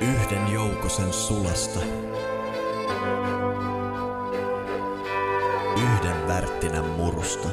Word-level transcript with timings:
Yhden 0.00 0.52
joukosen 0.52 1.12
sulasta. 1.12 1.80
Yhden 5.76 6.28
värttinän 6.28 6.84
murusta. 6.84 7.48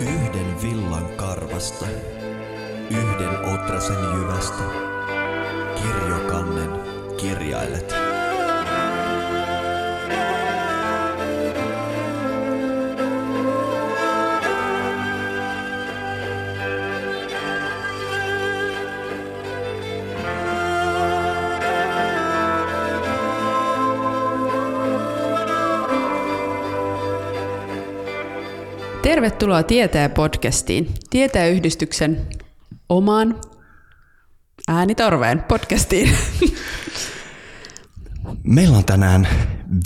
Yhden 0.00 0.62
villan 0.62 1.08
karvasta. 1.16 1.86
Yhden 2.90 3.54
otrasen 3.54 4.04
jyvästä. 4.14 4.64
Kirjokannen 5.74 6.70
kirjailet. 7.16 8.03
Tervetuloa 29.14 29.62
Tietää 29.62 30.08
podcastiin, 30.08 30.94
Tietäjäyhdistyksen 31.10 32.26
omaan 32.88 33.40
äänitorveen 34.68 35.42
podcastiin. 35.42 36.10
Meillä 38.42 38.76
on 38.76 38.84
tänään 38.84 39.28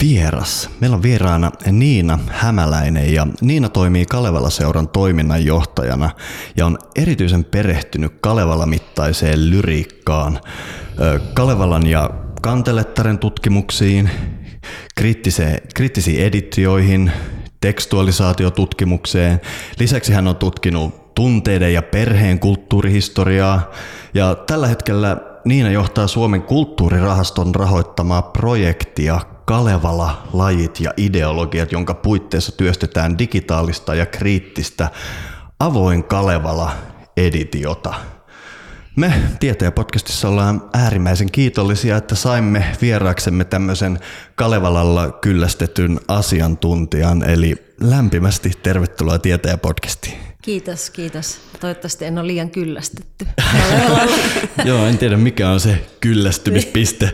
vieras. 0.03 0.71
Meillä 0.81 0.95
on 0.95 1.03
vieraana 1.03 1.53
Niina 1.73 2.19
Hämäläinen 2.29 3.15
ja 3.15 3.27
Niina 3.41 3.69
toimii 3.69 4.07
Kalevala-seuran 4.07 4.89
toiminnanjohtajana 4.89 6.11
ja 6.57 6.67
on 6.67 6.79
erityisen 6.97 7.45
perehtynyt 7.45 8.13
Kalevala-mittaiseen 8.21 9.51
lyriikkaan, 9.51 10.41
Kalevalan 11.35 11.87
ja 11.87 12.11
Kantelettaren 12.43 13.19
tutkimuksiin, 13.19 14.11
kriittisiin 15.75 16.25
editioihin, 16.25 17.13
tekstualisaatiotutkimukseen. 17.61 19.41
Lisäksi 19.79 20.13
hän 20.13 20.29
on 20.29 20.37
tutkinut 20.37 21.15
tunteiden 21.15 21.75
ja 21.75 21.83
perheen 21.83 22.39
kulttuurihistoriaa 22.39 23.71
ja 24.15 24.35
tällä 24.35 24.67
hetkellä 24.67 25.17
Niina 25.45 25.71
johtaa 25.71 26.07
Suomen 26.07 26.43
kulttuurirahaston 26.43 27.55
rahoittamaa 27.55 28.23
projektia 28.23 29.21
Kalevala, 29.45 30.23
lajit 30.33 30.81
ja 30.81 30.93
ideologiat, 30.97 31.73
jonka 31.73 31.95
puitteissa 31.95 32.53
työstetään 32.57 33.19
digitaalista 33.19 33.95
ja 33.95 34.07
kriittistä 34.07 34.89
avoin 35.61 36.05
Kalevala-editiota. 36.05 37.95
Me 38.99 39.13
Tieteen-podcastissa 39.41 40.29
ollaan 40.29 40.63
äärimmäisen 40.73 41.33
kiitollisia, 41.33 41.97
että 41.97 42.15
saimme 42.15 42.65
vieraaksemme 42.81 43.45
tämmöisen 43.45 43.99
Kalevalalla 44.35 45.11
kyllästetyn 45.11 46.01
asiantuntijan, 46.09 47.31
eli 47.31 47.75
lämpimästi 47.81 48.53
tervetuloa 48.63 49.19
Tieteen-podcastiin. 49.19 50.17
Kiitos, 50.43 50.91
kiitos. 50.91 51.41
Toivottavasti 51.61 52.05
en 52.05 52.19
ole 52.19 52.27
liian 52.27 52.51
kyllästetty. 52.51 53.27
Joo, 54.65 54.87
en 54.87 54.99
tiedä 54.99 55.17
mikä 55.17 55.51
on 55.51 55.61
se 55.61 55.87
kyllästymispiste 56.01 57.11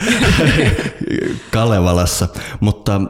Kalevalassa, 1.53 2.29
mutta 2.61 3.01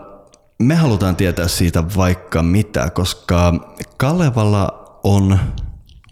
me 0.58 0.74
halutaan 0.74 1.16
tietää 1.16 1.48
siitä 1.48 1.84
vaikka 1.96 2.42
mitä, 2.42 2.90
koska 2.90 3.54
Kalevala 3.96 4.98
on 5.04 5.38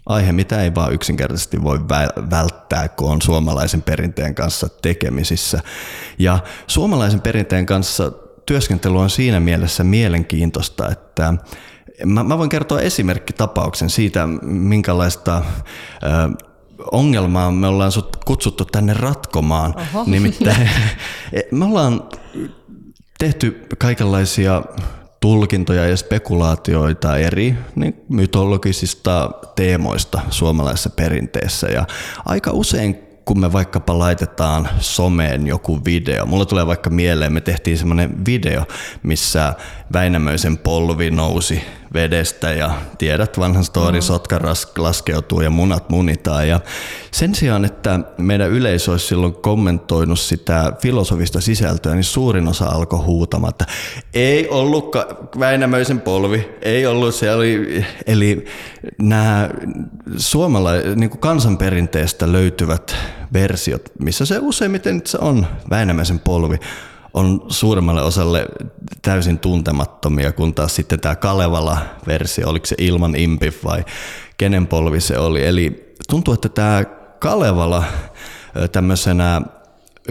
aihe, 0.05 0.31
mitä 0.31 0.63
ei 0.63 0.75
vaan 0.75 0.93
yksinkertaisesti 0.93 1.63
voi 1.63 1.79
välttää, 2.29 2.87
kun 2.87 3.11
on 3.11 3.21
suomalaisen 3.21 3.81
perinteen 3.81 4.35
kanssa 4.35 4.69
tekemisissä. 4.81 5.59
Ja 6.19 6.39
suomalaisen 6.67 7.21
perinteen 7.21 7.65
kanssa 7.65 8.11
työskentely 8.45 8.99
on 8.99 9.09
siinä 9.09 9.39
mielessä 9.39 9.83
mielenkiintoista, 9.83 10.91
että 10.91 11.33
mä, 12.05 12.23
mä 12.23 12.37
voin 12.37 12.49
kertoa 12.49 12.79
esimerkkitapauksen 12.79 13.89
siitä, 13.89 14.27
minkälaista 14.41 15.41
ö, 16.03 16.45
ongelmaa 16.91 17.51
me 17.51 17.67
ollaan 17.67 17.91
sut 17.91 18.17
kutsuttu 18.25 18.65
tänne 18.65 18.93
ratkomaan. 18.93 19.75
Oho. 19.77 20.03
Nimittäin 20.07 20.69
me 21.51 21.65
ollaan 21.65 22.03
tehty 23.19 23.67
kaikenlaisia 23.77 24.63
tulkintoja 25.23 25.87
ja 25.87 25.97
spekulaatioita 25.97 27.17
eri 27.17 27.55
niin 27.75 28.01
mytologisista 28.09 29.31
teemoista 29.55 30.21
suomalaisessa 30.29 30.89
perinteessä. 30.89 31.67
Ja 31.67 31.87
aika 32.25 32.51
usein 32.51 32.97
kun 33.25 33.39
me 33.39 33.53
vaikkapa 33.53 33.99
laitetaan 33.99 34.69
someen 34.79 35.47
joku 35.47 35.85
video. 35.85 36.25
Mulla 36.25 36.45
tulee 36.45 36.67
vaikka 36.67 36.89
mieleen, 36.89 37.33
me 37.33 37.41
tehtiin 37.41 37.77
semmoinen 37.77 38.25
video, 38.25 38.63
missä 39.03 39.53
Väinämöisen 39.93 40.57
polvi 40.57 41.11
nousi 41.11 41.61
vedestä 41.93 42.51
ja 42.51 42.71
tiedät 42.97 43.39
vanhan 43.39 43.63
story, 43.63 43.97
mm. 43.97 44.01
sotka 44.01 44.39
laskeutuu 44.77 45.41
ja 45.41 45.49
munat 45.49 45.89
munitaan. 45.89 46.47
Ja 46.47 46.59
sen 47.11 47.35
sijaan, 47.35 47.65
että 47.65 47.99
meidän 48.17 48.49
yleisö 48.49 48.91
olisi 48.91 49.07
silloin 49.07 49.33
kommentoinut 49.33 50.19
sitä 50.19 50.73
filosofista 50.81 51.41
sisältöä, 51.41 51.93
niin 51.93 52.03
suurin 52.03 52.47
osa 52.47 52.65
alkoi 52.65 52.99
huutamaan, 52.99 53.49
että 53.49 53.65
ei 54.13 54.49
ollut 54.49 54.95
Väinämöisen 55.39 56.01
polvi, 56.01 56.49
ei 56.61 56.85
ollut 56.85 57.15
se. 57.15 57.33
Oli, 57.33 57.85
eli 58.07 58.45
nämä 59.01 59.49
suomalaiset 60.17 60.95
niin 60.95 61.19
kansanperinteestä 61.19 62.31
löytyvät 62.31 62.95
versiot, 63.33 63.91
missä 63.99 64.25
se 64.25 64.39
useimmiten 64.41 65.01
se 65.05 65.17
on 65.21 65.47
Väinämöisen 65.69 66.19
polvi, 66.19 66.57
on 67.13 67.45
suuremmalle 67.47 68.01
osalle 68.01 68.45
täysin 69.01 69.39
tuntemattomia, 69.39 70.31
kun 70.31 70.53
taas 70.53 70.75
sitten 70.75 70.99
tämä 70.99 71.15
Kalevala-versio, 71.15 72.49
oliko 72.49 72.65
se 72.65 72.75
ilman 72.77 73.15
impif 73.15 73.63
vai 73.63 73.85
kenen 74.37 74.67
polvi 74.67 75.01
se 75.01 75.17
oli. 75.17 75.45
Eli 75.45 75.93
tuntuu, 76.09 76.33
että 76.33 76.49
tämä 76.49 76.83
Kalevala 77.19 77.83
tämmöisenä 78.71 79.41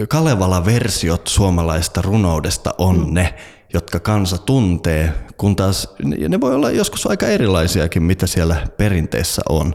Kalevala-versiot 0.07 1.27
suomalaista 1.27 2.01
runoudesta 2.01 2.75
on 2.77 3.07
mm. 3.07 3.13
ne, 3.13 3.33
jotka 3.73 3.99
kansa 3.99 4.37
tuntee, 4.37 5.13
kun 5.37 5.55
taas 5.55 5.95
ne 6.29 6.41
voi 6.41 6.55
olla 6.55 6.71
joskus 6.71 7.07
aika 7.07 7.27
erilaisiakin, 7.27 8.03
mitä 8.03 8.27
siellä 8.27 8.67
perinteessä 8.77 9.41
on. 9.49 9.73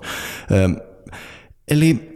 Eli 1.71 2.15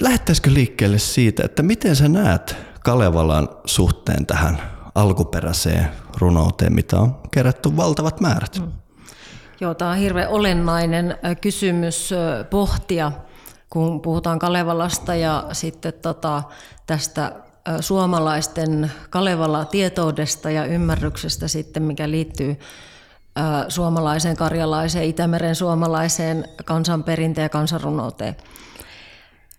lähettäisikö 0.00 0.54
liikkeelle 0.54 0.98
siitä, 0.98 1.44
että 1.44 1.62
miten 1.62 1.96
sä 1.96 2.08
näet 2.08 2.56
Kalevalan 2.88 3.48
suhteen 3.64 4.26
tähän 4.26 4.62
alkuperäiseen 4.94 5.88
runouteen, 6.20 6.72
mitä 6.74 7.00
on 7.00 7.16
kerätty 7.30 7.76
valtavat 7.76 8.20
määrät? 8.20 8.58
Mm. 8.60 8.72
Joo, 9.60 9.74
tämä 9.74 9.90
on 9.90 9.96
hirveän 9.96 10.28
olennainen 10.28 11.16
kysymys 11.40 12.10
pohtia, 12.50 13.12
kun 13.70 14.00
puhutaan 14.00 14.38
Kalevalasta 14.38 15.14
ja 15.14 15.44
sitten 15.52 15.92
tota, 15.92 16.42
tästä 16.86 17.32
suomalaisten 17.80 18.92
Kalevala-tietoudesta 19.10 20.50
ja 20.50 20.64
ymmärryksestä 20.64 21.48
sitten, 21.48 21.82
mikä 21.82 22.10
liittyy 22.10 22.58
suomalaiseen, 23.68 24.36
karjalaiseen, 24.36 25.04
Itämeren 25.04 25.54
suomalaiseen 25.54 26.44
kansanperinteen 26.64 27.42
ja 27.42 27.48
kansanrunouteen. 27.48 28.36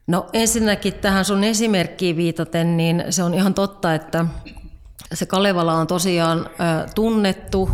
No 0.10 0.26
ensinnäkin 0.34 0.94
tähän 0.94 1.26
sun 1.26 1.44
esimerkkiin 1.44 2.16
viitaten, 2.16 2.78
niin 2.78 3.04
se 3.10 3.24
on 3.24 3.34
ihan 3.34 3.54
totta, 3.54 3.94
että 3.94 4.26
se 5.14 5.26
Kalevala 5.26 5.74
on 5.74 5.88
tosiaan 5.88 6.50
tunnettu 6.96 7.70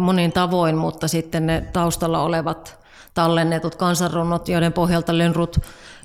monin 0.00 0.32
tavoin, 0.32 0.76
mutta 0.76 1.08
sitten 1.08 1.46
ne 1.46 1.64
taustalla 1.72 2.22
olevat 2.22 2.78
tallennetut 3.14 3.74
kansanrunnot, 3.74 4.48
joiden 4.48 4.72
pohjalta 4.72 5.18
Lönnrut 5.18 5.58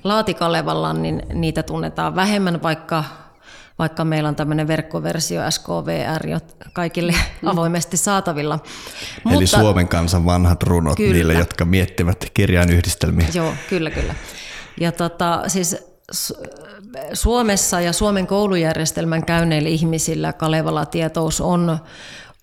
laati 0.04 0.34
Kalevallan, 0.34 1.02
niin 1.02 1.22
niitä 1.32 1.62
tunnetaan 1.62 2.16
vähemmän, 2.16 2.62
vaikka 2.62 3.04
vaikka 3.78 4.04
meillä 4.04 4.28
on 4.28 4.36
tämmöinen 4.36 4.68
verkkoversio 4.68 5.50
SKVR 5.50 6.26
jo 6.26 6.40
kaikille 6.72 7.12
mm. 7.12 7.48
avoimesti 7.48 7.96
saatavilla. 7.96 8.58
Eli 9.26 9.34
Mutta, 9.34 9.46
Suomen 9.46 9.88
kansan 9.88 10.24
vanhat 10.24 10.62
runot 10.62 10.96
kyllä. 10.96 11.12
niille, 11.12 11.34
jotka 11.34 11.64
miettivät 11.64 12.30
kirjainyhdistelmiä. 12.34 13.28
Joo, 13.34 13.54
kyllä, 13.68 13.90
kyllä. 13.90 14.14
Ja 14.80 14.92
tota, 14.92 15.42
siis 15.46 15.76
Suomessa 17.12 17.80
ja 17.80 17.92
Suomen 17.92 18.26
koulujärjestelmän 18.26 19.24
käyneillä 19.24 19.68
ihmisillä 19.68 20.32
Kalevala-tietous 20.32 21.40
on, 21.40 21.78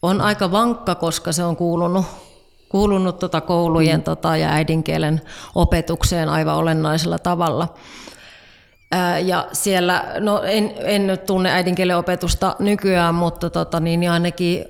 on 0.02 0.22
aika 0.22 0.52
vankka, 0.52 0.96
koska 0.96 1.32
se 1.32 1.44
on 1.44 1.56
kuulunut 1.56 2.06
kuulunut 2.70 3.20
tota 3.20 3.42
koulujen 3.42 4.00
mm. 4.00 4.04
tota 4.04 4.38
ja 4.38 4.50
äidinkielen 4.50 5.22
opetukseen 5.56 6.30
aivan 6.30 6.56
olennaisella 6.56 7.20
tavalla. 7.20 7.74
Ja 9.26 9.48
siellä, 9.54 10.06
no 10.20 10.42
en, 10.44 10.74
en 10.78 11.08
nyt 11.08 11.26
tunne 11.26 11.52
äidinkielen 11.52 11.98
opetusta 11.98 12.56
nykyään, 12.60 13.16
mutta 13.16 13.50
tota, 13.50 13.80
niin, 13.80 14.00
niin 14.00 14.12
ainakin 14.12 14.66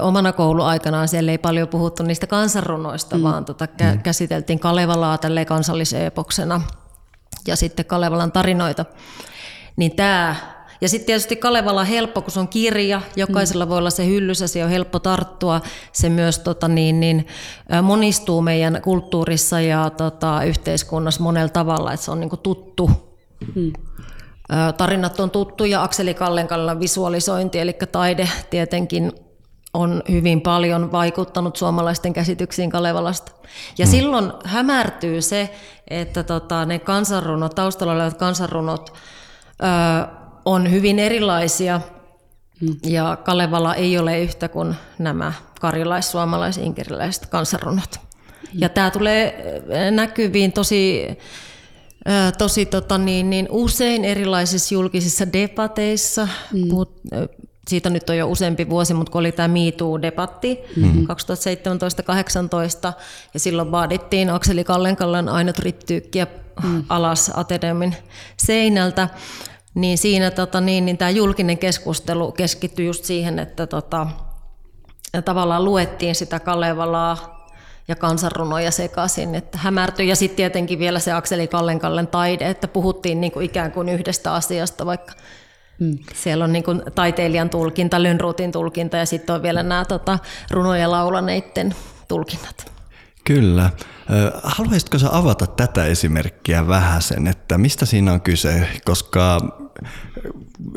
omana 0.00 0.32
kouluaikanaan 0.32 1.08
siellä 1.08 1.30
ei 1.30 1.38
paljon 1.38 1.68
puhuttu 1.68 2.02
niistä 2.02 2.26
kansanrunoista, 2.26 3.16
mm. 3.16 3.22
vaan 3.22 3.44
tota, 3.44 3.64
kä- 3.64 3.94
mm. 3.94 4.02
käsiteltiin 4.02 4.58
Kalevalaa 4.58 5.18
tälle 5.18 5.44
kansalliseepoksena 5.44 6.60
ja 7.46 7.56
sitten 7.56 7.84
Kalevalan 7.84 8.32
tarinoita. 8.32 8.84
Niin 9.76 9.96
tämä 9.96 10.36
ja 10.84 10.88
sitten 10.88 11.06
tietysti 11.06 11.36
Kalevala 11.36 11.80
on 11.80 11.86
helppo, 11.86 12.22
kun 12.22 12.30
se 12.30 12.40
on 12.40 12.48
kirja, 12.48 13.00
jokaisella 13.16 13.64
mm. 13.64 13.68
voi 13.68 13.78
olla 13.78 13.90
se 13.90 14.06
hyllysä, 14.06 14.46
se 14.46 14.64
on 14.64 14.70
helppo 14.70 14.98
tarttua. 14.98 15.60
Se 15.92 16.08
myös 16.08 16.38
tota, 16.38 16.68
niin, 16.68 17.00
niin, 17.00 17.26
monistuu 17.82 18.42
meidän 18.42 18.80
kulttuurissa 18.82 19.60
ja 19.60 19.90
tota, 19.90 20.44
yhteiskunnassa 20.44 21.22
monella 21.22 21.48
tavalla, 21.48 21.92
että 21.92 22.04
se 22.04 22.10
on 22.10 22.20
niin 22.20 22.30
kuin 22.30 22.40
tuttu. 22.40 22.90
Mm. 23.54 23.72
Tarinat 24.76 25.20
on 25.20 25.30
tuttu 25.30 25.64
ja 25.64 25.82
Akseli 25.82 26.14
Kallenkallan 26.14 26.80
visualisointi, 26.80 27.58
eli 27.58 27.76
taide 27.92 28.28
tietenkin 28.50 29.12
on 29.74 30.02
hyvin 30.10 30.40
paljon 30.40 30.92
vaikuttanut 30.92 31.56
suomalaisten 31.56 32.12
käsityksiin 32.12 32.70
Kalevalasta. 32.70 33.32
Ja 33.78 33.86
mm. 33.86 33.90
silloin 33.90 34.32
hämärtyy 34.44 35.22
se, 35.22 35.54
että 35.88 36.22
tota, 36.22 36.64
ne 36.64 36.78
kansanrunot, 36.78 37.54
taustalla 37.54 37.92
olevat 37.92 38.18
kansanrunot, 38.18 38.92
ö, 39.62 40.23
on 40.44 40.70
hyvin 40.70 40.98
erilaisia 40.98 41.80
mm. 42.60 42.76
ja 42.86 43.18
Kalevala 43.24 43.74
ei 43.74 43.98
ole 43.98 44.20
yhtä 44.20 44.48
kuin 44.48 44.74
nämä 44.98 45.32
karilais 45.60 46.10
suomalais 46.10 46.58
inkeriläiset 46.58 47.26
kansanrunot. 47.26 48.00
Mm. 48.00 48.60
Ja 48.60 48.68
tämä 48.68 48.90
tulee 48.90 49.44
näkyviin 49.90 50.52
tosi, 50.52 51.06
tosi 52.38 52.66
tota 52.66 52.98
niin, 52.98 53.30
niin 53.30 53.48
usein 53.50 54.04
erilaisissa 54.04 54.74
julkisissa 54.74 55.32
debateissa. 55.32 56.28
Mm. 56.52 56.68
Puhut, 56.68 57.00
siitä 57.68 57.90
nyt 57.90 58.10
on 58.10 58.16
jo 58.16 58.28
useampi 58.28 58.68
vuosi, 58.70 58.94
mutta 58.94 59.12
kun 59.12 59.20
oli 59.20 59.32
tämä 59.32 59.54
MeToo-debatti 59.54 60.58
mm-hmm. 60.76 61.06
2017-2018, 62.90 62.92
ja 63.34 63.40
silloin 63.40 63.70
vaadittiin 63.70 64.30
Akseli 64.30 64.64
Kallenkallan 64.64 65.28
ainut 65.28 65.58
rittyykkiä 65.58 66.26
mm. 66.64 66.84
alas 66.88 67.30
Atedemin 67.34 67.96
seinältä, 68.36 69.08
niin 69.74 69.98
siinä 69.98 70.30
tota, 70.30 70.60
niin, 70.60 70.86
niin 70.86 70.98
tämä 70.98 71.10
julkinen 71.10 71.58
keskustelu 71.58 72.32
keskittyi 72.32 72.86
just 72.86 73.04
siihen, 73.04 73.38
että 73.38 73.66
tota, 73.66 74.06
tavallaan 75.24 75.64
luettiin 75.64 76.14
sitä 76.14 76.40
Kalevalaa 76.40 77.48
ja 77.88 77.96
kansanrunoja 77.96 78.70
sekaisin, 78.70 79.34
että 79.34 79.58
hämärtyi. 79.58 80.08
Ja 80.08 80.16
sitten 80.16 80.36
tietenkin 80.36 80.78
vielä 80.78 80.98
se 80.98 81.12
Akseli 81.12 81.48
Kallenkallen 81.48 82.06
taide, 82.06 82.50
että 82.50 82.68
puhuttiin 82.68 83.20
niin 83.20 83.32
kuin 83.32 83.46
ikään 83.46 83.72
kuin 83.72 83.88
yhdestä 83.88 84.34
asiasta, 84.34 84.86
vaikka 84.86 85.12
Hmm. 85.80 85.98
Siellä 86.14 86.44
on 86.44 86.52
niin 86.52 86.64
kuin 86.64 86.82
taiteilijan 86.94 87.50
tulkinta, 87.50 88.02
Lönnruutin 88.02 88.52
tulkinta 88.52 88.96
ja 88.96 89.06
sitten 89.06 89.34
on 89.34 89.42
vielä 89.42 89.62
nämä 89.62 89.84
tota, 89.84 90.18
runoja 90.50 90.90
laulaneiden 90.90 91.74
tulkinnat. 92.08 92.73
Kyllä. 93.24 93.70
Haluaisitko 94.42 94.98
sä 94.98 95.08
avata 95.12 95.46
tätä 95.46 95.84
esimerkkiä 95.84 96.68
vähän 96.68 97.02
sen, 97.02 97.26
että 97.26 97.58
mistä 97.58 97.86
siinä 97.86 98.12
on 98.12 98.20
kyse, 98.20 98.68
koska 98.84 99.40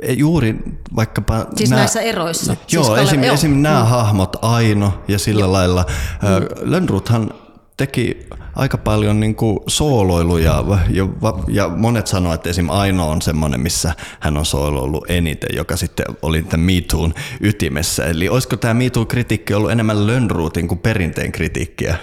juuri 0.09 0.55
vaikkapa... 0.95 1.45
Siis 1.55 1.69
nämä, 1.69 1.79
näissä 1.79 2.01
eroissa? 2.01 2.55
Joo, 2.71 2.95
siis 2.95 3.07
esim, 3.07 3.23
esim. 3.23 3.51
nämä 3.61 3.79
mm. 3.79 3.87
hahmot 3.87 4.35
Aino 4.41 5.03
ja 5.07 5.19
sillä 5.19 5.43
joo. 5.43 5.51
lailla. 5.51 5.85
Mm. 6.21 6.69
Lönnruthan 6.71 7.31
teki 7.77 8.27
aika 8.55 8.77
paljon 8.77 9.19
niin 9.19 9.35
kuin 9.35 9.59
sooloiluja 9.67 10.63
ja, 10.89 11.07
ja 11.47 11.69
monet 11.69 12.07
sanoivat, 12.07 12.35
että 12.35 12.49
esim. 12.49 12.69
Aino 12.69 13.09
on 13.09 13.21
semmoinen, 13.21 13.59
missä 13.59 13.93
hän 14.19 14.37
on 14.37 14.45
sooloillut 14.45 15.05
eniten, 15.09 15.49
joka 15.55 15.77
sitten 15.77 16.05
oli 16.21 16.43
tämän 16.43 16.65
MeToon 16.65 17.13
ytimessä. 17.41 18.05
Eli 18.05 18.29
olisiko 18.29 18.57
tämä 18.57 18.73
MeToo-kritiikki 18.73 19.53
ollut 19.53 19.71
enemmän 19.71 20.07
Lönnruutin 20.07 20.67
kuin 20.67 20.79
perinteen 20.79 21.31
kritiikkiä? 21.31 21.97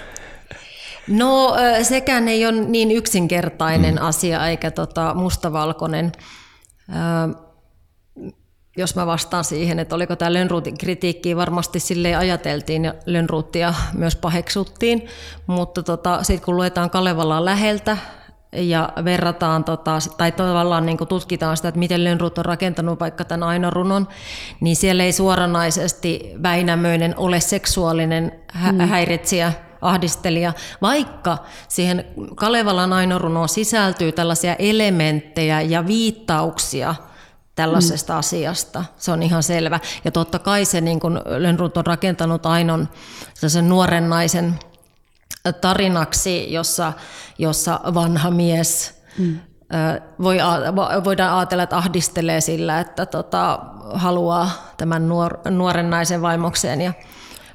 No 1.07 1.55
sekään 1.83 2.27
ei 2.27 2.45
ole 2.45 2.61
niin 2.61 2.91
yksinkertainen 2.91 3.95
mm. 3.95 4.05
asia 4.05 4.47
eikä 4.47 4.71
tota 4.71 5.13
mustavalkoinen. 5.13 6.11
Jos 8.77 8.95
mä 8.95 9.05
vastaan 9.05 9.43
siihen, 9.43 9.79
että 9.79 9.95
oliko 9.95 10.15
tämä 10.15 10.33
Lönnruutin 10.33 10.77
kritiikki, 10.77 11.35
varmasti 11.35 11.79
sille 11.79 12.15
ajateltiin 12.15 12.85
ja 12.85 12.93
Lönnruuttia 13.05 13.73
myös 13.93 14.15
paheksuttiin, 14.15 15.07
mutta 15.47 15.83
tota, 15.83 16.23
sitten 16.23 16.45
kun 16.45 16.55
luetaan 16.55 16.89
Kalevalaa 16.89 17.45
läheltä, 17.45 17.97
ja 18.55 18.89
verrataan 19.03 19.63
tota, 19.63 19.97
tai 20.17 20.31
tavallaan 20.31 20.85
niin 20.85 20.97
tutkitaan 21.09 21.57
sitä, 21.57 21.69
että 21.69 21.79
miten 21.79 22.03
Lönnruut 22.03 22.37
on 22.37 22.45
rakentanut 22.45 22.99
vaikka 22.99 23.25
tämän 23.25 23.47
Aino 23.49 23.69
runon, 23.69 24.07
niin 24.61 24.75
siellä 24.75 25.03
ei 25.03 25.11
suoranaisesti 25.11 26.31
Väinämöinen 26.43 27.13
ole 27.17 27.39
seksuaalinen 27.39 28.31
hä- 28.53 28.71
mm. 28.71 28.79
häiritsijä, 28.79 29.53
ahdistelija, 29.85 30.53
vaikka 30.81 31.37
siihen 31.67 32.05
Kalevalan 32.35 32.93
ainorunoon 32.93 33.49
sisältyy 33.49 34.11
tällaisia 34.11 34.55
elementtejä 34.55 35.61
ja 35.61 35.87
viittauksia 35.87 36.95
tällaisesta 37.55 38.13
mm. 38.13 38.19
asiasta. 38.19 38.85
Se 38.97 39.11
on 39.11 39.23
ihan 39.23 39.43
selvä. 39.43 39.79
Ja 40.05 40.11
totta 40.11 40.39
kai 40.39 40.65
se, 40.65 40.81
niin 40.81 40.99
kun 40.99 41.21
Lönnrut 41.25 41.77
on 41.77 41.85
rakentanut 41.85 42.45
Ainon 42.45 42.89
sen 43.47 43.69
nuoren 43.69 44.09
naisen 44.09 44.59
tarinaksi, 45.61 46.53
jossa, 46.53 46.93
jossa 47.37 47.79
vanha 47.93 48.31
mies 48.31 49.01
mm. 49.17 49.39
voi, 50.21 50.37
voidaan 51.03 51.37
ajatella, 51.37 51.63
että 51.63 51.77
ahdistelee 51.77 52.41
sillä, 52.41 52.79
että 52.79 53.05
tota, 53.05 53.59
haluaa 53.93 54.49
tämän 54.77 55.09
nuor, 55.09 55.37
nuoren 55.49 55.89
naisen 55.89 56.21
vaimokseen. 56.21 56.81
Ja, 56.81 56.93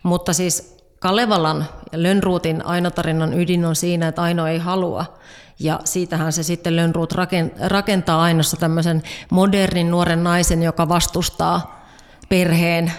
mutta 0.03 0.33
siis 0.33 0.80
Kalevalan 1.01 1.67
ja 1.93 2.03
Lönnruutin 2.03 2.67
Aino-tarinan 2.67 3.35
ydin 3.35 3.65
on 3.65 3.77
siinä, 3.77 4.09
että 4.09 4.23
Aino 4.23 4.47
ei 4.47 4.59
halua. 4.59 5.19
Ja 5.59 5.81
siitähän 5.85 6.33
se 6.33 6.43
sitten 6.43 6.77
Lönnruut 6.77 7.13
rakentaa 7.61 8.23
Ainossa 8.23 8.57
tämmöisen 8.57 9.03
modernin 9.31 9.91
nuoren 9.91 10.25
naisen, 10.25 10.63
joka 10.63 10.89
vastustaa 10.89 11.85
perheen, 12.29 12.93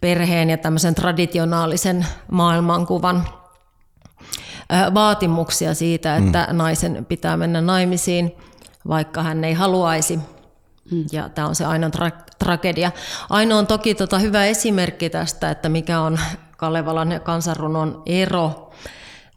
perheen 0.00 0.50
ja 0.50 0.56
tämmöisen 0.56 0.94
traditionaalisen 0.94 2.06
maailmankuvan 2.30 3.28
vaatimuksia 4.94 5.74
siitä, 5.74 6.16
että 6.16 6.48
mm. 6.50 6.56
naisen 6.56 7.06
pitää 7.08 7.36
mennä 7.36 7.60
naimisiin, 7.60 8.36
vaikka 8.88 9.22
hän 9.22 9.44
ei 9.44 9.54
haluaisi. 9.54 10.16
Mm. 10.90 11.04
Ja 11.12 11.28
tämä 11.28 11.48
on 11.48 11.54
se 11.54 11.64
Ainon 11.64 11.92
tra- 11.94 12.24
tragedia. 12.38 12.90
Aino 13.30 13.58
on 13.58 13.66
toki 13.66 13.94
tota 13.94 14.18
hyvä 14.18 14.44
esimerkki 14.44 15.10
tästä, 15.10 15.50
että 15.50 15.68
mikä 15.68 16.00
on 16.00 16.18
Kalevalan 16.56 17.12
ja 17.12 17.20
kansanrunon 17.20 18.02
ero. 18.06 18.70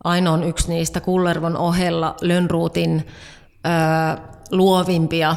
Aino 0.04 0.33
on 0.33 0.43
yksi 0.43 0.70
niistä 0.70 1.01
Kullervon 1.01 1.58
ohella 1.58 2.15
Lönnruutin 2.22 3.08
ö, 3.65 4.22
luovimpia 4.51 5.36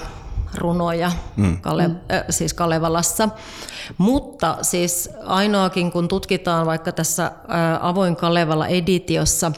runoja 0.55 1.13
mm. 1.37 1.61
Kale, 1.61 1.85
ö, 1.85 2.25
siis 2.31 2.55
Kalevalassa. 2.55 3.29
Mutta 3.99 4.59
siis 4.63 5.11
ainoakin, 5.27 5.93
kun 5.93 6.09
tutkitaan 6.09 6.67
vaikka 6.67 6.93
tässä 6.93 7.25
ö, 7.27 7.49
avoin 7.81 8.17
Kalevala-editiossa, 8.17 9.53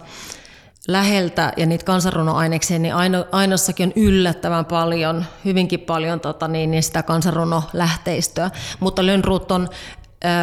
läheltä 0.89 1.53
ja 1.57 1.67
niitä 1.67 1.85
kansanrunoaineksia, 1.85 2.79
niin 2.79 2.95
aino, 2.95 3.27
ainossakin 3.33 3.87
on 3.89 4.03
yllättävän 4.03 4.65
paljon, 4.65 5.25
hyvinkin 5.45 5.81
paljon 5.81 6.21
tota, 6.21 6.49
niin, 6.49 6.71
niin 6.71 6.83
sitä 6.83 7.03
kansanrunolähteistöä. 7.03 8.51
Mutta 8.81 9.07
Lönnruut 9.07 9.51
on 9.51 9.69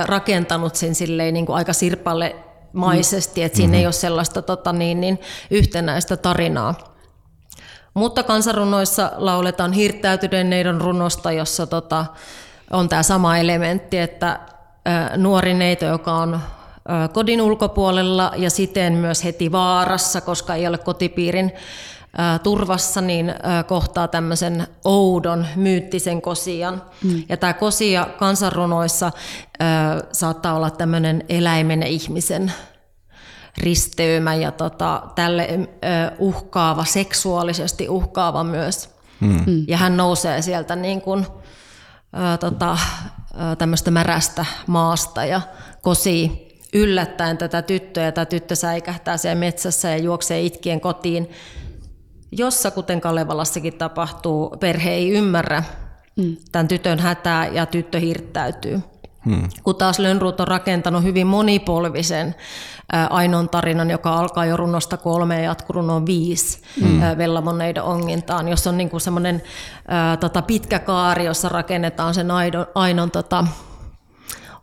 rakentanut 0.05 0.75
sen 0.75 0.95
silleen 0.95 1.33
niin 1.33 1.45
kuin 1.45 1.55
aika 1.55 1.73
sirpalle 1.73 2.35
maisesti, 2.73 3.43
että 3.43 3.55
siinä 3.55 3.67
mm-hmm. 3.67 3.79
ei 3.79 3.85
ole 3.85 3.93
sellaista 3.93 4.41
tota, 4.41 4.73
niin, 4.73 5.01
niin, 5.01 5.19
yhtenäistä 5.51 6.17
tarinaa. 6.17 6.75
Mutta 7.93 8.23
kansanrunoissa 8.23 9.11
lauletaan 9.15 9.73
hirttäytyneen 9.73 10.49
neidon 10.49 10.81
runosta, 10.81 11.31
jossa 11.31 11.67
tota, 11.67 12.05
on 12.71 12.89
tämä 12.89 13.03
sama 13.03 13.37
elementti, 13.37 13.97
että 13.97 14.29
ä, 14.29 15.17
nuori 15.17 15.53
neito, 15.53 15.85
joka 15.85 16.13
on 16.13 16.33
ä, 16.33 16.39
kodin 17.07 17.41
ulkopuolella 17.41 18.31
ja 18.35 18.49
siten 18.49 18.93
myös 18.93 19.23
heti 19.23 19.51
vaarassa, 19.51 20.21
koska 20.21 20.55
ei 20.55 20.67
ole 20.67 20.77
kotipiirin 20.77 21.51
turvassa, 22.43 23.01
niin 23.01 23.33
kohtaa 23.67 24.07
tämmöisen 24.07 24.67
oudon, 24.85 25.47
myyttisen 25.55 26.21
kosian. 26.21 26.83
Mm. 27.03 27.23
Ja 27.29 27.37
tämä 27.37 27.53
kosia 27.53 28.07
kansanrunoissa 28.19 29.11
saattaa 30.11 30.53
olla 30.53 30.69
tämmöinen 30.69 31.23
eläimen 31.29 31.81
ja 31.81 31.87
ihmisen 31.87 32.53
risteymä 33.57 34.35
ja 34.35 34.51
tota, 34.51 35.03
tälle 35.15 35.49
uhkaava, 36.19 36.85
seksuaalisesti 36.85 37.89
uhkaava 37.89 38.43
myös. 38.43 38.89
Mm. 39.19 39.43
mm. 39.47 39.65
Ja 39.67 39.77
hän 39.77 39.97
nousee 39.97 40.41
sieltä 40.41 40.75
niin 40.75 41.01
kuin, 41.01 41.25
tota, 42.39 42.77
tämmöistä 43.57 43.91
märästä 43.91 44.45
maasta 44.67 45.25
ja 45.25 45.41
kosii 45.81 46.51
yllättäen 46.73 47.37
tätä 47.37 47.61
tyttöä 47.61 48.03
ja 48.03 48.11
tämä 48.11 48.25
tyttö 48.25 48.55
säikähtää 48.55 49.17
siellä 49.17 49.39
metsässä 49.39 49.89
ja 49.89 49.97
juoksee 49.97 50.41
itkien 50.41 50.81
kotiin 50.81 51.29
jossa, 52.31 52.71
kuten 52.71 53.01
Kalevalassakin 53.01 53.73
tapahtuu, 53.73 54.49
perhe 54.49 54.89
ei 54.89 55.11
ymmärrä 55.11 55.63
mm. 56.15 56.37
tämän 56.51 56.67
tytön 56.67 56.99
hätää 56.99 57.47
ja 57.47 57.65
tyttö 57.65 57.99
hirttäytyy. 57.99 58.81
Hmm. 59.25 59.49
Kun 59.63 59.75
taas 59.75 59.99
Lönnruut 59.99 60.39
on 60.39 60.47
rakentanut 60.47 61.03
hyvin 61.03 61.27
monipolvisen 61.27 62.35
Ainon 63.09 63.49
tarinan, 63.49 63.89
joka 63.89 64.13
alkaa 64.13 64.45
jo 64.45 64.57
runosta 64.57 64.97
kolme 64.97 65.35
ja 65.35 65.43
jatkuu 65.43 65.73
runoon 65.73 66.05
viisi 66.05 66.61
hmm. 66.81 67.01
Vellamoneiden 67.17 67.83
ongintaan, 67.83 68.47
jossa 68.47 68.69
on 68.69 68.77
niin 68.77 69.01
semmoinen 69.01 69.43
tota, 70.19 70.41
pitkä 70.41 70.79
kaari, 70.79 71.25
jossa 71.25 71.49
rakennetaan 71.49 72.13
sen 72.13 72.31
Ainon, 72.31 72.65
Ainon 72.75 73.11
tota, 73.11 73.47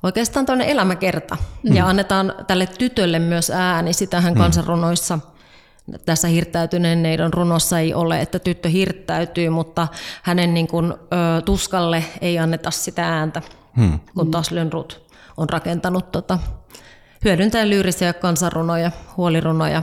oikeastaan 0.02 0.46
toinen 0.46 0.68
elämäkerta. 0.68 1.37
Hmm. 1.68 1.76
Ja 1.76 1.88
annetaan 1.88 2.34
tälle 2.46 2.66
tytölle 2.66 3.18
myös 3.18 3.50
ääni, 3.50 3.92
sitähän 3.92 4.32
hmm. 4.32 4.42
kansanrunoissa 4.42 5.18
tässä 6.07 6.28
hirttäytyneen 6.28 7.02
neidon 7.02 7.33
runossa 7.33 7.78
ei 7.78 7.95
ole, 7.95 8.21
että 8.21 8.38
tyttö 8.38 8.68
hirttäytyy, 8.68 9.50
mutta 9.50 9.88
hänen 10.23 10.54
niin 10.54 10.68
kuin, 10.68 10.92
ö, 10.92 10.97
tuskalle 11.45 12.04
ei 12.21 12.38
anneta 12.38 12.71
sitä 12.71 13.09
ääntä 13.09 13.42
hmm. 13.76 13.99
kun 14.14 14.30
taas 14.30 14.50
Lönnrut 14.50 15.09
on 15.37 15.49
rakentanut 15.49 16.12
tota, 16.12 16.38
hyödyntäen 17.25 17.71
lyyrisiä 17.71 18.12
kansanrunoja, 18.12 18.90
huolirunoja 19.16 19.83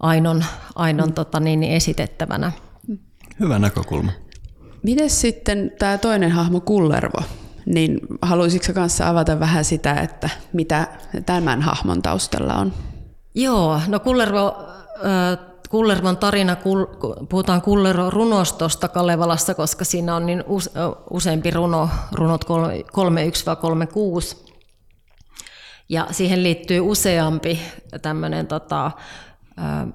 Ainon, 0.00 0.44
Ainon 0.74 1.04
hmm. 1.04 1.14
tota, 1.14 1.40
niin, 1.40 1.60
niin 1.60 1.72
esitettävänä. 1.72 2.52
Hyvä 3.40 3.58
näkökulma. 3.58 4.12
Miten 4.82 5.10
sitten 5.10 5.72
tämä 5.78 5.98
toinen 5.98 6.30
hahmo 6.30 6.60
Kullervo? 6.60 7.22
Niin 7.66 8.00
haluaisitko 8.22 8.72
kanssa 8.72 9.08
avata 9.08 9.40
vähän 9.40 9.64
sitä, 9.64 9.94
että 9.94 10.30
mitä 10.52 10.88
tämän 11.26 11.62
hahmon 11.62 12.02
taustalla 12.02 12.54
on? 12.54 12.72
Joo, 13.34 13.80
no 13.86 14.00
Kullervo 14.00 14.56
Kullervon 15.68 16.16
tarina, 16.16 16.56
puhutaan 17.28 17.62
Kullervon 17.62 18.12
runostosta 18.12 18.88
Kalevalassa, 18.88 19.54
koska 19.54 19.84
siinä 19.84 20.16
on 20.16 20.26
niin 20.26 20.44
useampi 21.10 21.50
runo, 21.50 21.88
runot 22.12 22.44
31-36. 22.44 22.48
Ja 25.88 26.06
siihen 26.10 26.42
liittyy 26.42 26.80
useampi 26.80 27.60
tämmöinen 28.02 28.46
tota, 28.46 28.90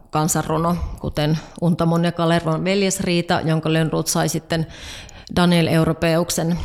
kansanruno, 0.10 0.76
kuten 1.00 1.40
Untamon 1.62 2.06
ja 2.06 2.12
Kalervon 2.12 2.64
veljesriita, 2.64 3.42
jonka 3.42 3.74
Lönnruut 3.74 4.08
sai 4.08 4.30
sitten 4.30 4.68
Daniel 5.36 5.68
Europeuksen 5.68 6.60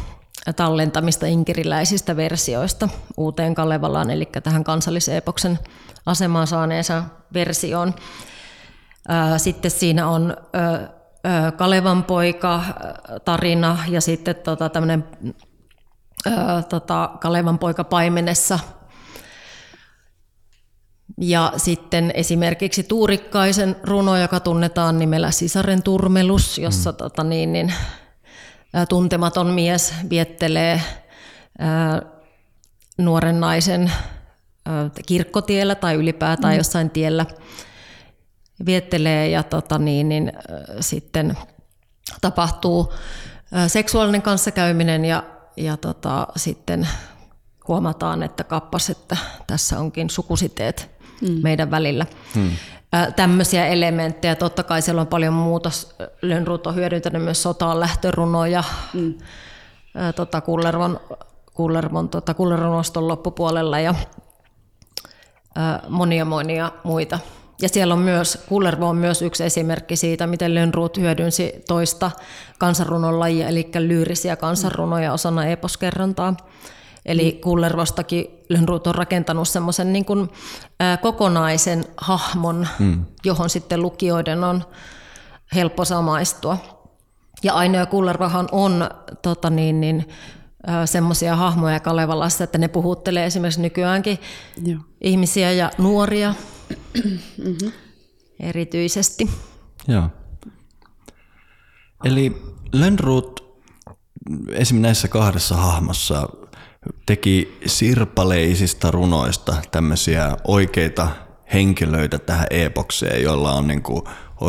tallentamista 0.56 1.26
inkeriläisistä 1.26 2.16
versioista 2.16 2.88
uuteen 3.16 3.54
Kalevalaan, 3.54 4.10
eli 4.10 4.28
tähän 4.42 4.64
kansallisepoksen 4.64 5.58
asemaan 6.06 6.46
saaneeseen 6.46 7.02
versioon. 7.34 7.94
Sitten 9.36 9.70
siinä 9.70 10.08
on 10.08 10.36
Kalevan 11.56 12.04
poika 12.04 12.64
tarina 13.24 13.78
ja 13.88 14.00
sitten 14.00 14.36
tota, 14.36 14.68
tämmöinen 14.68 15.04
tota, 16.68 17.10
Kalevan 17.20 17.58
poika 17.58 17.84
paimenessa. 17.84 18.58
Ja 21.20 21.52
sitten 21.56 22.12
esimerkiksi 22.14 22.82
Tuurikkaisen 22.82 23.76
runo, 23.82 24.16
joka 24.16 24.40
tunnetaan 24.40 24.98
nimellä 24.98 25.30
Sisaren 25.30 25.82
turmelus, 25.82 26.58
jossa 26.58 26.90
mm. 26.90 26.96
tota, 26.96 27.24
niin, 27.24 27.52
niin, 27.52 27.74
tuntematon 28.88 29.46
mies 29.46 29.94
viettelee 30.10 30.82
ää, 31.58 32.02
nuoren 32.98 33.40
naisen 33.40 33.92
kirkkotiellä 35.06 35.74
tai 35.74 35.94
ylipäätään 35.94 36.54
mm. 36.54 36.58
jossain 36.58 36.90
tiellä 36.90 37.26
viettelee 38.66 39.28
ja 39.28 39.42
tota 39.42 39.78
niin, 39.78 40.08
niin, 40.08 40.32
sitten 40.80 41.38
tapahtuu 42.20 42.92
seksuaalinen 43.66 44.22
kanssakäyminen 44.22 45.04
ja, 45.04 45.22
ja 45.56 45.76
tota, 45.76 46.26
sitten 46.36 46.88
huomataan, 47.68 48.22
että 48.22 48.44
kappas, 48.44 48.90
että 48.90 49.16
tässä 49.46 49.78
onkin 49.78 50.10
sukusiteet 50.10 50.90
mm. 51.20 51.40
meidän 51.42 51.70
välillä. 51.70 52.06
Mm. 52.34 52.50
Tämmöisiä 53.16 53.66
elementtejä. 53.66 54.34
Totta 54.34 54.62
kai 54.62 54.82
siellä 54.82 55.00
on 55.00 55.06
paljon 55.06 55.34
muuta. 55.34 55.70
Lönnrut 56.22 56.66
on 56.66 56.74
hyödyntänyt 56.74 57.22
myös 57.22 57.42
sotaan 57.42 57.80
lähtörunoja 57.80 58.64
mm. 58.94 59.14
tota, 60.16 60.40
Kullervon, 60.40 61.00
Kullervon, 61.54 62.08
tota, 62.08 62.34
Kullervonoston 62.34 63.08
loppupuolella 63.08 63.80
ja 63.80 63.94
monia 65.88 66.24
monia 66.24 66.72
muita 66.84 67.18
ja 67.62 67.68
siellä 67.68 67.94
on 67.94 68.00
myös, 68.00 68.44
Kullervo 68.48 68.88
on 68.88 68.96
myös 68.96 69.22
yksi 69.22 69.44
esimerkki 69.44 69.96
siitä, 69.96 70.26
miten 70.26 70.54
Lönnruut 70.54 70.98
hyödynsi 70.98 71.52
toista 71.68 72.10
kansanrunon 72.58 73.20
lajia, 73.20 73.48
eli 73.48 73.70
lyyrisiä 73.78 74.36
kansanrunoja 74.36 75.12
osana 75.12 75.46
eposkerrontaa. 75.46 76.36
Eli 77.06 77.32
mm. 77.32 77.40
Kullervostakin 77.40 78.26
Lönnruut 78.48 78.86
on 78.86 78.94
rakentanut 78.94 79.48
semmoisen 79.48 79.92
niin 79.92 80.04
kuin, 80.04 80.28
ä, 80.82 80.96
kokonaisen 80.96 81.84
hahmon, 81.96 82.68
mm. 82.78 83.04
johon 83.24 83.50
sitten 83.50 83.82
lukijoiden 83.82 84.44
on 84.44 84.64
helppo 85.54 85.84
samaistua. 85.84 86.58
Ja 87.42 87.54
Aino 87.54 87.78
ja 87.78 87.86
Kullervahan 87.86 88.48
on 88.52 88.90
tota 89.22 89.50
niin, 89.50 89.80
niin, 89.80 90.08
semmoisia 90.84 91.36
hahmoja 91.36 91.80
Kalevalassa, 91.80 92.44
että 92.44 92.58
ne 92.58 92.68
puhuttelee 92.68 93.26
esimerkiksi 93.26 93.60
nykyäänkin 93.60 94.18
Joo. 94.64 94.80
ihmisiä 95.00 95.52
ja 95.52 95.70
nuoria 95.78 96.34
mm-hmm. 97.04 97.72
erityisesti. 98.40 99.30
Joo. 99.88 100.08
Eli 102.04 102.42
Lönnruut 102.72 103.44
esimerkiksi 104.48 104.74
näissä 104.74 105.08
kahdessa 105.08 105.56
hahmossa 105.56 106.28
teki 107.06 107.58
sirpaleisista 107.66 108.90
runoista 108.90 109.56
tämmöisiä 109.70 110.36
oikeita 110.44 111.08
henkilöitä 111.52 112.18
tähän 112.18 112.46
epokseen, 112.50 113.22
joilla 113.22 113.52
on 113.52 113.66
niin 113.66 113.82
kuin 113.82 114.02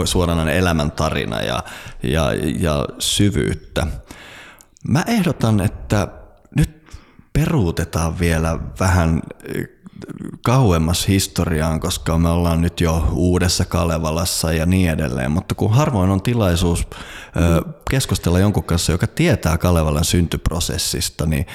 suoranainen 0.06 0.56
elämäntarina 0.56 1.42
ja, 1.42 1.64
ja, 2.04 2.34
ja 2.60 2.86
syvyyttä. 3.00 3.88
Mä 4.88 5.04
ehdotan, 5.08 5.62
että 5.62 6.08
nyt 6.56 6.86
peruutetaan 7.34 8.20
vielä 8.20 8.60
vähän 8.80 9.22
kauemmas 10.44 11.08
historiaan, 11.08 11.80
koska 11.80 12.18
me 12.18 12.30
ollaan 12.30 12.62
nyt 12.62 12.82
jo 12.82 13.08
uudessa 13.12 13.66
Kalevalassa 13.66 14.54
ja 14.54 14.66
niin 14.66 14.90
edelleen, 14.90 15.32
mutta 15.32 15.56
kun 15.56 15.74
harvoin 15.74 16.10
on 16.10 16.22
tilaisuus 16.22 16.88
keskustella 17.90 18.40
jonkun 18.40 18.64
kanssa, 18.64 18.92
joka 18.92 19.08
tietää 19.08 19.58
Kalevalan 19.58 20.06
syntyprosessista, 20.06 21.26
niin 21.26 21.46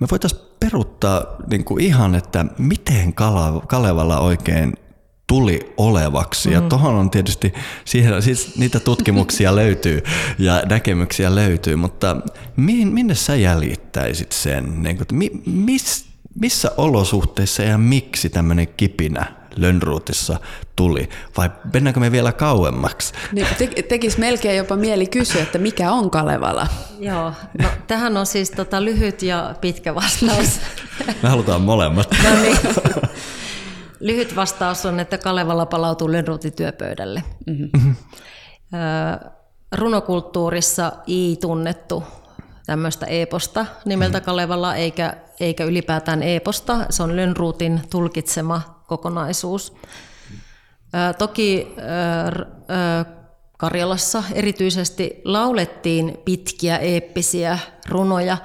me 0.00 0.06
voitaisiin 0.10 0.42
peruttaa 0.60 1.24
niin 1.50 1.64
kuin 1.64 1.84
ihan, 1.84 2.14
että 2.14 2.44
miten 2.58 3.14
Kalevala 3.66 4.20
oikein 4.20 4.72
tuli 5.28 5.72
olevaksi. 5.76 6.52
Ja 6.52 6.60
mm. 6.60 6.68
tuohon 6.68 6.94
on 6.94 7.10
tietysti, 7.10 7.54
siihen, 7.84 8.22
siis 8.22 8.56
niitä 8.56 8.80
tutkimuksia 8.80 9.54
löytyy 9.62 10.02
ja 10.38 10.62
näkemyksiä 10.68 11.34
löytyy, 11.34 11.76
mutta 11.76 12.16
minne 12.56 13.14
sä 13.14 13.36
jäljittäisit 13.36 14.32
sen? 14.32 14.82
Niin 14.82 14.96
kuin, 14.96 15.32
mis, 15.46 16.06
missä 16.40 16.72
olosuhteissa 16.76 17.62
ja 17.62 17.78
miksi 17.78 18.28
tämmöinen 18.30 18.68
kipinä 18.68 19.38
Lönnruutissa 19.56 20.40
tuli, 20.76 21.08
vai 21.36 21.50
mennäänkö 21.72 22.00
me 22.00 22.12
vielä 22.12 22.32
kauemmaksi? 22.32 23.12
Niin, 23.32 23.46
te- 23.58 23.82
tekisi 23.82 24.20
melkein 24.20 24.56
jopa 24.56 24.76
mieli 24.76 25.06
kysyä, 25.06 25.42
että 25.42 25.58
mikä 25.58 25.92
on 25.92 26.10
Kalevala? 26.10 26.66
Joo, 26.98 27.32
no, 27.62 27.68
tähän 27.86 28.16
on 28.16 28.26
siis 28.26 28.50
tota 28.50 28.84
lyhyt 28.84 29.22
ja 29.22 29.54
pitkä 29.60 29.94
vastaus. 29.94 30.60
Me 31.22 31.28
halutaan 31.28 31.60
molemmat. 31.60 32.14
no 32.24 32.40
niin. 32.42 32.58
Lyhyt 34.00 34.36
vastaus 34.36 34.86
on, 34.86 35.00
että 35.00 35.18
Kalevala 35.18 35.66
palautuu 35.66 36.12
Lönnruutin 36.12 36.52
työpöydälle. 36.52 37.22
Mm-hmm. 37.46 37.94
Runokulttuurissa 39.72 40.92
ei 41.06 41.38
tunnettu 41.40 42.04
tämmöistä 42.66 43.06
eposta 43.06 43.66
nimeltä 43.84 44.18
mm. 44.18 44.24
Kalevala, 44.24 44.74
eikä, 44.74 45.16
eikä 45.40 45.64
ylipäätään 45.64 46.22
eposta. 46.22 46.86
Se 46.90 47.02
on 47.02 47.16
Lönnruutin 47.16 47.80
tulkitsema 47.90 48.82
kokonaisuus. 48.86 49.74
Toki 51.18 51.74
Karjalassa 53.56 54.24
erityisesti 54.32 55.20
laulettiin 55.24 56.18
pitkiä 56.24 56.76
eeppisiä 56.76 57.58
runoja, 57.88 58.36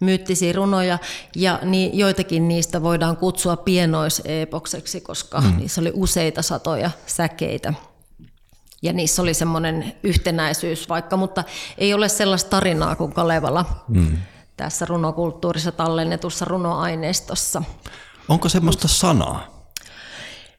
myyttisiä 0.00 0.52
runoja, 0.52 0.98
ja 1.36 1.58
niin, 1.62 1.98
joitakin 1.98 2.48
niistä 2.48 2.82
voidaan 2.82 3.16
kutsua 3.16 3.56
pienoiseepokseksi, 3.56 5.00
koska 5.00 5.40
mm. 5.40 5.56
niissä 5.56 5.80
oli 5.80 5.92
useita 5.94 6.42
satoja 6.42 6.90
säkeitä 7.06 7.74
ja 8.82 8.92
niissä 8.92 9.22
oli 9.22 9.34
semmoinen 9.34 9.92
yhtenäisyys 10.02 10.88
vaikka, 10.88 11.16
mutta 11.16 11.44
ei 11.78 11.94
ole 11.94 12.08
sellaista 12.08 12.50
tarinaa 12.50 12.96
kuin 12.96 13.12
Kalevala 13.12 13.64
mm. 13.88 14.16
tässä 14.56 14.86
runokulttuurissa 14.86 15.72
tallennetussa 15.72 16.44
runoaineistossa. 16.44 17.62
Onko 18.28 18.48
semmoista 18.48 18.88
sanaa? 18.88 19.58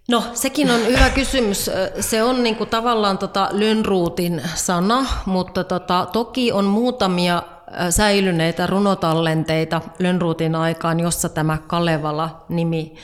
No 0.10 0.24
sekin 0.34 0.72
on 0.72 0.86
hyvä 0.86 1.10
kysymys. 1.10 1.70
Se 2.00 2.24
on 2.24 2.44
niinku 2.44 2.66
tavallaan 2.66 3.18
tota 3.18 3.50
Lönnruutin 3.52 4.42
sana, 4.56 5.06
mutta 5.26 5.64
tota, 5.64 6.08
toki 6.14 6.52
on 6.52 6.66
muutamia 6.66 7.44
säilyneitä 7.90 8.68
runotallenteita 8.68 9.82
Lönnruutin 10.00 10.56
aikaan, 10.56 11.00
jossa 11.00 11.30
tämä 11.30 11.58
Kalevala-nimi 11.68 12.96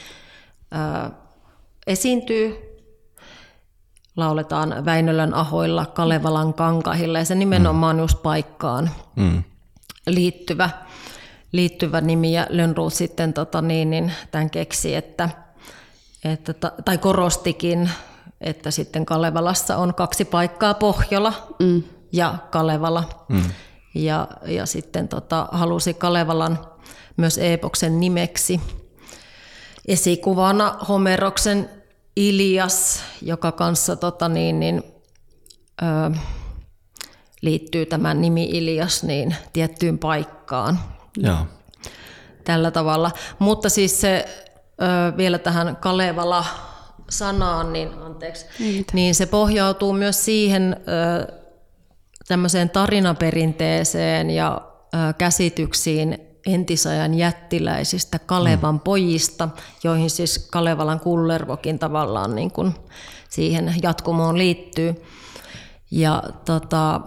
esiintyy. 1.87 2.71
Lauletaan 4.17 4.85
Väinölän 4.85 5.33
ahoilla, 5.33 5.85
Kalevalan 5.85 6.53
kankahilla 6.53 7.19
ja 7.19 7.25
se 7.25 7.35
nimenomaan 7.35 7.95
mm. 7.95 7.99
just 7.99 8.23
paikkaan 8.23 8.89
mm. 9.15 9.43
liittyvä, 10.07 10.69
liittyvä 11.51 12.01
nimi. 12.01 12.33
Ja 12.33 12.47
Lönnruut 12.49 12.93
sitten 12.93 13.33
tota 13.33 13.61
niin, 13.61 13.89
niin 13.89 14.11
tämän 14.31 14.49
keksi, 14.49 14.95
että, 14.95 15.29
että, 16.23 16.53
tai 16.85 16.97
korostikin, 16.97 17.89
että 18.41 18.71
sitten 18.71 19.05
Kalevalassa 19.05 19.77
on 19.77 19.93
kaksi 19.93 20.25
paikkaa, 20.25 20.73
Pohjola 20.73 21.33
mm. 21.59 21.83
ja 22.11 22.35
Kalevala. 22.51 23.03
Mm. 23.29 23.43
Ja, 23.95 24.27
ja 24.45 24.65
sitten 24.65 25.07
tota, 25.07 25.47
halusi 25.51 25.93
Kalevalan 25.93 26.59
myös 27.17 27.37
Eepoksen 27.37 27.99
nimeksi. 27.99 28.61
Esikuvana 29.87 30.77
Homeroksen 30.89 31.69
Ilias, 32.15 33.03
joka 33.21 33.51
kanssa 33.51 33.95
tota, 33.95 34.29
niin, 34.29 34.59
niin, 34.59 34.83
ö, 35.81 36.17
liittyy 37.41 37.85
tämän 37.85 38.21
nimi 38.21 38.43
Ilias 38.43 39.03
niin 39.03 39.35
tiettyyn 39.53 39.99
paikkaan. 39.99 40.79
Joo. 41.17 41.37
Tällä 42.43 42.71
tavalla. 42.71 43.11
Mutta 43.39 43.69
siis 43.69 44.01
se 44.01 44.25
ö, 44.81 45.17
vielä 45.17 45.37
tähän 45.37 45.75
Kalevala 45.75 46.45
sanaan, 47.09 47.73
niin, 47.73 47.93
anteeksi, 47.93 48.45
niin 48.93 49.15
se 49.15 49.25
pohjautuu 49.25 49.93
myös 49.93 50.25
siihen 50.25 50.77
ö, 50.87 51.44
tämmöiseen 52.27 52.69
tarinaperinteeseen 52.69 54.29
ja 54.29 54.61
käsityksiin 55.17 56.17
entisajan 56.45 57.13
jättiläisistä 57.13 58.19
Kalevan 58.19 58.75
mm. 58.75 58.79
pojista, 58.79 59.49
joihin 59.83 60.09
siis 60.09 60.47
Kalevalan 60.51 60.99
kullervokin 60.99 61.79
tavallaan 61.79 62.35
niin 62.35 62.51
kuin 62.51 62.73
siihen 63.29 63.75
jatkumoon 63.83 64.37
liittyy. 64.37 64.95
Ja 65.91 66.23
tota, 66.45 67.01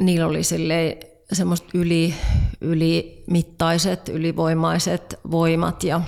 niillä 0.00 0.26
oli 0.26 0.40
semmoiset 1.32 1.66
yli, 1.74 2.14
ylimittaiset, 2.60 4.08
ylivoimaiset 4.08 5.20
voimat 5.30 5.84
ja 5.84 6.00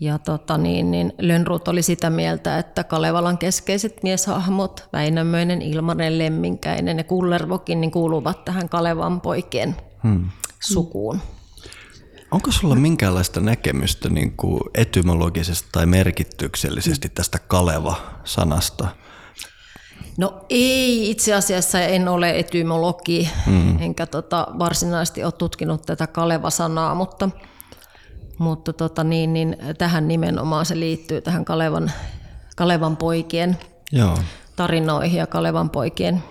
ja 0.00 0.18
tota 0.18 0.58
niin, 0.58 0.90
niin 0.90 1.12
Lönnruut 1.18 1.68
oli 1.68 1.82
sitä 1.82 2.10
mieltä, 2.10 2.58
että 2.58 2.84
Kalevalan 2.84 3.38
keskeiset 3.38 4.02
mieshahmot, 4.02 4.88
Väinämöinen, 4.92 5.62
Ilmanen, 5.62 6.18
Lemminkäinen 6.18 6.98
ja 6.98 7.04
Kullervokin, 7.04 7.80
niin 7.80 7.90
kuuluvat 7.90 8.44
tähän 8.44 8.68
Kalevan 8.68 9.20
poikien 9.20 9.76
hmm. 10.02 10.30
sukuun. 10.60 11.20
Onko 12.30 12.52
sulla 12.52 12.74
minkäänlaista 12.74 13.40
näkemystä 13.40 14.08
niin 14.08 14.36
kuin 14.36 14.60
etymologisesti 14.74 15.68
tai 15.72 15.86
merkityksellisesti 15.86 17.08
tästä 17.08 17.38
Kaleva-sanasta? 17.38 18.88
No 20.18 20.44
ei, 20.50 21.10
itse 21.10 21.34
asiassa 21.34 21.80
en 21.80 22.08
ole 22.08 22.38
etymologi, 22.38 23.28
mm. 23.46 23.82
enkä 23.82 24.06
tota, 24.06 24.46
varsinaisesti 24.58 25.24
ole 25.24 25.32
tutkinut 25.32 25.82
tätä 25.82 26.06
Kaleva-sanaa, 26.06 26.94
mutta– 26.94 27.30
mutta 28.38 28.72
tota 28.72 29.04
niin, 29.04 29.32
niin 29.32 29.56
tähän 29.78 30.08
nimenomaan 30.08 30.66
se 30.66 30.80
liittyy 30.80 31.20
tähän 31.20 31.44
Kalevan, 31.44 31.92
Kalevan 32.56 32.96
poikien 32.96 33.56
Joo. 33.92 34.18
tarinoihin 34.56 35.18
ja 35.18 35.26
Kalevan 35.26 35.70
poikien 35.70 36.22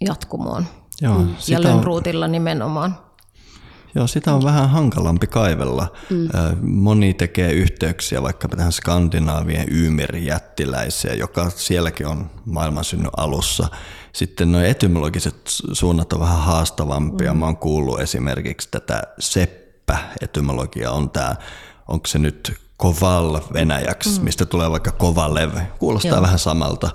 jatkumoon. 0.00 0.66
Joo, 1.02 1.24
ja 1.48 1.62
Lönnruutilla 1.62 2.28
nimenomaan. 2.28 2.96
Joo, 3.94 4.06
sitä 4.06 4.34
on 4.34 4.44
vähän 4.44 4.70
hankalampi 4.70 5.26
kaivella. 5.26 5.92
Mm. 6.10 6.28
Moni 6.62 7.14
tekee 7.14 7.52
yhteyksiä 7.52 8.22
vaikka 8.22 8.48
tähän 8.48 8.72
Skandinaavien 8.72 9.66
yymerijättiläiseen, 9.70 11.18
joka 11.18 11.50
sielläkin 11.50 12.06
on 12.06 12.30
maailman 12.44 12.84
synny 12.84 13.08
alussa. 13.16 13.68
Sitten 14.12 14.52
nuo 14.52 14.60
etymologiset 14.60 15.36
suunnat 15.72 16.12
on 16.12 16.20
vähän 16.20 16.38
haastavampia. 16.38 17.32
Mm. 17.32 17.38
Mä 17.38 17.46
oon 17.46 17.56
kuullut 17.56 18.00
esimerkiksi 18.00 18.68
tätä 18.70 19.02
Sepp 19.18 19.65
etymologia 20.20 20.90
on 20.90 21.10
tämä, 21.10 21.36
onko 21.88 22.06
se 22.06 22.18
nyt 22.18 22.60
koval 22.76 23.40
venäjäksi, 23.52 24.18
mm. 24.18 24.24
mistä 24.24 24.46
tulee 24.46 24.70
vaikka 24.70 24.92
kovalev, 24.92 25.52
kuulostaa 25.78 26.10
Joo. 26.10 26.22
vähän 26.22 26.38
samalta. 26.38 26.90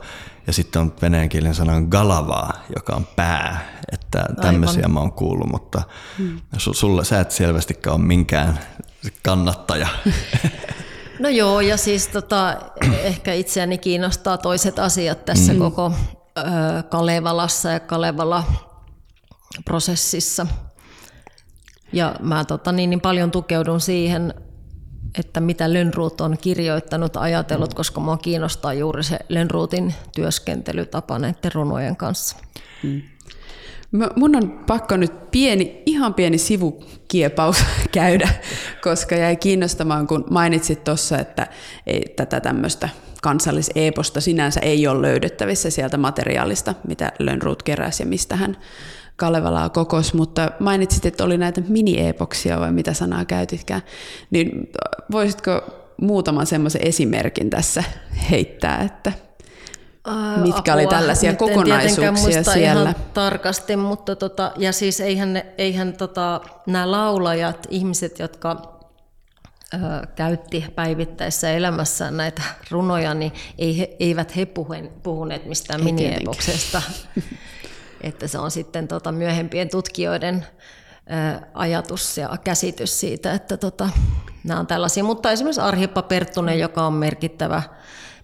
Ja 0.47 0.53
sitten 0.53 0.81
on 0.81 0.93
venäjän 1.01 1.29
kielen 1.29 1.55
sanan 1.55 1.83
galavaa, 1.83 2.53
joka 2.75 2.95
on 2.95 3.07
pää, 3.15 3.71
että 3.91 4.25
tämmöisiä 4.41 4.79
Aivan. 4.79 4.91
mä 4.91 4.99
oon 4.99 5.11
kuullut, 5.11 5.51
mutta 5.51 5.81
mm. 6.17 6.39
sulle 6.57 7.05
sä 7.05 7.19
et 7.19 7.31
selvästikään 7.31 7.95
ole 7.95 8.03
minkään 8.03 8.59
kannattaja. 9.23 9.87
No 11.19 11.29
joo, 11.29 11.61
ja 11.61 11.77
siis 11.77 12.07
tota, 12.07 12.55
ehkä 13.03 13.33
itseäni 13.33 13.77
kiinnostaa 13.77 14.37
toiset 14.37 14.79
asiat 14.79 15.25
tässä 15.25 15.53
mm. 15.53 15.59
koko 15.59 15.93
ö, 16.37 16.41
Kalevalassa 16.89 17.69
ja 17.69 17.79
Kalevala-prosessissa. 17.79 20.47
Ja 21.93 22.15
mä 22.19 22.45
tota, 22.45 22.71
niin, 22.71 22.89
niin 22.89 23.01
paljon 23.01 23.31
tukeudun 23.31 23.81
siihen, 23.81 24.33
että 25.19 25.39
mitä 25.39 25.73
Lönnruut 25.73 26.21
on 26.21 26.37
kirjoittanut, 26.41 27.17
ajatellut, 27.17 27.73
koska 27.73 28.01
mua 28.01 28.17
kiinnostaa 28.17 28.73
juuri 28.73 29.03
se 29.03 29.19
Lönnruutin 29.29 29.93
työskentelytapa 30.15 31.19
näiden 31.19 31.51
runojen 31.53 31.95
kanssa. 31.95 32.37
Mm. 32.83 33.01
Mun 34.15 34.35
on 34.35 34.63
pakko 34.67 34.97
nyt 34.97 35.31
pieni, 35.31 35.83
ihan 35.85 36.13
pieni 36.13 36.37
sivukiepaus 36.37 37.63
käydä, 37.91 38.29
koska 38.83 39.15
jäi 39.15 39.35
kiinnostamaan, 39.35 40.07
kun 40.07 40.25
mainitsit 40.29 40.83
tuossa, 40.83 41.17
että 41.17 41.47
ei, 41.87 42.13
tätä 42.15 42.39
tämmöistä 42.39 42.89
kansalliseeposta 43.21 44.21
sinänsä 44.21 44.59
ei 44.59 44.87
ole 44.87 45.01
löydettävissä 45.01 45.69
sieltä 45.69 45.97
materiaalista, 45.97 46.75
mitä 46.87 47.11
Lönnruut 47.19 47.63
keräsi 47.63 48.03
ja 48.03 48.07
mistä 48.07 48.35
hän 48.35 48.57
Kalevalaa 49.21 49.69
kokos, 49.69 50.13
mutta 50.13 50.51
mainitsit, 50.59 51.05
että 51.05 51.23
oli 51.23 51.37
näitä 51.37 51.61
mini-epoksia 51.67 52.59
vai 52.59 52.71
mitä 52.71 52.93
sanaa 52.93 53.25
käytitkään, 53.25 53.81
niin 54.31 54.71
voisitko 55.11 55.61
muutaman 56.01 56.45
semmoisen 56.45 56.87
esimerkin 56.87 57.49
tässä 57.49 57.83
heittää, 58.31 58.81
että 58.81 59.13
mitkä 60.43 60.71
Apua, 60.71 60.73
oli 60.73 60.87
tällaisia 60.87 61.35
kokonaisuuksia 61.35 62.43
siellä? 62.43 62.81
Ihan 62.81 62.95
tarkasti, 63.13 63.75
mutta 63.75 64.15
tota, 64.15 64.51
ja 64.57 64.71
siis 64.71 64.99
eihän, 64.99 65.41
eihän 65.57 65.93
tota, 65.93 66.41
nämä 66.67 66.91
laulajat, 66.91 67.67
ihmiset, 67.69 68.19
jotka 68.19 68.79
ö, 69.73 69.77
käytti 70.15 70.65
päivittäisessä 70.75 71.51
elämässään 71.51 72.17
näitä 72.17 72.41
runoja, 72.71 73.13
niin 73.13 73.31
ei 73.57 73.77
he, 73.77 73.95
eivät 73.99 74.35
he 74.35 74.47
puhuneet 75.03 75.45
mistään 75.45 75.83
mini-epoksesta. 75.83 76.81
että 78.03 78.27
se 78.27 78.39
on 78.39 78.51
sitten 78.51 78.87
tota 78.87 79.11
myöhempien 79.11 79.69
tutkijoiden 79.69 80.45
ajatus 81.53 82.17
ja 82.17 82.37
käsitys 82.43 82.99
siitä, 82.99 83.33
että 83.33 83.57
tota, 83.57 83.89
nämä 84.43 84.59
on 84.59 84.67
tällaisia. 84.67 85.03
Mutta 85.03 85.31
esimerkiksi 85.31 85.61
Arhippa 85.61 86.01
Perttunen, 86.01 86.59
joka 86.59 86.85
on 86.85 86.93
merkittävä, 86.93 87.63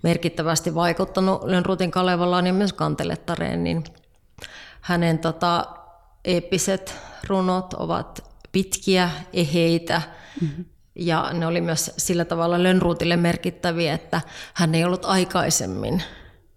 merkittävästi 0.04 0.76
vaikuttanut 0.76 1.44
Lönnruutin 1.44 1.92
Kalevalaan 1.92 2.48
ja 2.48 2.54
myös 2.54 2.74
Kantelettareen, 2.74 3.64
niin 3.64 3.84
hänen 4.82 5.20
tota, 5.20 5.66
eeppiset 6.26 6.96
runot 7.28 7.74
ovat 7.74 8.24
pitkiä, 8.52 9.10
eheitä, 9.34 10.02
mm-hmm. 10.42 10.66
ja 10.96 11.30
ne 11.34 11.48
oli 11.48 11.62
myös 11.62 11.92
sillä 11.98 12.26
tavalla 12.26 12.64
Lönnruutille 12.64 13.18
merkittäviä, 13.18 13.94
että 13.94 14.22
hän 14.54 14.76
ei 14.76 14.86
ollut 14.86 15.06
aikaisemmin 15.06 16.04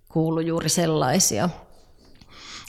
kuullut 0.09 0.46
juuri 0.46 0.68
sellaisia 0.68 1.48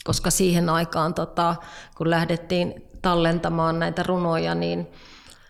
koska 0.04 0.30
siihen 0.30 0.70
aikaan, 0.70 1.14
tota, 1.14 1.56
kun 1.98 2.10
lähdettiin 2.10 2.84
tallentamaan 3.02 3.80
näitä 3.80 4.04
runoja, 4.04 4.56
niin 4.56 4.88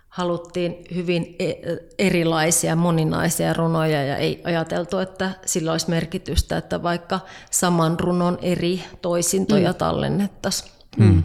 haluttiin 0.10 0.78
hyvin 0.96 1.36
e, 1.40 1.54
erilaisia, 2.00 2.76
moninaisia 2.76 3.54
runoja 3.54 4.04
ja 4.04 4.18
ei 4.18 4.42
ajateltu, 4.44 4.98
että 4.98 5.32
sillä 5.46 5.72
olisi 5.72 5.90
merkitystä, 5.90 6.58
että 6.58 6.84
vaikka 6.84 7.20
saman 7.52 8.00
runon 8.00 8.38
eri 8.42 8.84
toisintoja 9.02 9.72
mm. 9.72 9.78
tallennettaisiin. 9.78 10.72
Mm. 10.98 11.24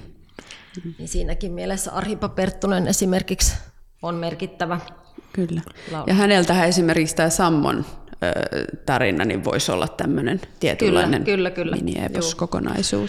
Niin 0.99 1.09
siinäkin 1.09 1.53
mielessä 1.53 1.93
Arhipa 1.93 2.29
Perttunen 2.29 2.87
esimerkiksi 2.87 3.55
on 4.03 4.15
merkittävä. 4.15 4.81
Kyllä. 5.33 5.61
Ja 6.07 6.15
häneltähän 6.15 6.69
esimerkiksi 6.69 7.17
tämä 7.17 7.31
Sammon 7.31 7.85
tarina, 8.87 9.25
niin 9.25 9.45
voisi 9.45 9.73
olla 9.73 9.89
tämmöinen 9.89 10.41
tietynlainen 10.61 11.25
kyllä, 11.25 11.51
kyllä, 11.51 11.71
kyllä. 11.71 11.77
mini 11.77 12.05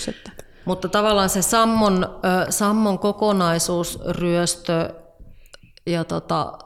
Että. 0.08 0.32
Mutta 0.66 0.90
tavallaan 0.90 1.30
se 1.30 1.42
Sammon, 1.42 2.20
Sammon 2.50 3.00
kokonaisuus, 3.00 4.00
ryöstö 4.10 4.94
ja 5.86 6.04
tota, 6.04 6.58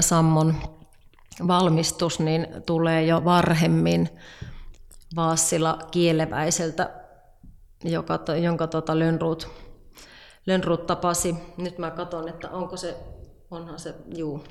Sammon 0.00 0.54
valmistus 1.46 2.20
niin 2.20 2.46
tulee 2.66 3.04
jo 3.04 3.24
varhemmin 3.24 4.08
Vaassila 5.16 5.78
kieleväiseltä, 5.90 6.90
joka, 7.84 8.18
jonka 8.42 8.66
tota 8.66 8.98
Lönnruut 8.98 9.48
Lönnrut 10.46 10.86
tapasi, 10.86 11.36
nyt 11.56 11.78
mä 11.78 11.90
katson, 11.90 12.28
että 12.28 12.50
onko 12.50 12.76
se, 12.76 12.96
onhan 13.50 13.78
se, 13.78 13.94
juu, 14.16 14.44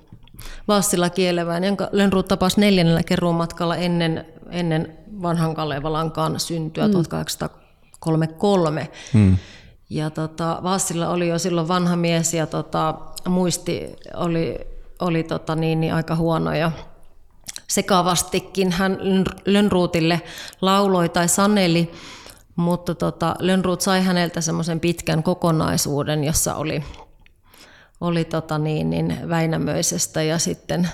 Vassila 0.68 1.10
Kielevään, 1.10 1.64
jonka 1.64 1.90
Lönnrut 1.92 2.28
tapasi 2.28 2.60
neljännellä 2.60 3.04
keruumatkalla 3.04 3.76
ennen, 3.76 4.26
ennen 4.50 4.98
vanhan 5.22 5.56
Kalevalankaan 5.56 6.40
syntyä 6.40 6.88
mm. 6.88 6.92
1833. 6.92 8.90
Mm. 9.14 9.38
Ja 9.90 10.10
tota, 10.10 10.60
Vassilla 10.64 11.10
oli 11.10 11.28
jo 11.28 11.40
silloin 11.40 11.68
vanha 11.68 11.96
mies 11.96 12.34
ja 12.34 12.48
tota, 12.48 12.96
muisti 13.28 13.96
oli, 14.16 14.60
oli 15.00 15.24
tota 15.24 15.56
niin, 15.56 15.80
niin 15.80 15.94
aika 15.94 16.16
huono 16.16 16.54
ja 16.54 16.72
sekavastikin 17.68 18.72
hän 18.72 18.98
Lönnruutille 19.46 20.22
lauloi 20.62 21.10
tai 21.10 21.28
saneli, 21.28 21.92
mutta 22.56 22.96
tota, 22.96 23.36
Lönnruut 23.40 23.82
sai 23.82 24.04
häneltä 24.04 24.42
semmoisen 24.42 24.80
pitkän 24.80 25.24
kokonaisuuden, 25.24 26.24
jossa 26.24 26.56
oli, 26.56 26.84
oli 28.02 28.26
tota 28.26 28.58
niin, 28.58 28.90
niin 28.90 29.18
Väinämöisestä 29.30 30.22
ja 30.24 30.40
sitten, 30.40 30.90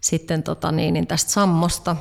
sitten 0.00 0.42
tota 0.42 0.72
niin, 0.72 0.94
niin 0.94 1.06
tästä 1.06 1.30
Sammosta 1.30 1.96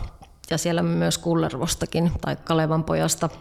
ja 0.49 0.57
siellä 0.57 0.83
myös 0.83 1.17
Kullervostakin 1.17 2.11
tai 2.21 2.35
Kalevan 2.35 2.83
pojasta– 2.83 3.29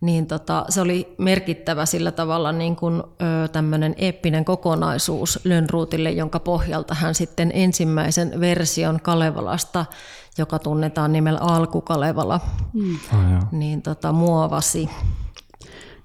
niin 0.00 0.26
tota, 0.26 0.64
se 0.68 0.80
oli 0.80 1.14
merkittävä 1.18 1.86
sillä 1.86 2.12
tavalla 2.12 2.52
niin 2.52 2.76
kuin, 2.76 3.02
ö, 3.44 3.48
tämmöinen 3.48 3.94
eeppinen 3.98 4.44
kokonaisuus 4.44 5.40
Lönnruutille, 5.44 6.10
jonka 6.10 6.40
pohjalta 6.40 6.94
hän 6.94 7.14
sitten 7.14 7.50
ensimmäisen 7.54 8.40
version 8.40 9.00
Kalevalasta, 9.02 9.86
joka 10.38 10.58
tunnetaan 10.58 11.12
nimellä 11.12 11.40
Alku-Kalevala, 11.40 12.40
mm. 12.72 12.94
oh, 13.12 13.52
niin 13.52 13.82
tota, 13.82 14.12
muovasi. 14.12 14.90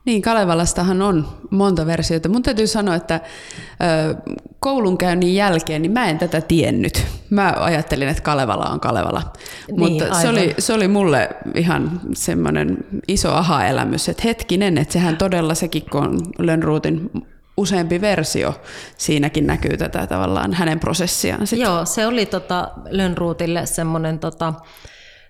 Niin, 0.06 0.22
Kalevalastahan 0.22 1.02
on 1.02 1.28
monta 1.50 1.86
versiota. 1.86 2.30
Mun 2.30 2.44
täytyy 2.44 2.68
sanoa, 2.68 2.96
että 2.96 3.22
ö, 3.22 4.16
koulunkäynnin 4.60 5.36
jälkeen 5.36 5.82
niin 5.82 5.92
mä 5.92 6.10
en 6.10 6.18
tätä 6.18 6.42
tiennyt. 6.42 7.06
Mä 7.30 7.54
ajattelin, 7.58 8.08
että 8.08 8.24
Kalevala 8.24 8.66
on 8.66 8.80
Kalevala. 8.80 9.22
Niin, 9.68 9.80
Mutta 9.80 10.22
se 10.22 10.30
oli, 10.30 10.56
se 10.60 10.74
oli 10.74 10.88
mulle 10.88 11.30
ihan 11.56 12.02
semmoinen 12.14 12.78
iso 13.08 13.32
aha-elämys, 13.32 14.10
että 14.10 14.24
hetkinen, 14.26 14.78
että 14.78 14.94
sehän 14.94 15.18
todella 15.18 15.56
sekin, 15.56 15.90
kun 15.92 16.04
on 16.04 16.20
Lönnruutin 16.40 17.12
useampi 17.58 18.02
versio, 18.02 18.62
siinäkin 18.98 19.48
näkyy 19.48 19.78
tätä 19.78 20.08
tavallaan 20.08 20.54
hänen 20.54 20.80
prosessiaan. 20.80 21.48
Sit. 21.48 21.60
Joo, 21.60 21.86
se 21.86 22.08
oli 22.08 22.26
tota 22.26 22.72
Lönnruutille 22.90 23.66
semmoinen 23.66 24.20
tota, 24.20 24.54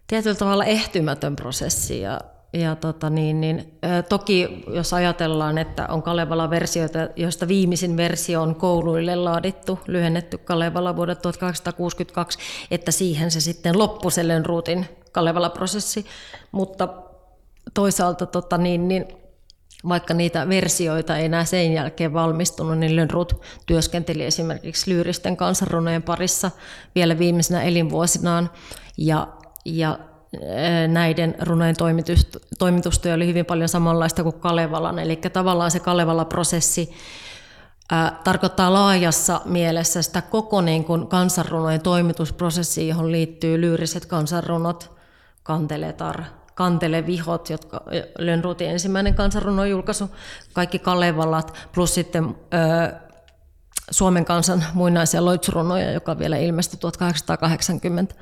tietyllä 0.07 0.35
tavalla 0.35 0.65
ehtymätön 0.65 1.35
prosessi 1.35 2.01
ja 2.01 2.19
ja 2.55 2.75
tota 2.75 3.09
niin, 3.09 3.41
niin, 3.41 3.79
toki 4.09 4.63
jos 4.67 4.93
ajatellaan, 4.93 5.57
että 5.57 5.87
on 5.87 6.03
Kalevala-versioita, 6.03 6.99
joista 7.15 7.47
viimeisin 7.47 7.97
versio 7.97 8.41
on 8.41 8.55
kouluille 8.55 9.15
laadittu, 9.15 9.79
lyhennetty 9.87 10.37
Kalevala 10.37 10.95
vuodet 10.95 11.21
1862, 11.21 12.39
että 12.71 12.91
siihen 12.91 13.31
se 13.31 13.41
sitten 13.41 13.79
loppui 13.79 14.11
se 14.11 14.27
Lönnruutin 14.27 14.85
Kalevala-prosessi, 15.11 16.05
mutta 16.51 16.87
toisaalta 17.73 18.25
tota 18.25 18.57
niin, 18.57 18.87
niin, 18.87 19.05
vaikka 19.87 20.13
niitä 20.13 20.49
versioita 20.49 21.17
ei 21.17 21.25
enää 21.25 21.45
sen 21.45 21.73
jälkeen 21.73 22.13
valmistunut, 22.13 22.77
niin 22.77 22.95
Lönnrut 22.95 23.41
työskenteli 23.65 24.25
esimerkiksi 24.25 24.91
lyyristen 24.91 25.37
kansanrunojen 25.37 26.03
parissa 26.03 26.51
vielä 26.95 27.19
viimeisenä 27.19 27.61
elinvuosinaan. 27.61 28.49
Ja, 28.97 29.27
ja 29.65 29.99
näiden 30.87 31.35
runojen 31.41 31.75
toimitustyö 32.59 33.13
oli 33.13 33.27
hyvin 33.27 33.45
paljon 33.45 33.69
samanlaista 33.69 34.23
kuin 34.23 34.39
Kalevalan. 34.39 34.99
Eli 34.99 35.15
tavallaan 35.15 35.71
se 35.71 35.79
Kalevala-prosessi 35.79 36.93
tarkoittaa 38.23 38.73
laajassa 38.73 39.41
mielessä 39.45 40.01
sitä 40.01 40.21
koko 40.21 40.61
niin 40.61 40.83
kuin 40.83 41.07
kansanrunojen 41.07 41.81
toimitusprosessi, 41.81 42.87
johon 42.87 43.11
liittyy 43.11 43.61
lyyriset 43.61 44.05
kansanrunot, 44.05 44.97
kanteletar, 45.43 46.23
kantelevihot, 46.55 47.49
jotka 47.49 47.83
Lönnruutin 48.17 48.69
ensimmäinen 48.69 49.15
kansanrunon 49.15 49.69
julkaisu, 49.69 50.09
kaikki 50.53 50.79
Kalevalat, 50.79 51.69
plus 51.73 51.93
sitten 51.93 52.35
Suomen 53.91 54.25
kansan 54.25 54.63
muinaisia 54.73 55.25
loitsurunoja, 55.25 55.91
joka 55.91 56.19
vielä 56.19 56.37
ilmestyi 56.37 56.79
1880 56.79 58.15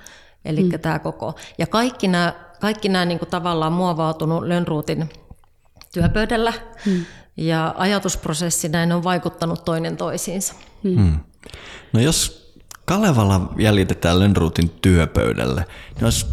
Eli 0.45 0.63
mm. 0.63 0.79
tämä 0.79 0.99
koko. 0.99 1.35
Ja 1.57 1.67
kaikki 1.67 2.07
nämä, 2.07 2.33
kaikki 2.61 2.89
nämä 2.89 3.05
niin 3.05 3.19
kuin 3.19 3.29
tavallaan 3.29 3.73
muovautunut 3.73 4.43
Lönnruutin 4.43 5.09
työpöydällä. 5.93 6.53
Mm. 6.85 7.05
Ja 7.37 7.75
ajatusprosessi 7.77 8.69
näin 8.69 8.91
on 8.91 9.03
vaikuttanut 9.03 9.65
toinen 9.65 9.97
toisiinsa. 9.97 10.53
Mm. 10.83 10.99
Mm. 10.99 11.19
No 11.93 11.99
jos 11.99 12.43
Kalevala 12.85 13.53
jäljitetään 13.57 14.19
Lönnruutin 14.19 14.69
työpöydälle, 14.69 15.65
niin 15.95 16.03
olisi 16.03 16.25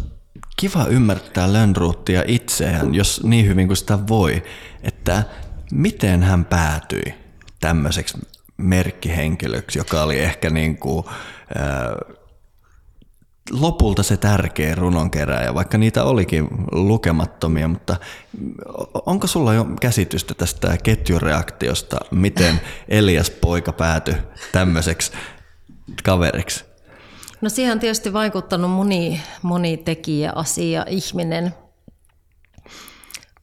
kiva 0.57 0.85
ymmärtää 0.85 1.53
Lönnruuttia 1.53 2.23
itseään, 2.27 2.95
jos 2.95 3.23
niin 3.23 3.47
hyvin 3.47 3.67
kuin 3.67 3.77
sitä 3.77 4.07
voi, 4.07 4.43
että 4.83 5.23
miten 5.71 6.23
hän 6.23 6.45
päätyi 6.45 7.13
tämmöiseksi 7.59 8.17
merkkihenkilöksi, 8.57 9.79
joka 9.79 10.03
oli 10.03 10.19
ehkä 10.19 10.49
niin 10.49 10.77
kuin, 10.77 11.05
äh, 11.07 12.17
lopulta 13.51 14.03
se 14.03 14.17
tärkeä 14.17 14.75
runonkeräjä, 14.75 15.53
vaikka 15.53 15.77
niitä 15.77 16.03
olikin 16.03 16.47
lukemattomia, 16.71 17.67
mutta 17.67 17.95
onko 19.05 19.27
sulla 19.27 19.53
jo 19.53 19.65
käsitystä 19.81 20.33
tästä 20.33 20.77
ketjureaktiosta, 20.83 21.97
miten 22.11 22.61
Elias 22.87 23.29
poika 23.29 23.71
päätyi 23.71 24.15
tämmöiseksi 24.51 25.11
kaveriksi? 26.03 26.65
No 27.41 27.49
siihen 27.49 27.71
on 27.71 27.79
tietysti 27.79 28.13
vaikuttanut 28.13 28.71
moni, 28.71 29.21
moni 29.41 29.77
tekijä, 29.77 30.31
asia, 30.35 30.85
ihminen. 30.89 31.53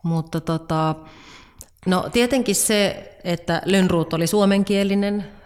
Mutta 0.03 0.41
tota, 0.41 0.95
no 1.87 2.09
tietenkin 2.13 2.55
se, 2.55 3.11
että 3.25 3.63
Lönnruut 3.65 4.13
oli 4.13 4.27
suomenkielinen, 4.27 5.38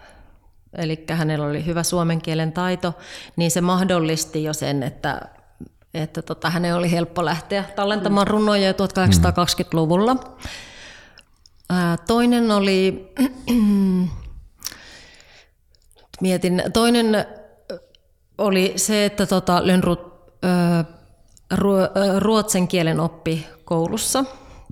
eli 0.77 1.05
hänellä 1.09 1.45
oli 1.45 1.65
hyvä 1.65 1.83
suomen 1.83 2.21
kielen 2.21 2.51
taito, 2.51 2.93
niin 3.35 3.51
se 3.51 3.61
mahdollisti 3.61 4.43
jo 4.43 4.53
sen, 4.53 4.83
että, 4.83 5.21
että 5.93 6.21
tota, 6.21 6.49
hänen 6.49 6.75
oli 6.75 6.91
helppo 6.91 7.25
lähteä 7.25 7.63
tallentamaan 7.75 8.27
runoja 8.27 8.71
1820-luvulla. 8.71 10.15
toinen 12.07 12.51
oli, 12.51 13.13
mietin, 16.21 16.63
toinen 16.73 17.25
oli 18.37 18.73
se, 18.75 19.05
että 19.05 19.25
tota, 19.25 19.67
Lönnrut 19.67 20.13
ruotsen 22.19 22.67
kielen 22.67 22.99
oppi 22.99 23.47
koulussa. 23.65 24.25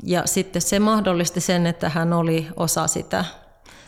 Ja 0.04 0.24
sitten 0.26 0.62
se 0.62 0.80
mahdollisti 0.80 1.42
sen, 1.42 1.68
että 1.68 1.90
hän 1.90 2.14
oli 2.14 2.48
osa 2.56 2.88
sitä 2.88 3.26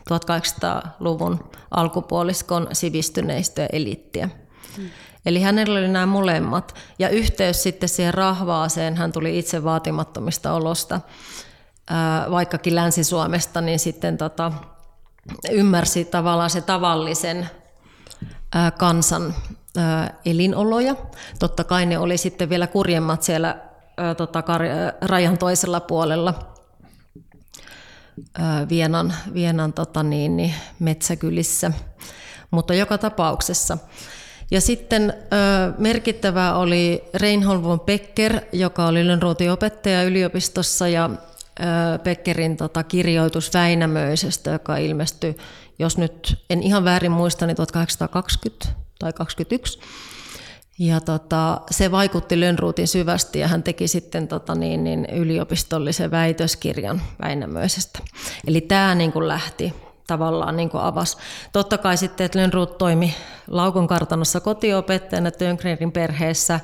1800-luvun 0.09 1.49
alkupuoliskon 1.71 2.67
sivistyneistöä 2.73 3.67
eliittiä. 3.71 4.29
Mm. 4.77 4.89
Eli 5.25 5.41
hänellä 5.41 5.79
oli 5.79 5.87
nämä 5.87 6.05
molemmat. 6.05 6.75
Ja 6.99 7.09
yhteys 7.09 7.63
sitten 7.63 7.89
siihen 7.89 8.13
rahvaaseen, 8.13 8.97
hän 8.97 9.11
tuli 9.11 9.39
itse 9.39 9.63
vaatimattomista 9.63 10.53
olosta, 10.53 11.01
vaikkakin 12.31 12.75
Länsi-Suomesta, 12.75 13.61
niin 13.61 13.79
sitten 13.79 14.17
tota, 14.17 14.51
ymmärsi 15.51 16.05
tavallaan 16.05 16.49
se 16.49 16.61
tavallisen 16.61 17.49
kansan 18.77 19.35
elinoloja. 20.25 20.95
Totta 21.39 21.63
kai 21.63 21.85
ne 21.85 21.97
oli 21.97 22.17
sitten 22.17 22.49
vielä 22.49 22.67
kurjemmat 22.67 23.23
siellä 23.23 23.57
tota, 24.17 24.43
rajan 25.01 25.37
toisella 25.37 25.79
puolella 25.79 26.52
Vienan, 28.69 29.13
Vienan 29.33 29.73
tota 29.73 30.03
niin, 30.03 30.37
niin 30.37 30.53
metsäkylissä, 30.79 31.71
mutta 32.51 32.73
joka 32.73 32.97
tapauksessa. 32.97 33.77
Ja 34.51 34.61
sitten 34.61 35.13
merkittävää 35.77 36.55
oli 36.55 37.03
Reinhold 37.13 37.63
von 37.63 37.79
Becker, 37.79 38.41
joka 38.51 38.85
oli 38.85 39.07
Lönnruutin 39.07 39.51
opettaja 39.51 40.03
yliopistossa 40.03 40.87
ja 40.87 41.09
Beckerin 42.03 42.57
tota, 42.57 42.83
kirjoitus 42.83 43.53
Väinämöisestä, 43.53 44.51
joka 44.51 44.77
ilmestyi, 44.77 45.37
jos 45.79 45.97
nyt 45.97 46.45
en 46.49 46.63
ihan 46.63 46.83
väärin 46.83 47.11
muista, 47.11 47.45
niin 47.47 47.55
1820 47.55 48.67
tai 48.99 49.13
21. 49.13 49.79
Ja 50.79 51.01
tota, 51.01 51.61
se 51.71 51.91
vaikutti 51.91 52.39
Lönnruutin 52.39 52.87
syvästi 52.87 53.39
ja 53.39 53.47
hän 53.47 53.63
teki 53.63 53.87
sitten 53.87 54.27
tota 54.27 54.55
niin, 54.55 54.83
niin 54.83 55.05
yliopistollisen 55.05 56.11
väitöskirjan 56.11 57.01
Väinämöisestä. 57.21 57.99
Eli 58.47 58.61
tämä 58.61 58.95
niin 58.95 59.11
kuin 59.11 59.27
lähti 59.27 59.73
tavallaan 60.07 60.55
niin 60.55 60.69
kuin 60.69 60.83
avasi. 60.83 61.17
Totta 61.51 61.77
kai 61.77 61.97
sitten, 61.97 62.25
että 62.25 62.39
Lönnruut 62.39 62.77
toimi 62.77 63.15
Laukon 63.47 63.87
kartanossa 63.87 64.39
kotiopettajana 64.39 65.31
Tönkrerin 65.31 65.91
perheessä 65.91 66.59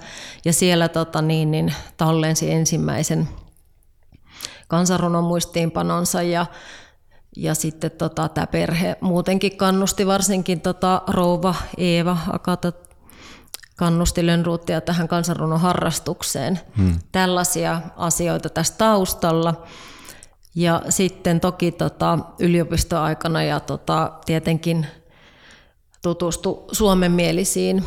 ja 0.45 0.53
siellä 0.53 0.87
tota 0.87 1.21
niin, 1.21 1.51
niin, 1.51 1.73
tallensi 1.97 2.51
ensimmäisen 2.51 3.29
kansanrunon 4.67 5.23
muistiinpanonsa 5.23 6.21
ja 6.21 6.45
ja 7.35 7.55
sitten 7.55 7.91
tota, 7.91 8.29
tämä 8.29 8.47
perhe 8.47 8.97
muutenkin 9.01 9.57
kannusti, 9.57 10.07
varsinkin 10.07 10.61
tota, 10.61 11.01
rouva 11.07 11.55
Eeva 11.77 12.17
Akata 12.33 12.71
kannusti 13.79 14.25
Lönnruuttia 14.25 14.81
tähän 14.81 15.07
kansanrunon 15.07 15.59
harrastukseen. 15.59 16.59
Hmm. 16.77 16.99
Tällaisia 17.11 17.81
asioita 17.95 18.49
tässä 18.49 18.73
taustalla. 18.77 19.63
Ja 20.55 20.81
sitten 20.89 21.39
toki 21.39 21.71
tota, 21.71 22.19
yliopistoaikana 22.39 23.43
ja 23.43 23.59
tota, 23.59 24.11
tietenkin 24.25 24.87
tutustu 26.01 26.67
suomenmielisiin 26.71 27.83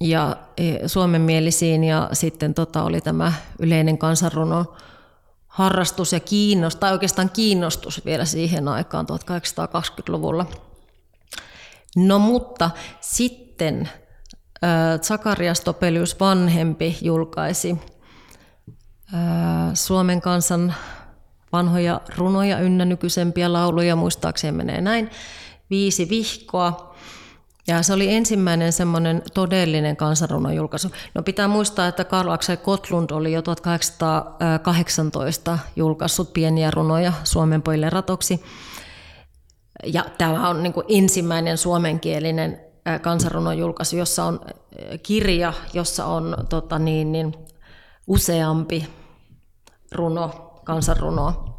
ja 0.00 0.36
e, 0.56 0.88
suomenmielisiin 0.88 1.84
ja 1.84 2.08
sitten 2.12 2.54
tota, 2.54 2.82
oli 2.82 3.00
tämä 3.00 3.32
yleinen 3.58 3.98
kansanruno 3.98 4.74
harrastus 5.46 6.12
ja 6.12 6.20
kiinnostus, 6.20 6.80
tai 6.80 6.92
oikeastaan 6.92 7.30
kiinnostus 7.30 8.04
vielä 8.04 8.24
siihen 8.24 8.68
aikaan 8.68 9.06
1820-luvulla. 9.06 10.46
No 11.96 12.18
mutta 12.18 12.70
sitten 13.00 13.88
Zakarias 15.02 15.60
Topelius 15.60 16.20
vanhempi 16.20 16.98
julkaisi 17.02 17.76
Suomen 19.74 20.20
kansan 20.20 20.74
vanhoja 21.52 22.00
runoja 22.16 22.58
ynnä 22.58 22.84
nykyisempiä 22.84 23.52
lauluja, 23.52 23.96
muistaakseni 23.96 24.56
menee 24.56 24.80
näin, 24.80 25.10
viisi 25.70 26.08
vihkoa. 26.08 26.94
Ja 27.68 27.82
se 27.82 27.92
oli 27.92 28.14
ensimmäinen 28.14 28.72
semmoinen 28.72 29.22
todellinen 29.34 29.96
kansanrunon 29.96 30.54
julkaisu. 30.54 30.90
No 31.14 31.22
pitää 31.22 31.48
muistaa, 31.48 31.88
että 31.88 32.04
Karl 32.04 32.30
Axel 32.30 32.56
Kotlund 32.56 33.10
oli 33.10 33.32
jo 33.32 33.42
1818 33.42 35.58
julkaissut 35.76 36.32
pieniä 36.32 36.70
runoja 36.70 37.12
Suomen 37.24 37.62
pojille 37.62 37.90
ratoksi. 37.90 38.44
Ja 39.84 40.04
tämä 40.18 40.48
on 40.48 40.62
niin 40.62 40.74
ensimmäinen 40.88 41.58
suomenkielinen 41.58 42.60
kansanrunon 43.02 43.58
julkaisu, 43.58 43.96
jossa 43.96 44.24
on 44.24 44.40
kirja, 45.02 45.52
jossa 45.72 46.06
on 46.06 46.36
tota 46.48 46.78
niin, 46.78 47.12
niin, 47.12 47.34
useampi 48.06 48.88
runo, 49.92 50.28
kansanrunoa. 50.64 51.54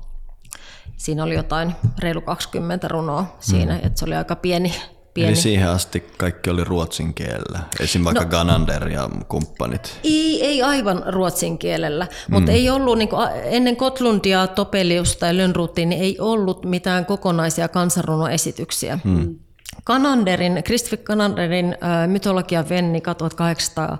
Siinä 0.97 1.23
oli 1.23 1.35
jotain 1.35 1.75
reilu 1.99 2.21
20 2.21 2.87
runoa 2.87 3.35
siinä, 3.39 3.73
mm. 3.73 3.79
että 3.83 3.99
se 3.99 4.05
oli 4.05 4.15
aika 4.15 4.35
pieni, 4.35 4.75
pieni. 5.13 5.29
Eli 5.29 5.35
siihen 5.35 5.69
asti 5.69 5.99
kaikki 6.17 6.49
oli 6.49 6.63
ruotsin 6.63 7.13
kielellä, 7.13 7.59
esim. 7.79 8.03
vaikka 8.03 8.23
no, 8.23 8.29
Ganander 8.29 8.87
ja 8.87 9.09
kumppanit. 9.27 9.99
Ei, 10.03 10.45
ei 10.45 10.61
aivan 10.61 11.03
ruotsin 11.07 11.57
kielellä, 11.57 12.07
mutta 12.29 12.51
mm. 12.51 12.55
ei 12.55 12.69
ollut, 12.69 12.97
niin 12.97 13.09
kuin, 13.09 13.27
ennen 13.43 13.75
Kotlundia, 13.75 14.47
Topeliusta 14.47 15.25
ja 15.25 15.37
Lönnruuttia, 15.37 15.85
niin 15.85 16.01
ei 16.01 16.19
ollut 16.19 16.65
mitään 16.65 17.05
kokonaisia 17.05 17.67
kansanrunoesityksiä. 17.67 18.99
Mm. 19.03 19.35
Kananderin, 19.83 20.61
Christopher 20.65 20.99
Kananderin 21.03 21.77
mytologia 22.07 22.69
Vennika 22.69 23.13
1800, 23.13 23.97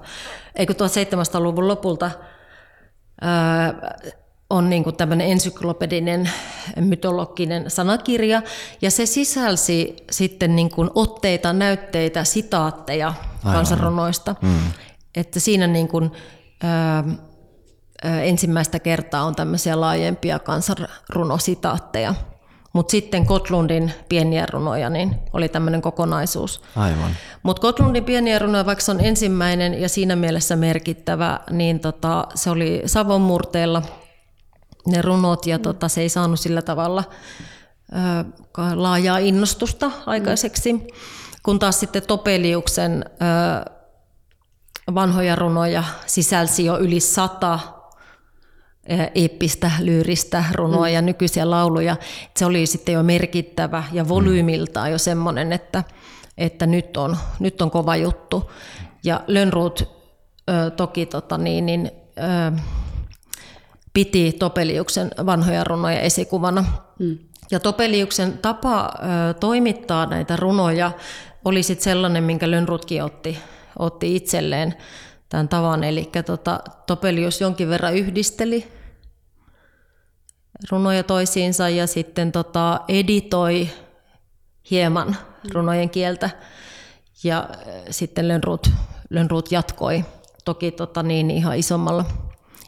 eikö 0.55 0.73
1700-luvun 0.73 1.67
lopulta 1.67 2.11
on 4.49 4.69
niin 4.69 4.83
kuin 4.83 4.95
tämmöinen 4.95 5.27
ensyklopedinen 5.27 6.29
mytologinen 6.79 7.71
sanakirja, 7.71 8.41
ja 8.81 8.91
se 8.91 9.05
sisälsi 9.05 9.95
sitten 10.11 10.55
niin 10.55 10.69
kuin 10.69 10.89
otteita, 10.95 11.53
näytteitä, 11.53 12.23
sitaatteja 12.23 13.07
Aivan. 13.07 13.53
kansanrunoista. 13.53 14.35
Mm. 14.41 14.59
Että 15.15 15.39
siinä 15.39 15.67
niin 15.67 15.87
kuin, 15.87 16.11
äh, 16.63 17.05
ensimmäistä 18.23 18.79
kertaa 18.79 19.23
on 19.23 19.35
tämmöisiä 19.35 19.81
laajempia 19.81 20.39
kansanrunositaatteja. 20.39 22.15
Mutta 22.75 22.91
sitten 22.91 23.25
Kotlundin 23.25 23.91
pieniä 24.09 24.45
runoja 24.45 24.89
niin 24.89 25.15
oli 25.33 25.49
tämmöinen 25.49 25.81
kokonaisuus. 25.81 26.61
Aivan. 26.75 27.11
Mutta 27.43 27.61
Kotlundin 27.61 28.03
pieniä 28.03 28.39
runoja, 28.39 28.65
vaikka 28.65 28.83
se 28.83 28.91
on 28.91 29.05
ensimmäinen 29.05 29.81
ja 29.81 29.89
siinä 29.89 30.15
mielessä 30.15 30.55
merkittävä, 30.55 31.39
niin 31.51 31.79
tota, 31.79 32.27
se 32.33 32.49
oli 32.49 32.81
Savon 32.85 33.21
murteella 33.21 33.81
ne 34.87 35.01
runot 35.01 35.47
ja 35.47 35.59
tota, 35.59 35.87
se 35.87 36.01
ei 36.01 36.09
saanut 36.09 36.39
sillä 36.39 36.61
tavalla 36.61 37.03
ö, 37.91 38.25
laajaa 38.75 39.17
innostusta 39.17 39.91
aikaiseksi. 40.05 40.87
Kun 41.43 41.59
taas 41.59 41.79
sitten 41.79 42.03
Topeliuksen 42.07 43.05
ö, 43.07 43.71
vanhoja 44.95 45.35
runoja 45.35 45.83
sisälsi 46.05 46.65
jo 46.65 46.79
yli 46.79 46.99
sata 46.99 47.59
eeppistä, 49.15 49.71
lyyristä 49.79 50.43
runoa 50.53 50.87
mm. 50.87 50.93
ja 50.93 51.01
nykyisiä 51.01 51.49
lauluja. 51.49 51.95
Se 52.37 52.45
oli 52.45 52.65
sitten 52.65 52.93
jo 52.93 53.03
merkittävä 53.03 53.83
ja 53.91 54.07
volyymiltaan 54.07 54.91
jo 54.91 54.97
semmoinen, 54.97 55.53
että, 55.53 55.83
että 56.37 56.65
nyt, 56.65 56.97
on, 56.97 57.17
nyt 57.39 57.61
on 57.61 57.71
kova 57.71 57.95
juttu. 57.95 58.51
Ja 59.03 59.21
Lönnruut 59.27 59.95
toki 60.75 61.05
tota 61.05 61.37
niin, 61.37 61.65
niin, 61.65 61.91
ö, 62.17 62.59
piti 63.93 64.35
Topeliuksen 64.39 65.11
vanhoja 65.25 65.63
runoja 65.63 65.99
esikuvana. 65.99 66.65
Mm. 66.99 67.17
Ja 67.51 67.59
Topeliuksen 67.59 68.37
tapa 68.37 68.93
ö, 69.29 69.33
toimittaa 69.33 70.05
näitä 70.05 70.35
runoja 70.35 70.91
oli 71.45 71.63
sitten 71.63 71.83
sellainen, 71.83 72.23
minkä 72.23 72.51
Lönnrutkin 72.51 73.03
otti, 73.03 73.37
otti 73.79 74.15
itselleen 74.15 74.73
tämän 75.29 75.49
tavan. 75.49 75.83
Eli 75.83 76.09
tota, 76.25 76.59
Topelius 76.85 77.41
jonkin 77.41 77.69
verran 77.69 77.95
yhdisteli 77.95 78.67
runoja 80.71 81.03
toisiinsa 81.03 81.69
ja 81.69 81.87
sitten 81.87 82.31
tota, 82.31 82.79
editoi 82.87 83.69
hieman 84.71 85.15
runojen 85.53 85.89
kieltä. 85.89 86.29
Ja 87.23 87.49
sitten 87.89 88.27
Lönnrut, 88.27 88.69
Lönnrut 89.09 89.51
jatkoi 89.51 90.05
toki 90.45 90.71
tota, 90.71 91.03
niin, 91.03 91.31
ihan 91.31 91.57
isommalla, 91.57 92.05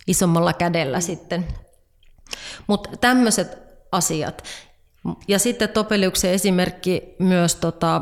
isommalla 0.07 0.53
kädellä 0.53 0.99
sitten. 0.99 1.47
Mutta 2.67 2.89
tämmöiset 2.97 3.57
asiat. 3.91 4.43
Ja 5.27 5.39
sitten 5.39 5.69
Topeliuksen 5.69 6.31
esimerkki 6.31 7.15
myös 7.19 7.55
tota, 7.55 8.01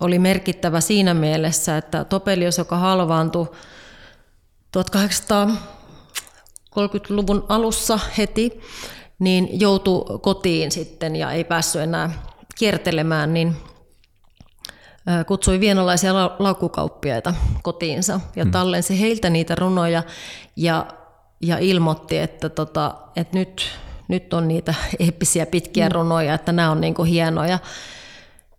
oli 0.00 0.18
merkittävä 0.18 0.80
siinä 0.80 1.14
mielessä, 1.14 1.76
että 1.76 2.04
Topelius, 2.04 2.58
joka 2.58 2.76
halvaantui 2.76 3.46
1830-luvun 4.78 7.44
alussa 7.48 7.98
heti, 8.18 8.60
niin 9.18 9.60
joutui 9.60 10.04
kotiin 10.22 10.70
sitten 10.70 11.16
ja 11.16 11.32
ei 11.32 11.44
päässyt 11.44 11.82
enää 11.82 12.10
kiertelemään, 12.58 13.34
niin 13.34 13.56
kutsui 15.26 15.60
vienalaisia 15.60 16.14
laukkukauppiaita 16.38 17.34
kotiinsa 17.62 18.20
ja 18.36 18.44
hmm. 18.44 18.52
tallensi 18.52 19.00
heiltä 19.00 19.30
niitä 19.30 19.54
runoja 19.54 20.02
ja, 20.56 20.86
ja 21.40 21.58
ilmoitti, 21.58 22.18
että, 22.18 22.48
tota, 22.48 22.94
että 23.16 23.38
nyt, 23.38 23.70
nyt 24.08 24.34
on 24.34 24.48
niitä 24.48 24.74
eeppisiä 24.98 25.46
pitkiä 25.46 25.88
mm. 25.88 25.92
runoja, 25.92 26.34
että 26.34 26.52
nämä 26.52 26.70
on 26.70 26.80
niin 26.80 27.04
hienoja 27.04 27.58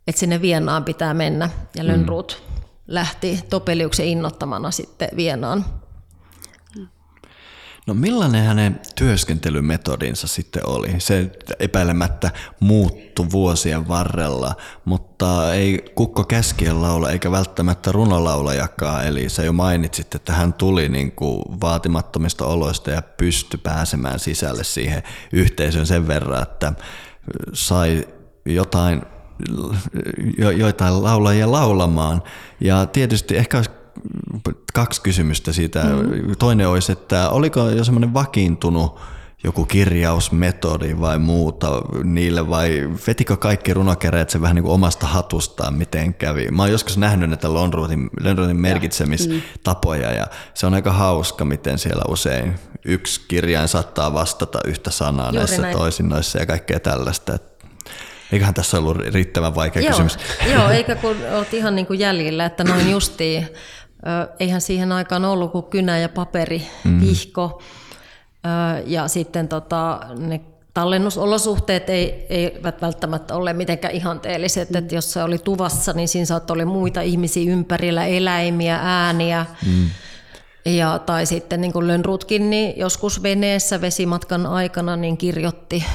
että 0.07 0.19
sinne 0.19 0.41
Vienaan 0.41 0.83
pitää 0.83 1.13
mennä. 1.13 1.49
Ja 1.75 1.87
Lönnruut 1.87 2.43
mm. 2.47 2.63
lähti 2.87 3.39
Topeliuksen 3.49 4.05
innottamana 4.05 4.71
sitten 4.71 5.09
Vienaan. 5.15 5.65
No 7.87 7.93
millainen 7.93 8.45
hänen 8.45 8.81
työskentelymetodinsa 8.95 10.27
sitten 10.27 10.69
oli? 10.69 10.95
Se 10.97 11.31
epäilemättä 11.59 12.31
muuttui 12.59 13.25
vuosien 13.31 13.87
varrella, 13.87 14.55
mutta 14.85 15.53
ei 15.53 15.91
kukko 15.95 16.23
käskien 16.23 16.81
laula 16.81 17.09
eikä 17.09 17.31
välttämättä 17.31 17.91
runolaulajakaan. 17.91 19.07
Eli 19.07 19.29
sä 19.29 19.43
jo 19.43 19.53
mainitsit, 19.53 20.15
että 20.15 20.33
hän 20.33 20.53
tuli 20.53 20.89
niin 20.89 21.11
kuin 21.11 21.43
vaatimattomista 21.61 22.45
oloista 22.45 22.91
ja 22.91 23.01
pystyi 23.01 23.59
pääsemään 23.63 24.19
sisälle 24.19 24.63
siihen 24.63 25.03
yhteisön 25.33 25.85
sen 25.85 26.07
verran, 26.07 26.43
että 26.43 26.73
sai 27.53 28.07
jotain 28.45 29.01
jo, 30.38 30.51
joitain 30.51 31.04
laulajia 31.04 31.51
laulamaan. 31.51 32.23
Ja 32.60 32.86
tietysti 32.86 33.38
ehkä 33.38 33.58
olisi 33.58 33.71
kaksi 34.73 35.01
kysymystä 35.01 35.54
siitä. 35.54 35.84
Mm. 35.84 36.36
Toinen 36.39 36.67
olisi, 36.67 36.91
että 36.91 37.30
oliko 37.30 37.69
jo 37.69 37.84
semmoinen 37.84 38.13
vakiintunut 38.13 38.99
joku 39.43 39.65
kirjausmetodi 39.65 40.99
vai 40.99 41.19
muuta 41.19 41.82
niille 42.04 42.49
vai 42.49 42.89
vetikö 43.08 43.38
kaikki 43.38 43.73
runokereet 43.73 44.30
se 44.30 44.41
vähän 44.41 44.56
niin 44.56 44.63
kuin 44.63 44.73
omasta 44.73 45.08
hatustaan, 45.08 45.73
miten 45.73 46.13
kävi? 46.13 46.47
Mä 46.51 46.62
oon 46.62 46.71
joskus 46.71 46.97
nähnyt 46.97 47.30
näitä 47.30 47.54
Lonruutin, 47.54 48.10
Lonruutin 48.23 48.62
merkitsemistapoja 48.62 50.12
ja 50.12 50.27
se 50.54 50.65
on 50.67 50.73
aika 50.73 50.91
hauska, 50.91 51.45
miten 51.45 51.80
siellä 51.80 52.04
usein 52.08 52.56
yksi 52.86 53.21
kirjain 53.27 53.67
saattaa 53.67 54.13
vastata 54.13 54.60
yhtä 54.65 54.91
sanaa 54.91 55.25
Juuri 55.25 55.38
näissä 55.38 55.62
näin. 55.62 55.77
toisinnoissa 55.77 56.39
ja 56.39 56.45
kaikkea 56.45 56.80
tällaista. 56.80 57.38
Eiköhän 58.32 58.54
tässä 58.54 58.78
ollut 58.78 58.98
riittävän 58.98 59.56
vaikea 59.56 59.82
Joo. 59.82 59.91
kysymys. 59.91 60.17
Joo, 60.54 60.70
eikä 60.78 60.96
kun 60.96 61.15
olet 61.32 61.54
ihan 61.54 61.76
niin 61.76 61.86
kuin 61.86 62.00
jäljillä, 62.00 62.46
että 62.46 62.63
noin 62.63 62.91
justiin, 62.91 63.48
eihän 64.39 64.62
siihen 64.62 64.91
aikaan 64.91 65.26
ollut 65.26 65.52
kuin 65.52 65.65
kynä 65.65 65.98
ja 65.98 66.10
paperi, 66.10 66.67
mm. 66.84 67.02
vihko, 67.02 67.62
ja 68.86 69.08
sitten 69.08 69.48
tota, 69.48 70.00
ne 70.17 70.41
tallennusolosuhteet 70.74 71.89
ei, 71.89 72.26
eivät 72.30 72.82
välttämättä 72.82 73.36
ole 73.36 73.54
mitenkään 73.54 73.94
ihanteelliset. 73.94 74.70
Mm. 74.70 74.78
Että 74.78 74.96
jos 74.96 75.13
se 75.13 75.24
oli 75.24 75.38
tuvassa, 75.38 75.94
niin 75.94 76.08
siinä 76.08 76.26
saattoi 76.26 76.54
olla 76.56 76.65
muita 76.65 77.02
ihmisiä 77.02 77.52
ympärillä, 77.52 78.06
eläimiä, 78.06 78.80
ääniä. 78.82 79.46
Mm. 79.65 79.89
Ja, 80.65 81.00
tai 81.00 81.26
sitten 81.26 81.62
niin 81.62 81.74
kuin 81.74 81.88
Lönnrutkin, 81.88 82.50
niin 82.50 82.74
joskus 82.78 83.24
veneessä 83.24 83.82
vesimatkan 83.82 84.46
aikana 84.46 84.96
niin 84.96 85.17
kirjoitti 85.17 85.86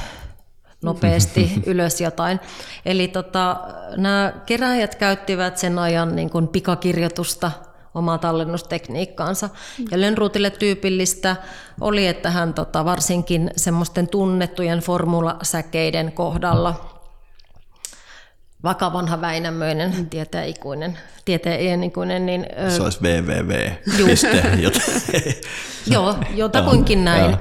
nopeasti 0.81 1.51
ylös 1.65 2.01
jotain. 2.01 2.39
Eli 2.85 3.07
tota, 3.07 3.57
nämä 3.97 4.33
keräjät 4.45 4.95
käyttivät 4.95 5.57
sen 5.57 5.79
ajan 5.79 6.15
niin 6.15 6.29
kuin 6.29 6.47
pikakirjoitusta 6.47 7.51
omaa 7.93 8.17
tallennustekniikkaansa. 8.17 9.49
Ja 9.91 10.01
Lönnruutille 10.01 10.49
tyypillistä 10.49 11.35
oli, 11.81 12.07
että 12.07 12.29
hän 12.29 12.53
tota, 12.53 12.85
varsinkin 12.85 13.51
semmoisten 13.55 14.07
tunnettujen 14.07 14.79
formulasäkeiden 14.79 16.11
kohdalla 16.11 16.97
vakavanha 18.63 19.21
Väinämöinen, 19.21 19.95
mm. 19.97 20.09
tieteen 20.09 20.47
ikuinen, 20.47 20.97
tieteen 21.25 21.83
ikuinen, 21.83 22.25
niin... 22.25 22.45
Se 22.69 22.83
olisi 22.83 22.99
www. 23.01 23.51
Joo, 25.93 26.15
jotakuinkin 26.35 27.05
näin. 27.05 27.31
Ja, 27.31 27.37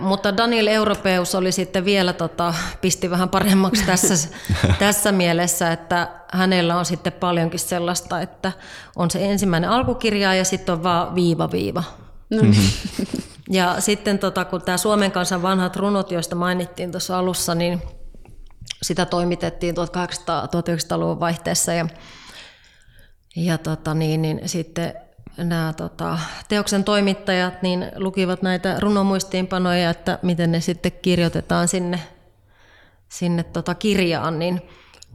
mutta 0.00 0.36
Daniel 0.36 0.66
Europeus 0.66 1.34
oli 1.34 1.52
sitten 1.52 1.84
vielä, 1.84 2.12
tota, 2.12 2.54
pisti 2.80 3.10
vähän 3.10 3.28
paremmaksi 3.28 3.86
tässä, 3.86 4.28
tässä 4.78 5.12
mielessä, 5.12 5.72
että 5.72 6.08
hänellä 6.32 6.76
on 6.76 6.84
sitten 6.84 7.12
paljonkin 7.12 7.60
sellaista, 7.60 8.20
että 8.20 8.52
on 8.96 9.10
se 9.10 9.30
ensimmäinen 9.30 9.70
alkukirja 9.70 10.34
ja 10.34 10.44
sitten 10.44 10.72
on 10.72 10.82
vaan 10.82 11.14
viiva-viiva. 11.14 11.84
No. 12.30 12.42
Mm-hmm. 12.42 13.06
Ja 13.50 13.80
sitten 13.80 14.18
tota, 14.18 14.44
kun 14.44 14.62
tämä 14.62 14.78
Suomen 14.78 15.12
kansan 15.12 15.42
vanhat 15.42 15.76
runot, 15.76 16.10
joista 16.10 16.36
mainittiin 16.36 16.90
tuossa 16.90 17.18
alussa, 17.18 17.54
niin 17.54 17.82
sitä 18.82 19.06
toimitettiin 19.06 19.74
1800-1900-luvun 19.74 21.20
vaihteessa 21.20 21.72
ja, 21.72 21.86
ja 23.36 23.58
tota, 23.58 23.94
niin, 23.94 24.22
niin 24.22 24.40
sitten 24.46 24.94
nämä 25.36 25.72
tota, 25.76 26.18
teoksen 26.48 26.84
toimittajat 26.84 27.62
niin 27.62 27.86
lukivat 27.96 28.42
näitä 28.42 28.80
runomuistiinpanoja, 28.80 29.90
että 29.90 30.18
miten 30.22 30.52
ne 30.52 30.60
sitten 30.60 30.92
kirjoitetaan 30.92 31.68
sinne, 31.68 32.00
sinne 33.08 33.42
tota 33.42 33.74
kirjaan, 33.74 34.38
niin 34.38 34.62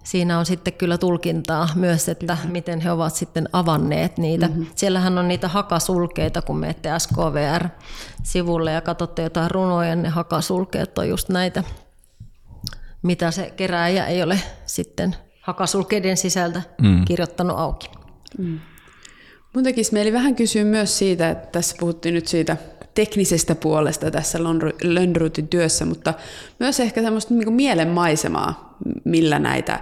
siinä 0.03 0.39
on 0.39 0.45
sitten 0.45 0.73
kyllä 0.73 0.97
tulkintaa 0.97 1.69
myös, 1.75 2.09
että 2.09 2.37
miten 2.47 2.79
he 2.79 2.91
ovat 2.91 3.15
sitten 3.15 3.49
avanneet 3.53 4.17
niitä. 4.17 4.47
Mm-hmm. 4.47 4.65
Siellähän 4.75 5.17
on 5.17 5.27
niitä 5.27 5.47
hakasulkeita, 5.47 6.41
kun 6.41 6.57
menette 6.57 6.89
SKVR-sivulle 6.97 8.71
ja 8.71 8.81
katsotte 8.81 9.21
jotain 9.21 9.51
runoja, 9.51 9.95
ne 9.95 10.09
hakasulkeet 10.09 10.97
on 10.97 11.09
just 11.09 11.29
näitä, 11.29 11.63
mitä 13.01 13.31
se 13.31 13.53
kerääjä 13.55 14.05
ei 14.05 14.23
ole 14.23 14.39
sitten 14.65 15.15
hakasulkeiden 15.41 16.17
sisältä 16.17 16.61
mm. 16.81 17.05
kirjoittanut 17.05 17.59
auki. 17.59 17.89
Mm. 18.37 18.59
Mun 19.53 19.63
tekisi 19.63 19.93
mieli 19.93 20.13
vähän 20.13 20.35
kysyä 20.35 20.63
myös 20.63 20.97
siitä, 20.97 21.29
että 21.29 21.47
tässä 21.51 21.75
puhuttiin 21.79 22.15
nyt 22.15 22.27
siitä 22.27 22.57
teknisestä 22.93 23.55
puolesta 23.55 24.11
tässä 24.11 24.39
Lönnruutin 24.83 25.47
työssä, 25.47 25.85
mutta 25.85 26.13
myös 26.59 26.79
ehkä 26.79 27.01
semmoista 27.01 27.33
niin 27.33 27.53
mielenmaisemaa, 27.53 28.77
millä 29.03 29.39
näitä 29.39 29.79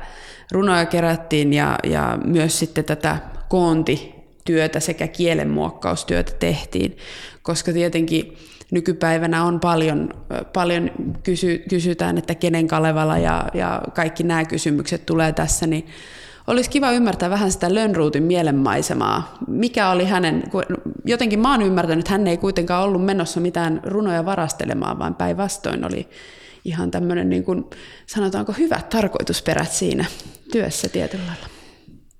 runoja 0.51 0.86
kerättiin 0.86 1.53
ja, 1.53 1.77
ja 1.84 2.17
myös 2.25 2.60
sitten 2.60 2.86
tätä 2.86 3.17
koontityötä 3.49 4.79
sekä 4.79 5.08
kielenmuokkaustyötä 5.08 6.32
tehtiin, 6.39 6.97
koska 7.43 7.73
tietenkin 7.73 8.38
nykypäivänä 8.71 9.43
on 9.43 9.60
paljon, 9.60 10.10
paljon 10.53 10.91
kysy, 11.23 11.63
kysytään, 11.69 12.17
että 12.17 12.36
kenen 12.36 12.67
Kalevala 12.67 13.17
ja, 13.17 13.45
ja 13.53 13.82
kaikki 13.93 14.23
nämä 14.23 14.45
kysymykset 14.45 15.05
tulee 15.05 15.32
tässä, 15.32 15.67
niin 15.67 15.88
olisi 16.49 16.69
kiva 16.69 16.91
ymmärtää 16.91 17.29
vähän 17.29 17.51
sitä 17.51 17.73
Lönnruutin 17.73 18.23
mielenmaisemaa. 18.23 19.38
Mikä 19.47 19.89
oli 19.89 20.05
hänen, 20.05 20.43
jotenkin 21.05 21.39
mä 21.39 21.51
oon 21.51 21.62
ymmärtänyt, 21.62 21.99
että 21.99 22.12
hän 22.12 22.27
ei 22.27 22.38
kuitenkaan 22.38 22.83
ollut 22.83 23.05
menossa 23.05 23.39
mitään 23.39 23.81
runoja 23.83 24.25
varastelemaan, 24.25 24.99
vaan 24.99 25.15
päinvastoin 25.15 25.85
oli 25.85 26.09
ihan 26.65 26.91
tämmöinen, 26.91 27.29
niin 27.29 27.43
kuin, 27.43 27.65
sanotaanko, 28.05 28.53
hyvät 28.57 28.89
tarkoitusperät 28.89 29.71
siinä 29.71 30.05
työssä 30.51 30.89
tietyllä 30.89 31.23
lailla. 31.27 31.47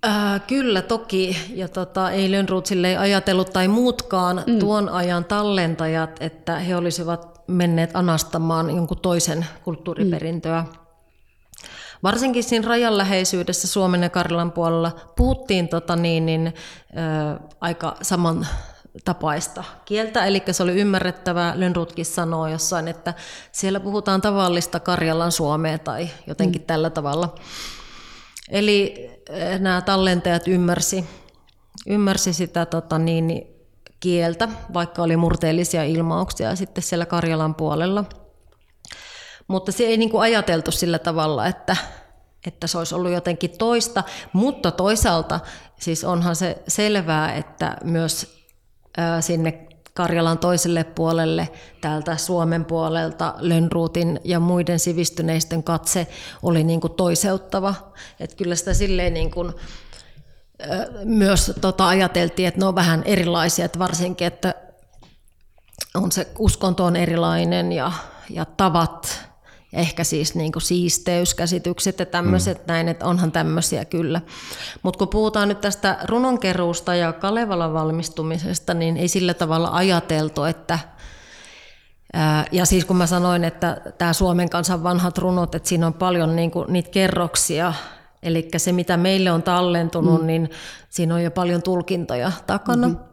Äh, 0.06 0.42
kyllä 0.48 0.82
toki, 0.82 1.38
ja 1.56 1.68
tota, 1.68 2.12
ei 2.12 2.32
Lönnruut 2.32 2.70
ajatellut 3.00 3.54
tai 3.54 3.68
muutkaan 3.68 4.44
mm. 4.48 4.60
tuon 4.60 4.90
ajan 4.90 5.26
tallentajat, 5.26 6.18
että 6.20 6.60
he 6.60 6.76
olisivat 6.76 7.42
menneet 7.48 7.90
anastamaan 7.94 8.76
jonkun 8.76 9.00
toisen 9.02 9.46
kulttuuriperintöä. 9.64 10.62
Mm. 10.62 10.89
Varsinkin 12.04 12.44
siinä 12.44 12.68
rajan 12.68 12.98
läheisyydessä 12.98 13.68
Suomen 13.68 14.04
ja 14.04 14.10
Karjalan 14.10 14.52
puolella 14.52 14.92
puhuttiin 15.16 15.68
tota 15.68 15.96
niin, 15.96 16.26
niin, 16.26 16.48
ö, 16.48 17.40
aika 17.62 17.96
saman 18.02 18.48
tapaista 19.06 19.64
kieltä, 19.86 20.26
eli 20.26 20.44
se 20.52 20.64
oli 20.64 20.72
ymmärrettävää. 20.72 21.54
Lönnrutkin 21.56 22.06
sanoo 22.06 22.48
jossain, 22.48 22.88
että 22.88 23.14
siellä 23.52 23.80
puhutaan 23.80 24.22
tavallista 24.22 24.80
Karjalan 24.80 25.32
suomea 25.32 25.78
tai 25.78 26.10
jotenkin 26.28 26.62
mm. 26.62 26.66
tällä 26.66 26.90
tavalla. 26.90 27.36
Eli 28.50 29.10
nämä 29.60 29.82
tallentajat 29.82 30.48
ymmärsi, 30.48 31.06
ymmärsi 31.88 32.34
sitä 32.34 32.66
tota 32.66 32.98
niin, 33.00 33.48
kieltä, 34.00 34.50
vaikka 34.74 35.04
oli 35.04 35.18
murteellisia 35.18 35.84
ilmauksia 35.84 36.56
sitten 36.56 36.84
siellä 36.84 37.06
Karjalan 37.06 37.56
puolella– 37.56 38.06
mutta 39.50 39.72
se 39.72 39.84
ei 39.84 39.98
niin 39.98 40.10
kuin 40.10 40.22
ajateltu 40.22 40.72
sillä 40.72 41.00
tavalla, 41.00 41.48
että, 41.48 41.76
että 42.48 42.68
se 42.68 42.78
olisi 42.78 42.96
ollut 42.96 43.12
jotenkin 43.12 43.58
toista, 43.58 44.04
mutta 44.34 44.72
toisaalta 44.72 45.40
siis 45.80 46.04
onhan 46.04 46.36
se 46.36 46.64
selvää, 46.68 47.34
että 47.34 47.78
myös 47.84 48.40
sinne 49.20 49.68
Karjalan 49.94 50.38
toiselle 50.38 50.84
puolelle, 50.84 51.50
täältä 51.82 52.18
Suomen 52.18 52.66
puolelta, 52.66 53.34
Lönnruutin 53.38 54.20
ja 54.24 54.40
muiden 54.40 54.80
sivistyneisten 54.80 55.64
katse 55.64 56.08
oli 56.44 56.64
niin 56.64 56.82
kuin 56.82 56.94
toiseuttava. 56.94 57.76
Että 58.20 58.36
kyllä 58.36 58.56
sitä 58.56 58.74
silleen 58.74 59.14
niin 59.14 59.32
kuin, 59.32 59.54
myös 61.04 61.52
tota 61.62 61.88
ajateltiin, 61.88 62.48
että 62.48 62.60
ne 62.60 62.66
on 62.66 62.76
vähän 62.76 63.04
erilaisia, 63.06 63.66
että 63.66 63.80
varsinkin, 63.80 64.28
että 64.28 64.56
on 65.96 66.12
se 66.12 66.28
uskonto 66.38 66.86
on 66.86 66.96
erilainen 66.96 67.72
ja, 67.72 67.92
ja 68.30 68.46
tavat 68.46 69.29
ehkä 69.74 70.04
siis 70.04 70.36
niin 70.36 70.52
kuin 70.52 70.62
siisteyskäsitykset 70.62 72.00
ja 72.00 72.06
tämmöiset 72.06 72.58
mm. 72.58 72.64
näin, 72.68 72.88
että 72.88 73.06
onhan 73.06 73.32
tämmöisiä 73.32 73.86
kyllä. 73.86 74.22
Mutta 74.84 74.98
kun 74.98 75.08
puhutaan 75.08 75.48
nyt 75.48 75.62
tästä 75.62 75.98
runonkeruusta 76.04 76.96
ja 76.96 77.14
Kalevalan 77.14 77.74
valmistumisesta, 77.74 78.74
niin 78.74 78.98
ei 78.98 79.08
sillä 79.08 79.34
tavalla 79.34 79.70
ajateltu, 79.72 80.44
että 80.44 80.80
ja 82.52 82.66
siis 82.66 82.86
kun 82.86 82.98
mä 82.98 83.08
sanoin, 83.08 83.44
että 83.44 83.82
tämä 83.98 84.14
Suomen 84.14 84.50
kansan 84.50 84.84
vanhat 84.84 85.18
runot, 85.18 85.56
että 85.56 85.70
siinä 85.70 85.88
on 85.88 85.94
paljon 85.94 86.36
niin 86.36 86.52
kuin 86.52 86.74
niitä 86.74 86.90
kerroksia, 86.90 87.74
eli 88.24 88.50
se 88.58 88.72
mitä 88.72 88.98
meille 88.98 89.32
on 89.32 89.44
tallentunut, 89.44 90.22
mm. 90.22 90.28
niin 90.28 90.50
siinä 90.90 91.16
on 91.16 91.24
jo 91.24 91.32
paljon 91.32 91.62
tulkintoja 91.62 92.32
takana. 92.48 92.88
Mm-hmm. 92.88 93.06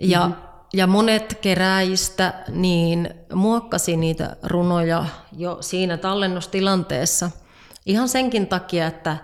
Ja 0.00 0.28
mm-hmm 0.28 0.49
ja 0.72 0.86
monet 0.86 1.38
keräjistä 1.40 2.34
niin 2.48 3.14
muokkasi 3.34 3.96
niitä 3.96 4.36
runoja 4.42 5.04
jo 5.36 5.58
siinä 5.60 5.96
tallennustilanteessa 5.96 7.30
ihan 7.86 8.08
senkin 8.08 8.46
takia, 8.46 8.86
että 8.86 9.16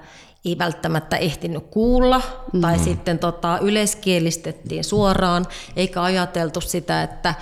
ei 0.45 0.59
välttämättä 0.59 1.17
ehtinyt 1.17 1.67
kuulla, 1.71 2.19
mm-hmm. 2.19 2.61
tai 2.61 2.79
sitten 2.79 3.19
tota, 3.19 3.59
yleiskielistettiin 3.63 4.85
suoraan, 4.85 5.47
eikä 5.77 6.03
ajateltu 6.03 6.61
sitä, 6.61 7.03
että 7.03 7.35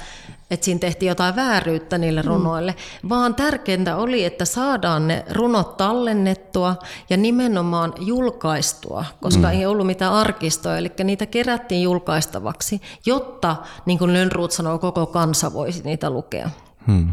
että 0.51 0.65
siinä 0.65 0.79
tehtiin 0.79 1.09
jotain 1.09 1.37
vääryyttä 1.37 1.99
niille 1.99 2.23
mm. 2.23 2.29
runoille, 2.29 2.75
mm. 3.03 3.09
vaan 3.09 3.35
tärkeintä 3.35 3.97
oli, 3.97 4.25
että 4.25 4.45
saadaan 4.45 5.09
ne 5.09 5.25
runot 5.31 5.77
tallennettua 5.77 6.77
ja 7.11 7.17
nimenomaan 7.17 7.93
julkaistua, 8.01 9.05
koska 9.21 9.47
mm. 9.47 9.53
ei 9.53 9.67
ollut 9.67 9.87
mitään 9.87 10.13
arkistoa, 10.13 10.79
eli 10.79 10.93
niitä 11.05 11.27
kerättiin 11.27 11.83
julkaistavaksi, 11.83 12.81
jotta, 13.07 13.57
niin 13.87 13.99
kuin 13.99 14.13
Lönnruut 14.13 14.53
sanoo, 14.53 14.79
koko 14.79 15.07
kansa 15.07 15.53
voisi 15.53 15.83
niitä 15.85 16.11
lukea. 16.11 16.51
Hmm. 16.87 17.13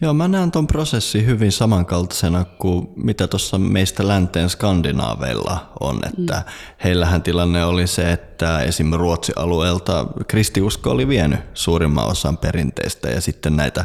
Joo, 0.00 0.14
mä 0.14 0.28
näen 0.28 0.50
tuon 0.50 0.66
prosessin 0.66 1.26
hyvin 1.26 1.52
samankaltaisena 1.52 2.44
kuin 2.44 2.88
mitä 2.96 3.26
tuossa 3.26 3.58
meistä 3.58 4.08
länteen 4.08 4.50
skandinaaveilla 4.50 5.72
on. 5.80 6.00
Että 6.06 6.36
mm. 6.36 6.52
Heillähän 6.84 7.22
tilanne 7.22 7.64
oli 7.64 7.86
se, 7.86 8.12
että 8.12 8.60
esim. 8.60 8.92
Ruotsin 8.92 9.38
alueelta 9.38 10.06
kristiusko 10.28 10.90
oli 10.90 11.08
vienyt 11.08 11.40
suurimman 11.54 12.06
osan 12.06 12.36
perinteistä 12.36 13.08
ja 13.08 13.20
sitten 13.20 13.56
näitä 13.56 13.84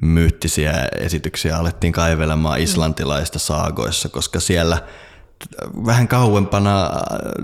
myyttisiä 0.00 0.88
esityksiä 0.98 1.58
alettiin 1.58 1.92
kaivelemaan 1.92 2.58
mm. 2.58 2.64
islantilaista 2.64 3.38
saagoissa, 3.38 4.08
koska 4.08 4.40
siellä 4.40 4.78
vähän 5.86 6.08
kauempana 6.08 6.90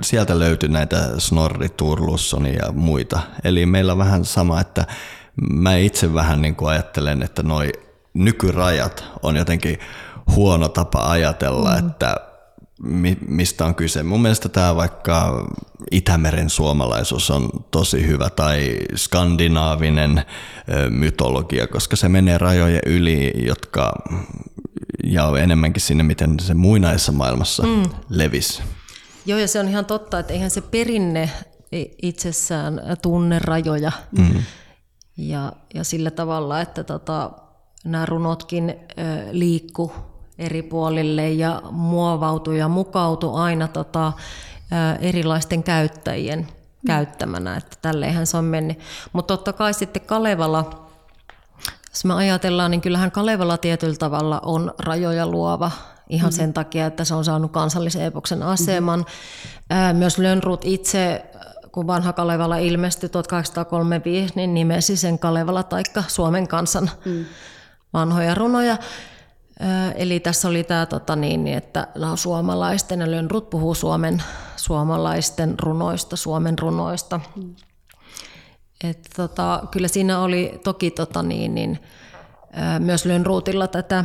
sieltä 0.03 0.39
löytyi 0.39 0.69
näitä 0.69 1.09
Snorri, 1.19 1.69
Turlussoni 1.69 2.55
ja 2.55 2.73
muita. 2.73 3.21
Eli 3.45 3.67
meillä 3.67 3.93
on 3.93 3.99
vähän 3.99 4.25
sama, 4.25 4.61
että 4.61 4.87
mä 5.53 5.77
itse 5.77 6.15
vähän 6.15 6.43
niin 6.43 6.57
kuin 6.57 6.71
ajattelen, 6.71 7.23
että 7.23 7.43
noi 7.43 7.73
nykyrajat 8.25 9.05
on 9.23 9.37
jotenkin 9.37 9.79
huono 10.37 10.69
tapa 10.69 11.11
ajatella, 11.11 11.71
mm. 11.71 11.89
että 11.89 12.17
mi, 12.83 13.19
mistä 13.29 13.65
on 13.65 13.75
kyse. 13.75 14.03
Mun 14.03 14.23
mielestä 14.23 14.49
tämä 14.49 14.77
vaikka 14.77 15.47
Itämeren 15.91 16.51
suomalaisuus 16.51 17.31
on 17.31 17.51
tosi 17.71 18.07
hyvä 18.07 18.31
tai 18.31 18.79
skandinaavinen 18.97 20.23
mytologia, 20.91 21.67
koska 21.67 21.97
se 21.97 22.09
menee 22.09 22.39
rajojen 22.39 22.81
yli, 22.87 23.33
jotka 23.47 23.95
ja 25.05 25.33
enemmänkin 25.43 25.83
sinne, 25.83 26.03
miten 26.03 26.41
se 26.41 26.55
muinaisessa 26.55 27.13
maailmassa 27.13 27.63
mm. 27.63 27.83
levisi. 28.09 28.63
Joo, 29.27 29.39
ja 29.39 29.49
se 29.49 29.61
on 29.61 29.69
ihan 29.69 29.85
totta, 29.85 30.19
että 30.19 30.33
eihän 30.33 30.51
se 30.51 30.61
perinne 30.61 31.31
itsessään 32.03 32.81
tunne 33.03 33.39
rajoja. 33.39 33.93
Mm. 34.19 34.43
Ja, 35.17 35.53
ja 35.75 35.85
sillä 35.85 36.11
tavalla, 36.11 36.61
että 36.61 36.85
tota, 36.85 37.31
nämä 37.93 38.07
runotkin 38.07 38.77
liikku 39.31 39.93
eri 40.39 40.63
puolille 40.63 41.31
ja 41.31 41.63
muovautu 41.71 42.53
ja 42.53 42.69
mukautu 42.69 43.35
aina 43.35 43.69
tota, 43.69 44.13
erilaisten 45.01 45.63
käyttäjien 45.63 46.39
mm. 46.39 46.87
käyttämänä, 46.87 47.57
että 47.57 47.77
tälleenhän 47.83 48.27
se 48.27 48.37
on 48.37 48.45
mennyt. 48.45 48.79
Mutta 49.13 49.37
totta 49.37 49.53
kai 49.53 49.75
sitten 49.75 50.03
Kalevala, 50.03 50.89
jos 51.91 52.05
me 52.05 52.15
ajatellaan, 52.15 52.71
niin 52.71 52.81
kyllähän 52.81 53.11
Kalevala 53.11 53.59
tietyllä 53.59 53.97
tavalla 53.97 54.41
on 54.45 54.75
rajoja 54.79 55.27
luova 55.27 55.71
ihan 56.09 56.31
mm. 56.31 56.37
sen 56.37 56.53
takia, 56.53 56.87
että 56.87 57.05
se 57.05 57.15
on 57.15 57.25
saanut 57.25 57.53
kansallisen 57.53 58.03
epoksen 58.03 58.43
aseman. 58.43 58.99
Mm. 59.01 59.97
Myös 59.97 60.19
Lönnrut 60.19 60.65
itse, 60.65 61.25
kun 61.73 61.87
vanha 61.87 62.13
Kalevala 62.13 62.57
ilmestyi 62.57 63.09
1835, 63.09 64.33
niin 64.37 64.55
nimesi 64.55 64.97
sen 64.97 65.19
Kalevala 65.19 65.63
taikka 65.63 66.03
Suomen 66.09 66.49
kansan 66.49 66.91
mm. 67.05 67.25
Vanhoja 67.93 68.35
runoja. 68.35 68.77
Eli 69.95 70.21
tässä 70.21 70.49
oli 70.49 70.65
tämä, 70.65 70.87
tota 70.87 71.17
niin, 71.17 71.47
että 71.47 71.89
suomalaisten, 72.15 73.01
ja 73.01 73.11
Lönnrut 73.11 73.51
puhuu 73.51 73.75
Suomen, 73.75 74.23
suomalaisten 74.57 75.59
runoista, 75.59 76.17
Suomen 76.17 76.59
runoista. 76.59 77.21
Mm. 77.37 77.55
Et 78.85 79.11
tota, 79.17 79.63
kyllä 79.71 79.89
siinä 79.89 80.21
oli 80.21 80.61
toki 80.65 80.91
tota 80.91 81.23
niin, 81.23 81.55
niin, 81.55 81.79
myös 82.79 83.05
Lönnruutilla 83.05 83.69
tätä 83.69 84.05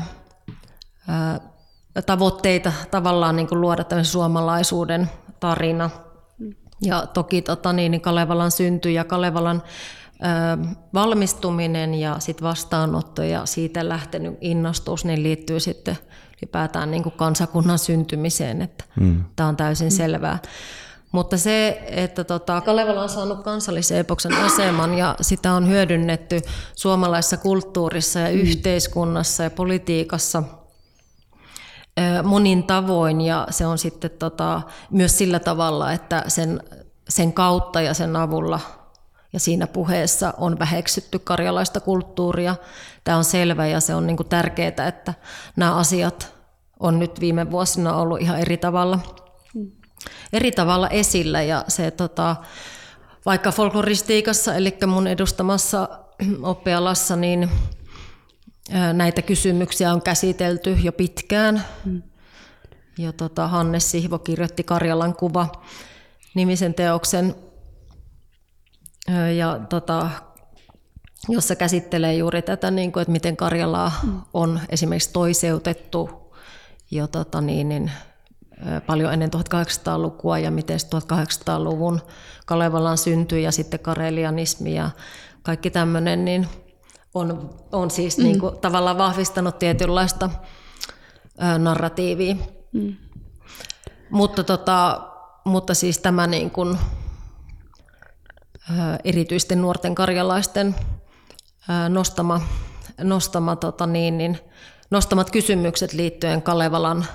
tavoitteita 2.05 2.71
tavallaan 2.91 3.35
niin 3.35 3.47
kuin 3.47 3.61
luoda 3.61 3.85
suomalaisuuden 4.03 5.09
tarina. 5.39 5.89
Ja 6.81 7.05
toki 7.05 7.41
tota, 7.41 7.73
niin, 7.73 7.91
niin 7.91 8.01
Kalevalan 8.01 8.51
synty 8.51 8.91
ja 8.91 9.03
Kalevalan 9.03 9.63
valmistuminen 10.93 11.93
ja 11.93 12.15
sit 12.19 12.41
vastaanotto 12.41 13.23
ja 13.23 13.45
siitä 13.45 13.89
lähtenyt 13.89 14.37
innostus 14.41 15.05
niin 15.05 15.23
liittyy 15.23 15.59
sitten 15.59 15.97
ylipäätään 16.41 16.91
niin 16.91 17.03
kuin 17.03 17.13
kansakunnan 17.17 17.79
syntymiseen, 17.79 18.61
että 18.61 18.83
mm. 18.99 19.23
tämä 19.35 19.49
on 19.49 19.57
täysin 19.57 19.91
selvää. 19.91 20.39
Mutta 21.11 21.37
se, 21.37 21.83
että 21.87 22.23
tota, 22.23 22.61
Kalevala 22.61 23.03
on 23.03 23.09
saanut 23.09 23.43
kansallisen 23.43 23.97
epoksen 23.97 24.33
aseman 24.33 24.97
ja 24.97 25.15
sitä 25.21 25.53
on 25.53 25.69
hyödynnetty 25.69 26.41
suomalaisessa 26.75 27.37
kulttuurissa 27.37 28.19
ja 28.19 28.29
mm. 28.29 28.41
yhteiskunnassa 28.41 29.43
ja 29.43 29.49
politiikassa– 29.49 30.43
monin 32.23 32.63
tavoin 32.63 33.21
ja 33.21 33.47
se 33.49 33.65
on 33.65 33.77
sitten 33.77 34.11
tota, 34.11 34.61
myös 34.91 35.17
sillä 35.17 35.39
tavalla, 35.39 35.91
että 35.91 36.23
sen, 36.27 36.63
sen 37.09 37.33
kautta 37.33 37.81
ja 37.81 37.93
sen 37.93 38.15
avulla 38.15 38.59
ja 39.33 39.39
siinä 39.39 39.67
puheessa 39.67 40.33
on 40.37 40.59
väheksytty 40.59 41.19
karjalaista 41.19 41.79
kulttuuria. 41.79 42.55
Tämä 43.03 43.17
on 43.17 43.23
selvä 43.23 43.67
ja 43.67 43.79
se 43.79 43.95
on 43.95 44.07
niin 44.07 44.17
tärkeää, 44.29 44.87
että 44.87 45.13
nämä 45.55 45.75
asiat 45.75 46.33
on 46.79 46.99
nyt 46.99 47.19
viime 47.19 47.51
vuosina 47.51 47.95
ollut 47.95 48.21
ihan 48.21 48.39
eri 48.39 48.57
tavalla, 48.57 48.99
eri 50.33 50.51
tavalla 50.51 50.89
esillä 50.89 51.41
ja 51.41 51.65
se 51.67 51.91
tota, 51.91 52.35
vaikka 53.25 53.51
folkloristiikassa, 53.51 54.55
eli 54.55 54.77
mun 54.87 55.07
edustamassa 55.07 55.89
oppialassa, 56.41 57.15
niin 57.15 57.49
näitä 58.93 59.21
kysymyksiä 59.21 59.93
on 59.93 60.01
käsitelty 60.01 60.77
jo 60.83 60.91
pitkään. 60.91 61.63
Mm. 61.85 62.01
Ja 62.97 63.13
tota, 63.13 63.47
Hannes 63.47 63.91
Sihvo 63.91 64.19
kirjoitti 64.19 64.63
Karjalan 64.63 65.15
kuva 65.15 65.47
nimisen 66.33 66.73
teoksen, 66.73 67.35
ja 69.37 69.59
tota, 69.69 70.09
jossa 71.29 71.55
käsittelee 71.55 72.15
juuri 72.15 72.41
tätä, 72.41 72.71
niin 72.71 72.91
kuin, 72.91 73.01
että 73.01 73.11
miten 73.11 73.37
Karjalaa 73.37 73.91
mm. 74.03 74.21
on 74.33 74.59
esimerkiksi 74.69 75.13
toiseutettu 75.13 76.33
jo 76.91 77.07
tota, 77.07 77.41
niin, 77.41 77.69
niin, 77.69 77.91
paljon 78.85 79.13
ennen 79.13 79.29
1800-lukua 79.35 80.39
ja 80.39 80.51
miten 80.51 80.79
1800-luvun 81.13 82.01
Kalevalan 82.45 82.97
syntyi 82.97 83.43
ja 83.43 83.51
sitten 83.51 83.79
karelianismi 83.79 84.75
ja 84.75 84.89
kaikki 85.43 85.69
tämmöinen, 85.69 86.25
niin 86.25 86.47
on, 87.13 87.49
on 87.71 87.91
siis 87.91 88.17
mm. 88.17 88.23
niin 88.23 88.39
kuin, 88.39 88.57
tavallaan 88.57 88.97
vahvistanut 88.97 89.59
tietynlaista 89.59 90.29
ä, 91.41 91.57
narratiivia. 91.57 92.35
Mm. 92.71 92.95
Mutta, 94.09 94.43
tota, 94.43 95.01
mutta 95.45 95.73
siis 95.73 95.97
tämä 95.97 96.27
niin 96.27 96.51
kuin, 96.51 96.77
erityisten 99.03 99.61
nuorten 99.61 99.95
karjalaisten 99.95 100.75
nostama, 101.89 102.41
nostama, 103.01 103.55
tota 103.55 103.87
niin, 103.87 104.17
niin, 104.17 104.39
nostamat 104.91 105.31
kysymykset 105.31 105.93
liittyen 105.93 106.41
Kalevalan 106.41 107.05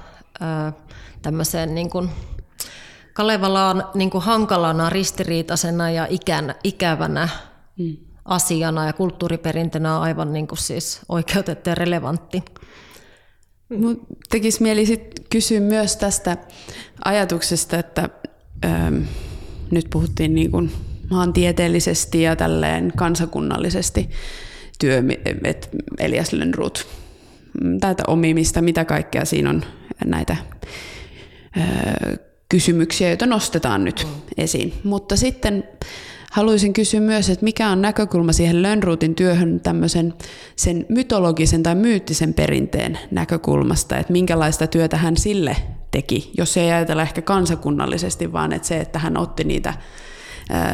tämmöiseen 1.23 1.75
niin 1.75 1.91
kuin, 1.91 2.11
Kalevalaan 3.13 3.85
niin 3.95 4.11
kuin 4.11 4.25
hankalana, 4.25 4.91
ristiriitaisena 4.91 5.91
ja 5.91 6.07
ikän, 6.11 6.55
ikävänä 6.65 7.29
mm 7.77 7.97
asiana 8.29 8.87
ja 8.87 8.93
kulttuuriperintönä 8.93 9.97
on 9.97 10.03
aivan 10.03 10.33
niin 10.33 10.47
kuin 10.47 10.59
siis 10.59 11.01
oikeutettu 11.09 11.71
ja 11.71 11.75
relevantti. 11.75 12.43
Mut 13.79 14.03
tekisi 14.31 14.63
mieli 14.63 14.87
sit 14.87 15.27
kysyä 15.31 15.61
myös 15.61 15.97
tästä 15.97 16.37
ajatuksesta, 17.05 17.79
että 17.79 18.09
ähm, 18.65 19.03
nyt 19.71 19.87
puhuttiin 19.91 20.35
niin 20.35 20.51
kuin 20.51 20.73
maantieteellisesti 21.11 22.23
ja 22.23 22.37
tälleen 22.37 22.93
kansakunnallisesti 22.97 24.11
työ, 24.79 25.03
että 25.45 25.69
Elias 25.99 26.33
Lönnrut 26.33 26.87
mm, 27.63 27.81
tätä 27.81 28.03
omimista, 28.07 28.63
mitä 28.63 28.85
kaikkea 28.85 29.25
siinä 29.25 29.51
on 29.51 29.65
näitä 30.05 30.37
äh, 31.59 31.67
kysymyksiä, 32.49 33.09
joita 33.09 33.27
nostetaan 33.27 33.85
nyt 33.85 34.07
mm. 34.09 34.21
esiin. 34.37 34.73
Mutta 34.85 35.17
sitten 35.17 35.65
Haluaisin 36.33 36.73
kysyä 36.73 37.01
myös, 37.01 37.31
että 37.31 37.45
mikä 37.45 37.69
on 37.69 37.83
näkökulma 37.83 38.33
siihen 38.33 38.63
Lönnruutin 38.63 39.15
työhön 39.15 39.61
tämmöisen 39.61 40.15
sen 40.57 40.87
mytologisen 40.89 41.63
tai 41.63 41.75
myyttisen 41.75 42.35
perinteen 42.35 42.99
näkökulmasta, 43.11 43.97
että 43.97 44.13
minkälaista 44.13 44.67
työtä 44.67 44.97
hän 44.97 45.17
sille 45.17 45.57
teki, 45.91 46.31
jos 46.39 46.57
ei 46.57 46.73
ajatella 46.73 47.03
ehkä 47.03 47.23
kansakunnallisesti, 47.23 48.33
vaan 48.33 48.53
että 48.53 48.69
se, 48.69 48.81
että 48.81 48.99
hän 48.99 49.17
otti 49.17 49.45
niitä 49.45 49.75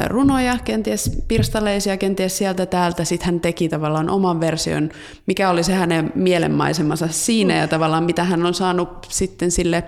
runoja, 0.06 0.58
kenties 0.64 1.22
pirstaleisia, 1.28 1.96
kenties 1.96 2.38
sieltä 2.38 2.66
täältä. 2.66 3.04
Sitten 3.04 3.26
hän 3.26 3.40
teki 3.40 3.68
tavallaan 3.68 4.10
oman 4.10 4.40
version, 4.40 4.90
mikä 5.26 5.50
oli 5.50 5.64
se 5.64 5.74
hänen 5.74 6.12
mielenmaisemansa 6.14 7.08
siinä 7.08 7.56
ja 7.56 7.68
tavallaan 7.68 8.04
mitä 8.04 8.24
hän 8.24 8.46
on 8.46 8.54
saanut 8.54 9.06
sitten 9.10 9.50
sille 9.50 9.84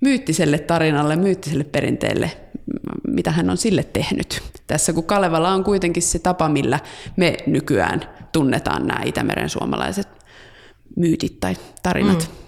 myyttiselle 0.00 0.58
tarinalle, 0.58 1.16
myyttiselle 1.16 1.64
perinteelle, 1.64 2.30
mitä 3.08 3.30
hän 3.30 3.50
on 3.50 3.56
sille 3.56 3.82
tehnyt. 3.82 4.42
Tässä 4.66 4.92
kun 4.92 5.04
Kalevala 5.04 5.50
on 5.50 5.64
kuitenkin 5.64 6.02
se 6.02 6.18
tapa, 6.18 6.48
millä 6.48 6.80
me 7.16 7.36
nykyään 7.46 8.02
tunnetaan 8.32 8.86
nämä 8.86 9.00
Itämeren 9.04 9.48
suomalaiset 9.48 10.08
myytit 10.96 11.40
tai 11.40 11.56
tarinat. 11.82 12.30
Mm. 12.30 12.46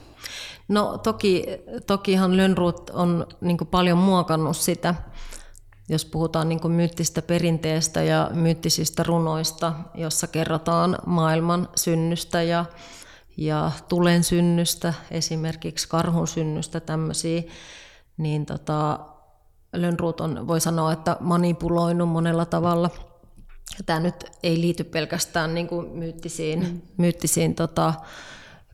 No 0.68 0.98
toki, 0.98 1.44
tokihan 1.86 2.36
Lönnrut 2.36 2.90
on 2.90 3.26
niin 3.40 3.58
paljon 3.70 3.98
muokannut 3.98 4.56
sitä, 4.56 4.94
jos 5.88 6.04
puhutaan 6.04 6.48
niin 6.48 6.72
myyttistä 6.72 7.22
perinteestä 7.22 8.02
ja 8.02 8.30
myyttisistä 8.34 9.02
runoista, 9.02 9.72
jossa 9.94 10.26
kerrotaan 10.26 10.98
maailman 11.06 11.68
synnystä 11.76 12.42
ja 12.42 12.64
ja 13.38 13.72
tulen 13.88 14.24
synnystä, 14.24 14.94
esimerkiksi 15.10 15.88
karhun 15.88 16.28
synnystä, 16.28 16.80
tämmöisiä, 16.80 17.42
niin 18.16 18.46
tota, 18.46 19.00
Lönnruut 19.72 20.20
on, 20.20 20.46
voi 20.46 20.60
sanoa, 20.60 20.92
että 20.92 21.16
manipuloinut 21.20 22.08
monella 22.08 22.46
tavalla. 22.46 22.90
Tämä 23.86 24.00
nyt 24.00 24.24
ei 24.42 24.60
liity 24.60 24.84
pelkästään 24.84 25.54
niin 25.54 25.68
kuin 25.68 25.88
myyttisiin, 25.88 26.60
mm. 26.60 26.80
myyttisiin 26.96 27.54
tota, 27.54 27.94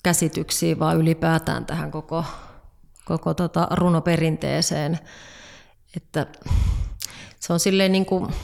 käsityksiin, 0.03 0.79
vaan 0.79 0.97
ylipäätään 0.97 1.67
tähän 1.67 1.91
koko, 1.91 2.25
koko 3.05 3.35
tota 3.35 3.69
runoperinteeseen. 3.71 4.99
Että 5.97 6.27
se 7.47 7.53
on 7.53 7.61
silleen 7.61 7.93
niin 7.93 8.07
kuin, 8.07 8.35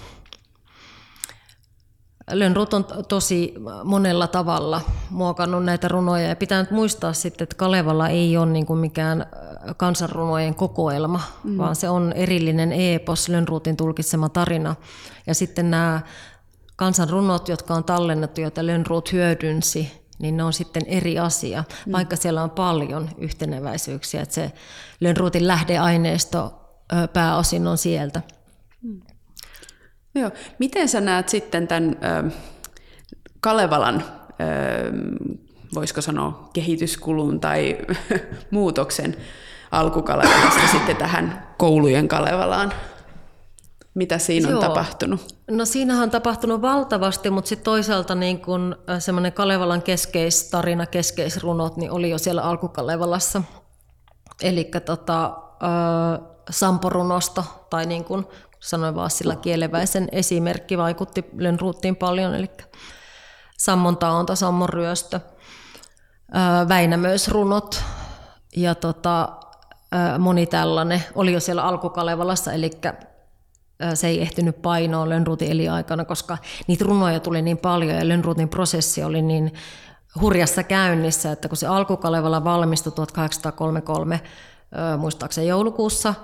Lönnrot 2.32 2.74
on 2.74 2.84
tosi 3.08 3.54
monella 3.84 4.26
tavalla 4.26 4.80
muokannut 5.10 5.64
näitä 5.64 5.88
runoja 5.88 6.28
ja 6.28 6.36
pitää 6.36 6.60
nyt 6.60 6.70
muistaa 6.70 7.12
sitten, 7.12 7.44
että 7.44 7.56
Kalevala 7.56 8.08
ei 8.08 8.36
ole 8.36 8.46
niin 8.46 8.66
kuin 8.66 8.78
mikään 8.78 9.26
kansanrunojen 9.76 10.54
kokoelma, 10.54 11.20
mm. 11.44 11.58
vaan 11.58 11.76
se 11.76 11.88
on 11.88 12.12
erillinen 12.12 12.72
epos, 12.72 13.28
Lönnruutin 13.28 13.76
tulkitsema 13.76 14.28
tarina. 14.28 14.76
Ja 15.26 15.34
sitten 15.34 15.70
nämä 15.70 16.00
kansanrunot, 16.76 17.48
jotka 17.48 17.74
on 17.74 17.84
tallennettu, 17.84 18.40
joita 18.40 18.66
Lönnruut 18.66 19.12
hyödynsi, 19.12 20.04
niin 20.18 20.36
ne 20.36 20.44
on 20.44 20.52
sitten 20.52 20.82
eri 20.86 21.18
asia, 21.18 21.64
mm. 21.86 21.92
vaikka 21.92 22.16
siellä 22.16 22.42
on 22.42 22.50
paljon 22.50 23.10
yhteneväisyyksiä, 23.18 24.22
että 24.22 24.34
se 24.34 24.52
Lönnruutin 25.00 25.46
lähdeaineisto 25.46 26.54
pääosin 27.12 27.66
on 27.66 27.78
sieltä. 27.78 28.22
Joo. 30.14 30.30
Miten 30.58 30.88
sä 30.88 31.00
näet 31.00 31.28
sitten 31.28 31.68
tämän 31.68 31.96
ö, 32.26 32.30
Kalevalan, 33.40 34.04
ö, 34.04 34.92
voisiko 35.74 36.00
sanoa, 36.00 36.50
kehityskulun 36.52 37.40
tai 37.40 37.78
muutoksen 38.50 39.16
alkukalevalasta 39.70 40.68
sitten 40.76 40.96
tähän 40.96 41.46
koulujen 41.58 42.08
Kalevalaan? 42.08 42.72
Mitä 43.94 44.18
siinä 44.18 44.48
on 44.48 44.52
Joo. 44.52 44.60
tapahtunut? 44.60 45.36
No 45.50 45.64
siinähän 45.64 46.02
on 46.02 46.10
tapahtunut 46.10 46.62
valtavasti, 46.62 47.30
mutta 47.30 47.48
sitten 47.48 47.64
toisaalta 47.64 48.14
niin 48.14 48.40
kun 48.40 48.76
semmoinen 48.98 49.32
Kalevalan 49.32 49.82
keskeistarina, 49.82 50.86
keskeisrunot, 50.86 51.76
niin 51.76 51.90
oli 51.90 52.10
jo 52.10 52.18
siellä 52.18 52.42
alkukalevalassa. 52.42 53.42
Eli 54.42 54.70
tota, 54.84 55.36
Samporunosta, 56.50 57.44
tai 57.70 57.86
niin 57.86 58.04
sanoin 58.60 58.94
Vaasilla 58.94 59.36
kieleväisen 59.36 60.08
esimerkki, 60.12 60.78
vaikutti 60.78 61.24
Lönnruuttiin 61.38 61.96
paljon, 61.96 62.34
eli 62.34 62.50
Sammon 63.58 63.96
taonta, 63.96 64.36
Sammon 64.36 64.68
ryöstö, 64.68 65.20
Väinämöisrunot 66.68 67.82
ja 68.56 68.74
tota, 68.74 69.28
moni 70.18 70.46
tällainen 70.46 71.02
oli 71.14 71.32
jo 71.32 71.40
siellä 71.40 71.62
alkukalevalassa, 71.62 72.52
eli 72.52 72.70
se 73.94 74.06
ei 74.06 74.22
ehtinyt 74.22 74.62
painoa 74.62 75.08
Lönnruutin 75.08 75.50
eliaikana, 75.50 76.04
koska 76.04 76.38
niitä 76.66 76.84
runoja 76.84 77.20
tuli 77.20 77.42
niin 77.42 77.58
paljon 77.58 77.96
ja 77.96 78.08
Lönnruutin 78.08 78.48
prosessi 78.48 79.04
oli 79.04 79.22
niin 79.22 79.54
hurjassa 80.20 80.62
käynnissä, 80.62 81.32
että 81.32 81.48
kun 81.48 81.56
se 81.56 81.66
alkukalevala 81.66 82.44
valmistui 82.44 82.92
1833 82.92 84.20
muistaakseni 84.98 85.48
joulukuussa, 85.48 86.14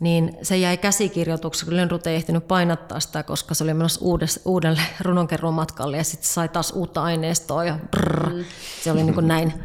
niin 0.00 0.36
se 0.42 0.56
jäi 0.56 0.76
käsikirjoituksi, 0.76 1.64
kun 1.64 1.76
Lönnrut 1.76 2.06
ei 2.06 2.16
ehtinyt 2.16 2.48
painattaa 2.48 3.00
sitä, 3.00 3.22
koska 3.22 3.54
se 3.54 3.64
oli 3.64 3.74
menossa 3.74 4.00
uudes, 4.02 4.40
uudelle 4.44 4.80
runonkerron 5.00 5.54
matkalle 5.54 5.96
ja 5.96 6.04
sitten 6.04 6.28
sai 6.28 6.48
taas 6.48 6.72
uutta 6.72 7.02
aineistoa 7.02 7.64
ja 7.64 7.78
brrr, 7.90 8.32
mm. 8.32 8.44
se 8.82 8.92
oli 8.92 9.02
niin 9.02 9.14
kuin 9.14 9.28
näin. 9.28 9.64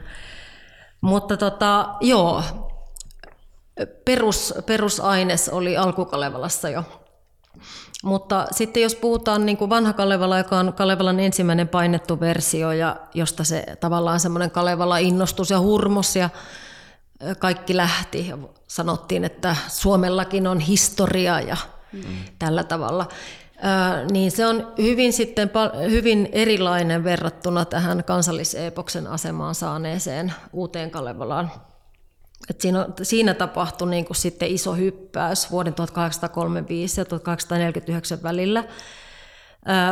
Mutta 1.02 1.38
tota, 1.38 1.90
joo, 2.02 2.44
perus, 4.06 4.54
perusaines 4.66 5.50
oli 5.50 5.78
alkukalevalassa 5.78 6.70
jo. 6.70 6.84
Mutta 8.04 8.48
sitten 8.52 8.84
jos 8.84 8.96
puhutaan 8.96 9.46
niin 9.46 9.58
kuin 9.58 9.70
vanha 9.70 9.94
Kalevala, 9.94 10.38
joka 10.38 10.60
on 10.60 10.74
Kalevalan 10.74 11.20
ensimmäinen 11.20 11.68
painettu 11.68 12.20
versio, 12.20 12.72
ja 12.72 12.96
josta 13.14 13.44
se 13.44 13.66
tavallaan 13.80 14.20
semmoinen 14.20 14.52
Kalevala 14.52 14.98
innostus 14.98 15.50
ja 15.50 15.60
hurmos 15.60 16.16
ja 16.16 16.30
kaikki 17.40 17.78
lähti. 17.78 18.32
Sanottiin, 18.68 19.24
että 19.24 19.56
Suomellakin 19.68 20.48
on 20.48 20.60
historia 20.60 21.42
ja 21.42 21.58
mm. 21.94 22.02
tällä 22.40 22.64
tavalla. 22.64 23.08
niin 24.12 24.32
se 24.32 24.48
on 24.48 24.74
hyvin, 24.78 25.14
sitten, 25.14 25.52
hyvin 25.90 26.30
erilainen 26.32 27.04
verrattuna 27.04 27.66
tähän 27.66 28.04
kansalliseepoksen 28.04 29.08
asemaan 29.08 29.56
saaneeseen 29.56 30.34
uuteen 30.54 30.92
Kalevalaan. 30.92 31.52
Et 32.50 32.62
siinä, 32.62 32.88
siinä 33.02 33.34
tapahtui 33.34 33.90
niin 33.90 34.06
kuin 34.06 34.18
sitten 34.18 34.50
iso 34.50 34.74
hyppäys 34.74 35.52
vuoden 35.52 35.74
1835 35.74 37.02
ja 37.02 37.06
1849 37.06 38.24
välillä. 38.24 38.64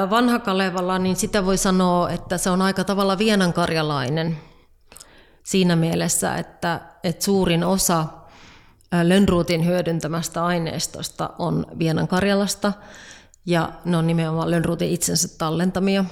Vanha 0.10 0.40
Kalevala, 0.40 1.00
niin 1.00 1.16
sitä 1.16 1.46
voi 1.46 1.58
sanoa, 1.58 2.10
että 2.10 2.38
se 2.38 2.50
on 2.50 2.62
aika 2.62 2.84
tavalla 2.84 3.18
vienankarjalainen 3.18 4.38
siinä 5.48 5.76
mielessä, 5.76 6.36
että, 6.36 6.82
että 7.04 7.26
suurin 7.26 7.64
osa 7.64 8.06
Lönnruutin 9.04 9.66
hyödyntämästä 9.66 10.46
aineistosta 10.46 11.30
on 11.40 11.66
Vienan 11.80 12.08
Karjalasta 12.08 12.74
ja 13.46 13.72
ne 13.86 13.98
on 13.98 14.08
nimenomaan 14.08 14.52
Lönnruutin 14.52 14.90
itsensä 14.90 15.38
tallentamia. 15.38 16.06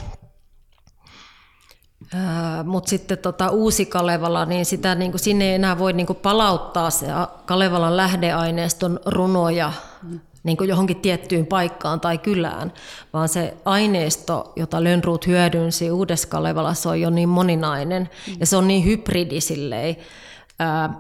Mutta 2.63 2.89
sitten 2.89 3.17
tota, 3.17 3.49
uusi 3.49 3.85
Kalevala, 3.85 4.45
niin 4.45 4.65
sitä 4.65 4.95
niin 4.95 5.11
kuin, 5.11 5.19
sinne 5.19 5.45
ei 5.45 5.55
enää 5.55 5.79
voi 5.79 5.93
niin 5.93 6.07
kuin, 6.07 6.19
palauttaa 6.19 6.89
se 6.89 7.07
Kalevalan 7.45 7.97
lähdeaineiston 7.97 8.99
runoja 9.05 9.73
niin 10.45 10.57
kuin 10.57 10.69
johonkin 10.69 11.01
tiettyyn 11.01 11.45
paikkaan 11.45 11.99
tai 11.99 12.17
kylään, 12.17 12.73
vaan 13.13 13.29
se 13.29 13.53
aineisto, 13.65 14.53
jota 14.55 14.83
Lönnruut 14.83 15.27
hyödynsi 15.27 15.91
Uudessa 15.91 16.27
Kalevalassa 16.27 16.89
on 16.89 17.01
jo 17.01 17.09
niin 17.09 17.29
moninainen. 17.29 18.09
Mm. 18.27 18.35
ja 18.39 18.45
se 18.45 18.57
on 18.57 18.67
niin 18.67 18.85
hybridi 18.85 19.41
silleen, 19.41 19.95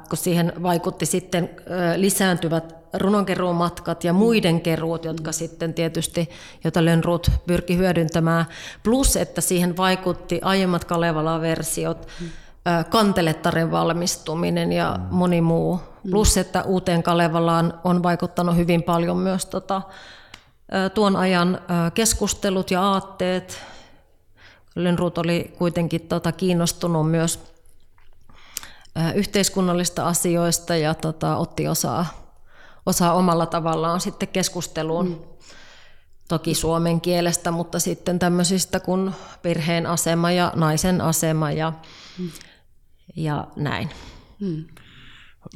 kun 0.09 0.17
siihen 0.17 0.53
vaikutti 0.63 1.05
sitten 1.05 1.49
lisääntyvät 1.95 2.75
runonkeruun 2.93 3.55
matkat 3.55 4.03
ja 4.03 4.13
muiden 4.13 4.61
keruut, 4.61 5.05
jotka 5.05 5.31
sitten 5.31 5.73
tietysti, 5.73 6.29
joita 6.63 6.85
Lönnruut 6.85 7.31
pyrki 7.47 7.77
hyödyntämään, 7.77 8.45
plus 8.83 9.17
että 9.17 9.41
siihen 9.41 9.77
vaikutti 9.77 10.39
aiemmat 10.43 10.85
Kalevala-versiot, 10.85 12.07
kantelettaren 12.89 13.71
valmistuminen 13.71 14.71
ja 14.71 14.99
moni 15.11 15.41
muu. 15.41 15.79
Plus, 16.11 16.37
että 16.37 16.63
uuteen 16.63 17.03
Kalevalaan 17.03 17.79
on 17.83 18.03
vaikuttanut 18.03 18.55
hyvin 18.55 18.83
paljon 18.83 19.17
myös 19.17 19.45
tota, 19.45 19.81
tuon 20.93 21.15
ajan 21.15 21.59
keskustelut 21.93 22.71
ja 22.71 22.81
aatteet. 22.81 23.59
Lönnruut 24.75 25.17
oli 25.17 25.53
kuitenkin 25.57 26.01
tota, 26.01 26.31
kiinnostunut 26.31 27.11
myös 27.11 27.39
yhteiskunnallista 29.15 30.07
asioista 30.07 30.75
ja 30.75 30.93
tota, 30.93 31.37
otti 31.37 31.67
osaa, 31.67 32.05
osaa 32.85 33.13
omalla 33.13 33.45
tavallaan 33.45 34.01
sitten 34.01 34.27
keskusteluun. 34.27 35.07
Mm. 35.07 35.19
Toki 36.27 36.55
suomen 36.55 37.01
kielestä, 37.01 37.51
mutta 37.51 37.79
sitten 37.79 38.19
tämmöisistä 38.19 38.79
kuin 38.79 39.11
perheen 39.41 39.85
asema 39.85 40.31
ja 40.31 40.51
naisen 40.55 41.01
asema 41.01 41.51
ja, 41.51 41.73
mm. 42.19 42.29
ja 43.15 43.47
näin. 43.55 43.89
Mm. 44.39 44.65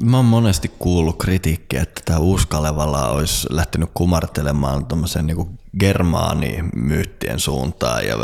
Mä 0.04 0.18
oon 0.18 0.26
monesti 0.26 0.72
kuullut 0.80 1.18
kritiikkiä, 1.18 1.82
että 1.82 2.02
tämä 2.06 2.20
Uskalevala 2.20 3.10
olisi 3.10 3.48
lähtenyt 3.50 3.90
kumartelemaan 3.94 4.86
tuommoisen 4.86 5.28
niin 5.28 5.60
germaanimyyttien 5.80 7.40
suuntaan 7.40 8.08
ja 8.08 8.16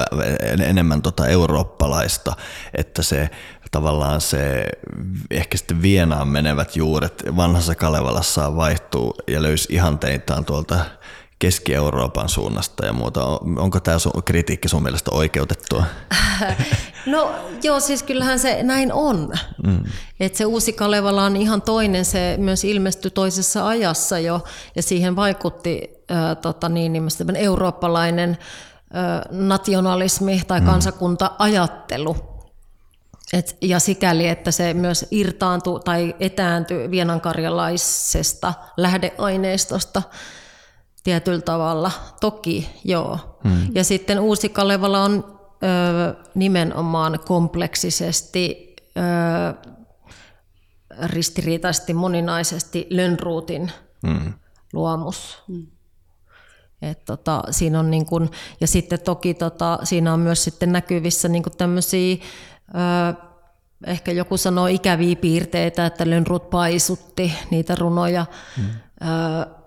enemmän 0.65 1.01
tota 1.01 1.27
eurooppalaista, 1.27 2.35
että 2.73 3.03
se 3.03 3.29
tavallaan 3.71 4.21
se 4.21 4.65
ehkä 5.31 5.57
sitten 5.57 5.81
Vienaan 5.81 6.27
menevät 6.27 6.75
juuret 6.75 7.23
vanhassa 7.35 7.75
Kalevalassa 7.75 8.55
vaihtuu 8.55 9.15
ja 9.27 9.41
löysi 9.41 9.73
ihanteitaan 9.73 10.45
tuolta 10.45 10.85
Keski-Euroopan 11.39 12.29
suunnasta 12.29 12.85
ja 12.85 12.93
muuta. 12.93 13.25
Onko 13.57 13.79
tämä 13.79 13.99
sun, 13.99 14.23
kritiikki 14.25 14.67
sun 14.67 14.83
mielestä 14.83 15.11
oikeutettua? 15.11 15.83
No 17.05 17.31
joo, 17.63 17.79
siis 17.79 18.03
kyllähän 18.03 18.39
se 18.39 18.63
näin 18.63 18.93
on. 18.93 19.33
Mm. 19.67 19.83
Et 20.19 20.35
se 20.35 20.45
uusi 20.45 20.73
Kalevala 20.73 21.23
on 21.23 21.35
ihan 21.35 21.61
toinen, 21.61 22.05
se 22.05 22.35
myös 22.37 22.63
ilmestyi 22.63 23.11
toisessa 23.11 23.67
ajassa 23.67 24.19
jo 24.19 24.43
ja 24.75 24.83
siihen 24.83 25.15
vaikutti 25.15 25.89
äh, 26.11 26.37
tota 26.41 26.69
niin, 26.69 26.93
niin 26.93 27.35
eurooppalainen 27.35 28.29
äh, 28.95 29.21
nationalismi 29.31 30.41
tai 30.47 30.59
mm. 30.59 30.65
kansakunta-ajattelu. 30.65 32.15
Et, 33.33 33.57
ja 33.61 33.79
sikäli, 33.79 34.27
että 34.27 34.51
se 34.51 34.73
myös 34.73 35.05
irtaantui 35.11 35.79
tai 35.79 36.15
etääntyi 36.19 36.91
vienankarjalaisesta 36.91 38.53
lähdeaineistosta 38.77 40.01
tietyllä 41.05 41.41
tavalla. 41.41 41.91
Toki, 42.21 42.69
joo. 42.83 43.19
Hmm. 43.43 43.67
Ja 43.75 43.83
sitten 43.83 44.19
Uusi 44.19 44.49
Kalevala 44.49 45.03
on 45.03 45.39
ö, 45.63 46.25
nimenomaan 46.35 47.19
kompleksisesti, 47.25 48.75
ö, 48.97 49.69
ristiriitaisesti, 51.03 51.93
moninaisesti 51.93 52.87
Lönnruutin 52.89 53.71
hmm. 54.07 54.33
luomus. 54.73 55.43
Hmm. 55.47 55.67
Et 56.81 57.05
tota, 57.05 57.43
siinä 57.51 57.79
on 57.79 57.91
niin 57.91 58.05
kun, 58.05 58.29
ja 58.61 58.67
sitten 58.67 58.99
toki 58.99 59.33
tota, 59.33 59.79
siinä 59.83 60.13
on 60.13 60.19
myös 60.19 60.43
sitten 60.43 60.71
näkyvissä 60.71 61.27
niin 61.27 61.43
tämmöisiä, 61.57 62.17
ehkä 63.85 64.11
joku 64.11 64.37
sanoo 64.37 64.67
ikäviä 64.67 65.15
piirteitä, 65.15 65.85
että 65.85 66.09
Lönnrut 66.09 66.49
paisutti 66.49 67.33
niitä 67.51 67.75
runoja. 67.75 68.25
Hmm 68.57 68.69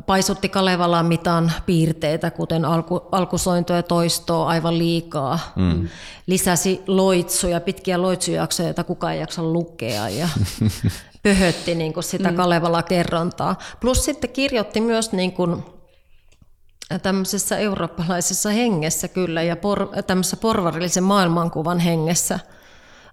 paisutti 0.08 0.48
Kalevalan 0.48 1.06
mitan 1.06 1.52
piirteitä, 1.66 2.30
kuten 2.30 2.64
alku, 2.64 3.00
alkusointoa 3.12 3.76
ja 3.76 3.82
toistoa 3.82 4.48
aivan 4.48 4.78
liikaa. 4.78 5.38
Mm. 5.56 5.88
Lisäsi 6.26 6.82
loitsuja, 6.86 7.60
pitkiä 7.60 8.02
loitsujaksoja, 8.02 8.68
joita 8.68 8.84
kukaan 8.84 9.12
ei 9.12 9.20
jaksa 9.20 9.42
lukea. 9.42 10.08
Ja 10.08 10.28
pöhötti 11.22 11.74
niin 11.74 11.92
kuin 11.92 12.04
sitä 12.04 12.30
mm. 12.30 12.36
Kalevala-kerrontaa. 12.36 13.58
Plus 13.80 14.04
sitten 14.04 14.30
kirjoitti 14.30 14.80
myös 14.80 15.12
niin 15.12 15.32
kuin 15.32 15.62
tämmöisessä 17.02 17.58
eurooppalaisessa 17.58 18.50
hengessä 18.50 19.08
kyllä 19.08 19.42
ja 19.42 19.56
por, 19.56 19.88
tämmöisessä 20.06 20.36
porvarillisen 20.36 21.04
maailmankuvan 21.04 21.78
hengessä 21.78 22.38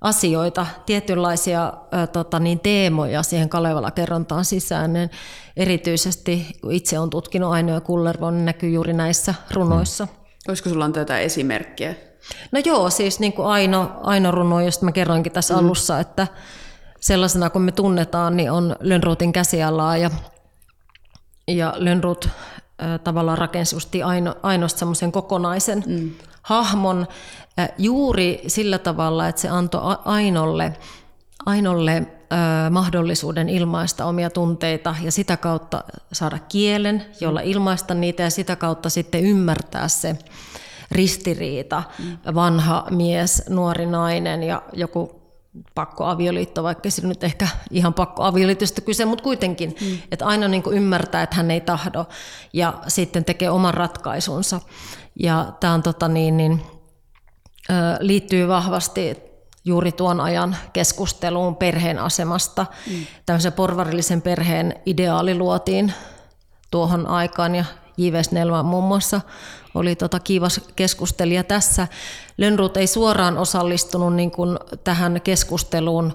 asioita, 0.02 0.66
tietynlaisia 0.86 1.74
ä, 1.94 2.08
tota, 2.08 2.40
niin 2.40 2.60
teemoja 2.60 3.24
siihen 3.24 3.50
Kalevala-kerrontaan 3.50 4.46
sisään. 4.46 4.94
Niin 4.94 5.10
erityisesti, 5.58 6.48
kun 6.62 6.72
itse 6.72 7.00
olen 7.00 7.10
tutkinut 7.10 7.52
Aino 7.52 7.74
ja 7.74 7.82
Kullervo, 7.82 8.32
niin 8.32 8.46
näkyy 8.46 8.70
juuri 8.70 8.94
näissä 8.94 9.34
runoissa. 9.52 10.06
Mm. 10.06 10.12
Olisiko 10.48 10.70
sulla 10.70 10.86
antaa 10.86 11.02
jotain 11.02 11.24
esimerkkiä? 11.24 11.96
No 12.52 12.62
joo, 12.66 12.90
siis 12.90 13.20
niin 13.20 13.34
kuin 13.34 13.48
Aino, 13.48 13.92
Aino 14.04 14.32
runo, 14.32 14.62
josta 14.62 14.86
mä 14.86 14.92
kerroinkin 14.92 15.32
tässä 15.32 15.54
mm. 15.54 15.60
alussa, 15.60 16.00
että 16.00 16.28
sellaisena 17.00 17.50
kuin 17.50 17.64
me 17.64 17.72
tunnetaan, 17.72 18.38
niin 18.38 18.52
on 18.52 18.76
Lönnruutin 18.80 19.34
käsialaa 19.34 19.98
ja, 19.98 20.12
ja 21.48 21.74
Lönnruut 21.78 22.30
äh, 22.84 23.00
tavallaan 23.04 23.38
rakensi 23.38 24.04
aino, 24.06 24.36
ainoastaan 24.44 24.80
semmoisen 24.80 25.12
kokonaisen 25.12 25.84
mm. 25.88 26.12
hahmon 26.42 27.08
juuri 27.78 28.44
sillä 28.48 28.78
tavalla, 28.78 29.28
että 29.28 29.42
se 29.42 29.50
antoi 29.50 29.82
Ainolle, 30.06 30.74
Ainolle 31.46 32.08
mahdollisuuden 32.70 33.50
ilmaista 33.50 34.06
omia 34.06 34.30
tunteita 34.30 34.96
ja 35.02 35.12
sitä 35.12 35.38
kautta 35.38 35.84
saada 36.12 36.40
kielen, 36.40 37.06
jolla 37.22 37.42
ilmaista 37.42 37.94
niitä 37.94 38.24
ja 38.24 38.30
sitä 38.30 38.56
kautta 38.56 38.90
sitten 38.90 39.26
ymmärtää 39.26 39.88
se 39.88 40.18
ristiriita, 40.92 41.84
mm. 42.00 42.36
vanha 42.36 42.88
mies, 42.92 43.44
nuori 43.50 43.86
nainen 43.86 44.44
ja 44.44 44.62
joku 44.74 45.22
pakkoavioliitto, 45.76 46.64
vaikka 46.64 46.90
se 46.90 47.08
nyt 47.08 47.24
ehkä 47.24 47.48
ihan 47.72 47.94
pakkoavioliitosta 47.94 48.82
kyse, 48.82 49.06
mutta 49.06 49.24
kuitenkin, 49.24 49.76
mm. 49.82 49.98
että 50.12 50.26
aina 50.26 50.48
niin 50.48 50.64
ymmärtää, 50.72 51.24
että 51.24 51.36
hän 51.36 51.52
ei 51.52 51.62
tahdo 51.62 52.06
ja 52.54 52.74
sitten 52.88 53.26
tekee 53.26 53.50
oman 53.50 53.74
ratkaisunsa. 53.74 54.62
Ja 55.20 55.54
tämä 55.60 55.74
on, 55.74 55.84
tota 55.84 56.08
niin, 56.08 56.38
niin, 56.38 56.62
liittyy 58.00 58.48
vahvasti 58.48 59.18
juuri 59.66 59.92
tuon 59.92 60.22
ajan 60.22 60.56
keskusteluun 60.74 61.56
perheen 61.56 62.00
asemasta. 62.00 62.66
Mm. 62.90 63.06
Tämmöisen 63.26 63.54
porvarillisen 63.54 64.22
perheen 64.22 64.76
ideaali 64.86 65.36
luotiin 65.36 65.94
tuohon 66.72 67.08
aikaan 67.08 67.56
ja 67.56 67.66
J.V. 67.98 68.24
Snellman 68.24 68.66
muun 68.66 68.84
muassa 68.84 69.22
oli 69.76 69.96
tota 69.96 70.20
kiivas 70.20 70.62
keskustelija 70.76 71.44
tässä. 71.44 71.88
Lönnrut 72.38 72.78
ei 72.78 72.88
suoraan 72.88 73.38
osallistunut 73.38 74.14
niin 74.14 74.32
kuin 74.32 74.60
tähän 74.84 75.22
keskusteluun, 75.22 76.14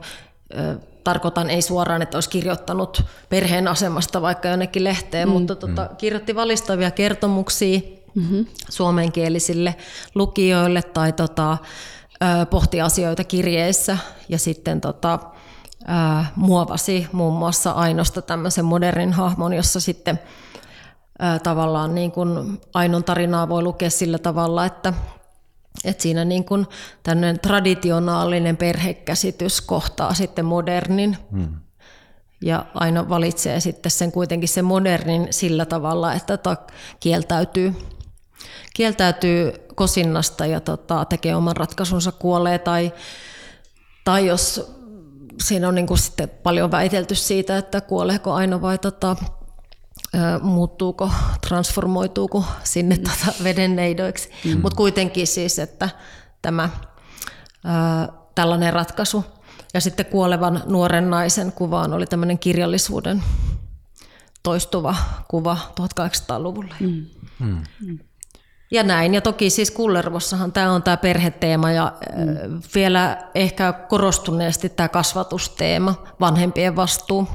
tarkoitan 1.04 1.50
ei 1.50 1.62
suoraan, 1.62 2.02
että 2.02 2.16
olisi 2.16 2.30
kirjoittanut 2.30 3.04
perheen 3.28 3.68
asemasta 3.68 4.22
vaikka 4.22 4.48
jonnekin 4.48 4.84
lehteen, 4.84 5.28
mm. 5.28 5.32
mutta 5.32 5.56
tota, 5.56 5.82
mm. 5.90 5.96
kirjoitti 5.96 6.34
valistavia 6.34 6.90
kertomuksia 6.90 7.80
mm-hmm. 8.14 8.46
suomenkielisille 8.68 9.76
lukijoille 10.14 10.82
tai 10.82 11.12
tota, 11.12 11.58
pohti 12.50 12.80
asioita 12.80 13.24
kirjeissä 13.24 13.98
ja 14.28 14.38
sitten 14.38 14.80
tota, 14.80 15.18
muovasi 16.36 17.06
muun 17.12 17.38
muassa 17.38 17.70
Ainosta 17.70 18.22
tämmöisen 18.22 18.64
modernin 18.64 19.12
hahmon, 19.12 19.52
jossa 19.52 19.80
sitten 19.80 20.20
tavallaan 21.42 21.94
niin 21.94 22.12
kuin 22.12 22.60
Ainon 22.74 23.04
tarinaa 23.04 23.48
voi 23.48 23.62
lukea 23.62 23.90
sillä 23.90 24.18
tavalla, 24.18 24.66
että, 24.66 24.92
että 25.84 26.02
siinä 26.02 26.24
niin 26.24 26.44
kuin 26.44 26.66
traditionaalinen 27.42 28.56
perhekäsitys 28.56 29.60
kohtaa 29.60 30.14
sitten 30.14 30.44
modernin. 30.44 31.16
Hmm. 31.32 31.54
Ja 32.42 32.66
aina 32.74 33.08
valitsee 33.08 33.60
sitten 33.60 33.90
sen 33.90 34.12
kuitenkin 34.12 34.48
sen 34.48 34.64
modernin 34.64 35.28
sillä 35.30 35.64
tavalla, 35.64 36.12
että 36.12 36.36
tota 36.36 36.62
kieltäytyy, 37.00 37.74
kieltäytyy 38.74 39.52
kosinnasta 39.74 40.46
ja 40.46 40.60
tota, 40.60 41.04
tekee 41.04 41.36
oman 41.36 41.56
ratkaisunsa, 41.56 42.12
kuolee 42.12 42.58
tai, 42.58 42.92
tai 44.04 44.26
jos 44.26 44.72
siinä 45.42 45.68
on 45.68 45.74
niin 45.74 45.86
kuin 45.86 45.98
sitten 45.98 46.28
paljon 46.28 46.70
väitelty 46.70 47.14
siitä, 47.14 47.58
että 47.58 47.80
kuoleeko 47.80 48.32
Aino 48.32 48.62
vai 48.62 48.78
tota, 48.78 49.16
muuttuuko, 50.42 51.10
transformoituuko 51.48 52.44
sinne 52.64 52.96
mm. 52.96 53.02
tota 53.02 53.32
vedenneidoiksi. 53.44 54.30
Mm. 54.44 54.60
Mutta 54.60 54.76
kuitenkin 54.76 55.26
siis, 55.26 55.58
että 55.58 55.88
tämä 56.42 56.70
ää, 57.64 58.08
tällainen 58.34 58.72
ratkaisu. 58.72 59.24
Ja 59.74 59.80
sitten 59.80 60.06
kuolevan 60.06 60.62
nuoren 60.66 61.10
naisen 61.10 61.52
kuvaan 61.52 61.92
oli 61.92 62.06
tämmöinen 62.06 62.38
kirjallisuuden 62.38 63.22
toistuva 64.42 64.94
kuva 65.28 65.56
1800-luvulla. 65.80 66.74
Mm. 66.80 67.06
Mm. 67.38 67.98
Ja 68.70 68.82
näin. 68.82 69.14
Ja 69.14 69.20
toki 69.20 69.50
siis 69.50 69.70
Kullervossahan 69.70 70.52
tämä 70.52 70.72
on 70.72 70.82
tämä 70.82 70.96
perheteema 70.96 71.72
ja 71.72 71.92
mm. 72.16 72.60
vielä 72.74 73.18
ehkä 73.34 73.72
korostuneesti 73.72 74.68
tämä 74.68 74.88
kasvatusteema, 74.88 75.94
vanhempien 76.20 76.76
vastuu 76.76 77.28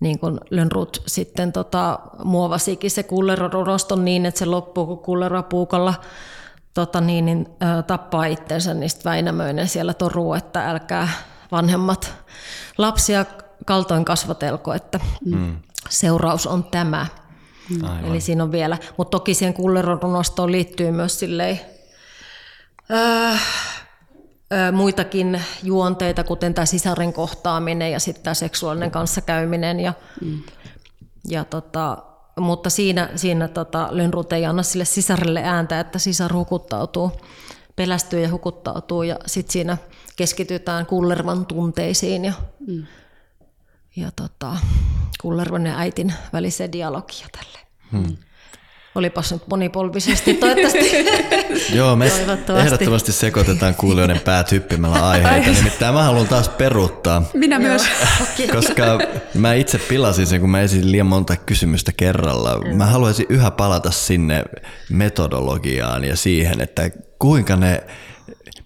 niin 0.00 0.18
kuin 0.18 0.40
Lönnrut 0.50 1.02
sitten 1.06 1.52
tota, 1.52 1.98
muovasikin 2.24 2.90
se 2.90 3.02
kulleroroston 3.02 4.04
niin, 4.04 4.26
että 4.26 4.38
se 4.38 4.44
loppuu, 4.44 4.86
kun 4.86 4.98
kulleroa 4.98 5.42
puukalla 5.42 5.94
tota, 6.74 7.00
niin, 7.00 7.24
niin, 7.24 7.46
ä, 7.62 7.82
tappaa 7.82 8.24
itsensä, 8.24 8.74
niin 8.74 8.90
Väinämöinen 9.04 9.68
siellä 9.68 9.94
toruu, 9.94 10.34
että 10.34 10.70
älkää 10.70 11.08
vanhemmat 11.52 12.14
lapsia 12.78 13.24
kaltoin 13.66 14.04
kasvatelko, 14.04 14.74
että 14.74 15.00
mm. 15.24 15.56
seuraus 15.88 16.46
on 16.46 16.64
tämä. 16.64 17.06
Aivan. 17.82 18.04
Eli 18.04 18.20
siinä 18.20 18.42
on 18.42 18.52
vielä, 18.52 18.78
mutta 18.96 19.10
toki 19.10 19.34
siihen 19.34 19.54
kullerorunostoon 19.54 20.52
liittyy 20.52 20.90
myös 20.90 21.18
silleen, 21.18 21.60
äh, 22.90 23.42
muitakin 24.72 25.42
juonteita, 25.62 26.24
kuten 26.24 26.54
tämä 26.54 26.66
sisaren 26.66 27.12
kohtaaminen 27.12 27.92
ja 27.92 28.00
sitten 28.00 28.24
tämä 28.24 28.34
seksuaalinen 28.34 28.90
kanssakäyminen. 28.90 29.80
Ja, 29.80 29.92
mm. 30.20 30.42
ja 31.28 31.44
tota, 31.44 31.98
mutta 32.40 32.70
siinä, 32.70 33.08
siinä 33.16 33.48
tota, 33.48 33.88
Lönnrut 33.90 34.32
ei 34.32 34.46
anna 34.46 34.62
sille 34.62 34.84
sisarelle 34.84 35.42
ääntä, 35.44 35.80
että 35.80 35.98
sisar 35.98 36.32
hukuttautuu, 36.32 37.12
pelästyy 37.76 38.20
ja 38.20 38.30
hukuttautuu 38.30 39.02
ja 39.02 39.16
sitten 39.26 39.52
siinä 39.52 39.76
keskitytään 40.16 40.86
Kullervan 40.86 41.46
tunteisiin 41.46 42.24
ja, 42.24 42.32
mm. 42.66 42.86
Ja 43.96 44.10
tota, 44.16 44.56
Kullervan 45.20 45.66
ja 45.66 45.78
äitin 45.78 46.14
väliseen 46.32 46.72
dialogia 46.72 47.26
tälle. 47.32 47.58
Hmm. 47.92 48.16
Olipas 48.94 49.32
nyt 49.32 49.42
monipolvisesti, 49.50 50.34
toivottavasti. 50.34 50.90
Joo, 51.78 51.96
me 51.96 52.10
ehdottomasti 52.60 53.12
sekoitetaan 53.12 53.74
kuulijoiden 53.74 54.20
päät 54.20 54.52
hyppimällä 54.52 55.08
aiheita, 55.08 55.50
nimittäin 55.50 55.94
mä 55.94 56.02
haluan 56.02 56.28
taas 56.28 56.48
peruuttaa. 56.48 57.22
Minä 57.34 57.58
myös. 57.58 57.82
Koska 58.56 58.98
mä 59.34 59.54
itse 59.54 59.78
pilasin 59.78 60.26
sen, 60.26 60.40
kun 60.40 60.50
mä 60.50 60.60
esitin 60.60 60.92
liian 60.92 61.06
monta 61.06 61.36
kysymystä 61.36 61.92
kerralla. 61.96 62.60
Mä 62.74 62.86
haluaisin 62.86 63.26
yhä 63.28 63.50
palata 63.50 63.90
sinne 63.90 64.44
metodologiaan 64.90 66.04
ja 66.04 66.16
siihen, 66.16 66.60
että 66.60 66.90
kuinka 67.18 67.56
ne 67.56 67.82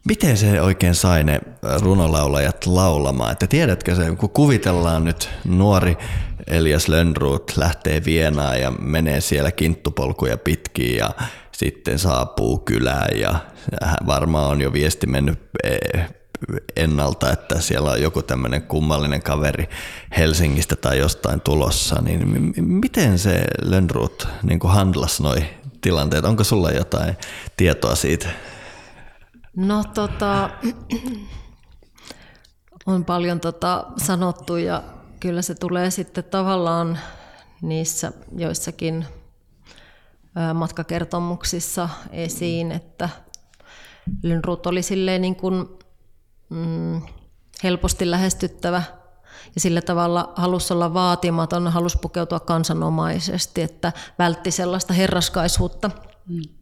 Miten 0.05 0.37
se 0.37 0.63
oikein 0.63 0.95
sai 0.95 1.25
ne 1.25 1.41
runolaulajat 1.81 2.67
laulamaan? 2.67 3.33
Että 3.33 3.47
tiedätkö 3.47 3.95
se, 3.95 4.17
kun 4.17 4.31
kuvitellaan 4.31 5.05
nyt 5.05 5.31
nuori 5.45 5.97
Elias 6.47 6.89
Lönnruut 6.89 7.53
lähtee 7.57 8.05
Vienaan 8.05 8.61
ja 8.61 8.71
menee 8.71 9.21
siellä 9.21 9.53
kinttupolkuja 9.53 10.39
pitkin 10.39 10.97
ja 10.97 11.11
sitten 11.53 11.99
saapuu 11.99 12.59
kylään 12.59 13.21
ja 13.21 13.35
varmaan 14.07 14.51
on 14.51 14.61
jo 14.61 14.73
viesti 14.73 15.07
mennyt 15.07 15.39
e, 15.65 15.77
ennalta, 16.77 17.33
että 17.33 17.61
siellä 17.61 17.91
on 17.91 18.03
joku 18.03 18.23
tämmöinen 18.23 18.63
kummallinen 18.63 19.23
kaveri 19.23 19.69
Helsingistä 20.17 20.77
tai 20.77 20.99
jostain 20.99 21.41
tulossa, 21.41 22.03
niin 22.03 22.53
miten 22.57 23.19
se 23.19 23.45
Lönnruut 23.63 24.29
niin 24.43 24.61
handlas 24.65 25.21
noi 25.21 25.45
tilanteet? 25.81 26.25
Onko 26.25 26.45
sulla 26.45 26.71
jotain 26.71 27.17
tietoa 27.57 27.95
siitä? 27.95 28.29
No 29.57 29.85
tota, 29.95 30.51
on 32.87 33.05
paljon 33.05 33.41
tota 33.41 33.85
sanottu 33.97 34.57
ja 34.57 34.83
kyllä 35.21 35.43
se 35.43 35.55
tulee 35.55 35.91
sitten 35.91 36.25
tavallaan 36.25 36.99
niissä 37.63 38.13
joissakin 38.37 39.07
matkakertomuksissa 40.55 41.89
esiin, 42.11 42.73
että 42.73 43.09
Lynrut 44.23 44.67
oli 44.67 44.83
silleen 44.83 45.23
niin 45.23 45.37
kuin, 45.37 45.69
mm, 46.51 47.03
helposti 47.63 48.11
lähestyttävä 48.11 48.83
ja 49.55 49.61
sillä 49.61 49.83
tavalla 49.83 50.33
halusi 50.37 50.73
olla 50.73 50.95
vaatimaton, 50.95 51.69
halusi 51.69 51.99
pukeutua 51.99 52.41
kansanomaisesti, 52.41 53.63
että 53.63 53.93
vältti 54.19 54.51
sellaista 54.51 54.95
herraskaisuutta. 54.95 55.91
Mm. 56.29 56.62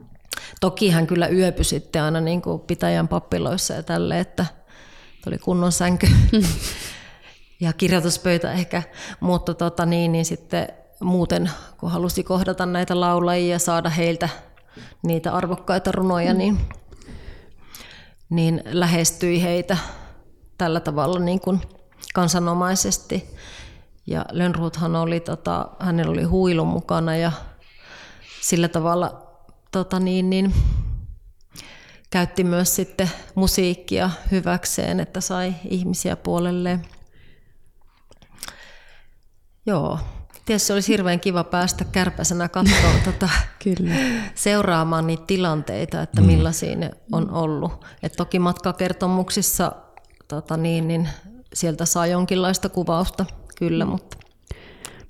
Toki 0.60 0.90
hän 0.90 1.06
kyllä 1.06 1.28
yöpyi 1.28 1.64
sitten 1.64 2.02
aina 2.02 2.20
niin 2.20 2.42
kuin 2.42 2.60
pitäjän 2.60 3.08
pappiloissa 3.08 3.74
ja 3.74 3.82
tälle, 3.82 4.20
että 4.20 4.46
oli 5.26 5.38
kunnon 5.38 5.72
sänky 5.72 6.06
ja 7.60 7.72
kirjoituspöytä 7.72 8.52
ehkä, 8.52 8.82
mutta 9.20 9.54
tota 9.54 9.86
niin, 9.86 10.12
niin 10.12 10.24
sitten 10.24 10.68
muuten, 11.00 11.50
kun 11.78 11.90
halusi 11.90 12.24
kohdata 12.24 12.66
näitä 12.66 13.00
laulajia 13.00 13.52
ja 13.54 13.58
saada 13.58 13.88
heiltä 13.88 14.28
niitä 15.02 15.32
arvokkaita 15.32 15.92
runoja, 15.92 16.34
niin, 16.34 16.58
niin 18.30 18.62
lähestyi 18.66 19.42
heitä 19.42 19.76
tällä 20.58 20.80
tavalla 20.80 21.18
niin 21.18 21.40
kuin 21.40 21.60
kansanomaisesti. 22.14 23.36
Ja 24.06 24.24
Lönnruuthan 24.32 24.96
oli, 24.96 25.20
tota, 25.20 25.68
hänellä 25.78 26.12
oli 26.12 26.22
huilu 26.22 26.64
mukana 26.64 27.16
ja 27.16 27.32
sillä 28.40 28.68
tavalla 28.68 29.29
tota 29.70 30.00
niin, 30.00 30.30
niin, 30.30 30.54
käytti 32.10 32.44
myös 32.44 32.76
sitten 32.76 33.10
musiikkia 33.34 34.10
hyväkseen, 34.30 35.00
että 35.00 35.20
sai 35.20 35.54
ihmisiä 35.64 36.16
puolelleen. 36.16 36.86
Joo, 39.66 39.98
Tietysti 40.50 40.72
olisi 40.72 40.92
hirveän 40.92 41.20
kiva 41.20 41.44
päästä 41.44 41.84
kärpäsenä 41.84 42.48
katsoa 42.48 42.92
tota, 43.04 43.28
Kyllä. 43.64 43.94
seuraamaan 44.34 45.06
niitä 45.06 45.24
tilanteita, 45.26 46.02
että 46.02 46.20
mm. 46.20 46.26
millaisia 46.26 46.76
ne 46.76 46.90
on 47.12 47.30
ollut. 47.30 47.84
Et 48.02 48.12
toki 48.12 48.38
matkakertomuksissa 48.38 49.72
tota 50.28 50.56
niin, 50.56 50.88
niin 50.88 51.08
sieltä 51.54 51.84
saa 51.84 52.06
jonkinlaista 52.06 52.68
kuvausta, 52.68 53.26
kyllä, 53.58 53.84
mutta 53.84 54.16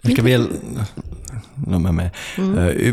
Ehkä 0.09 0.25
vielä, 0.25 0.49
no 1.67 1.79
mä 1.79 1.93
menen. 1.93 2.13
Mm. 2.39 2.47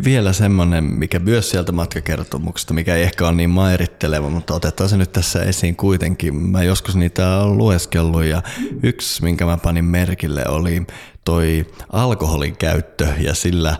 Vielä 0.05 0.33
semmoinen, 0.33 0.83
mikä 0.83 1.19
myös 1.19 1.49
sieltä 1.49 1.71
matkakertomuksesta, 1.71 2.73
mikä 2.73 2.95
ei 2.95 3.03
ehkä 3.03 3.27
ole 3.27 3.35
niin 3.35 3.49
mairitteleva, 3.49 4.29
mutta 4.29 4.53
otetaan 4.53 4.89
se 4.89 4.97
nyt 4.97 5.11
tässä 5.11 5.43
esiin 5.43 5.75
kuitenkin. 5.75 6.35
Mä 6.35 6.63
joskus 6.63 6.95
niitä 6.95 7.37
olen 7.37 7.57
lueskellut 7.57 8.23
ja 8.23 8.41
yksi, 8.83 9.23
minkä 9.23 9.45
mä 9.45 9.57
panin 9.57 9.85
merkille, 9.85 10.43
oli 10.47 10.87
toi 11.23 11.65
alkoholin 11.91 12.57
käyttö 12.57 13.07
ja 13.19 13.33
sillä 13.33 13.77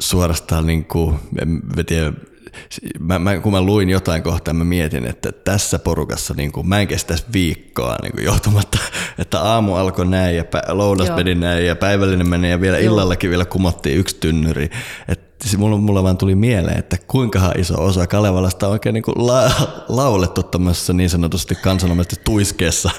suorastaan 0.00 0.66
niin 0.66 0.84
kuin, 0.84 1.18
en 1.42 1.62
tiedä, 1.86 2.12
mä, 2.98 3.18
mä, 3.18 3.38
kun 3.38 3.52
mä 3.52 3.60
luin 3.60 3.90
jotain 3.90 4.22
kohtaa, 4.22 4.54
mä 4.54 4.64
mietin, 4.64 5.06
että 5.06 5.32
tässä 5.32 5.78
porukassa 5.78 6.34
niin 6.36 6.52
kuin, 6.52 6.68
mä 6.68 6.80
en 6.80 6.88
kestäisi 6.88 7.24
viikkoa 7.32 7.96
niin 8.02 8.12
kuin, 8.12 8.24
johtumatta, 8.24 8.78
että 9.18 9.40
aamu 9.40 9.74
alkoi 9.74 10.06
näin 10.06 10.36
ja 10.36 10.44
lounas 10.68 11.10
meni 11.16 11.34
näin 11.34 11.66
ja 11.66 11.76
päivällinen 11.76 12.28
meni 12.28 12.50
ja 12.50 12.60
vielä 12.60 12.78
Joo. 12.78 12.92
illallakin 12.92 13.30
vielä 13.30 13.44
kumottiin 13.44 13.98
yksi 13.98 14.16
tynnyri. 14.20 14.70
Et 15.08 15.26
mulla, 15.56 15.76
mulla 15.76 16.02
vaan 16.02 16.16
tuli 16.16 16.34
mieleen, 16.34 16.78
että 16.78 16.96
kuinka 17.06 17.52
iso 17.58 17.84
osa 17.84 18.06
Kalevalasta 18.06 18.66
on 18.66 18.72
oikein 18.72 18.94
niin 18.94 19.02
kuin 19.02 19.26
la, 19.26 19.50
laulettu 19.88 20.42
tämmöisessä 20.42 20.92
niin 20.92 21.10
sanotusti 21.10 21.54
kansanomaisesti 21.54 22.16
tuiskeessa. 22.24 22.90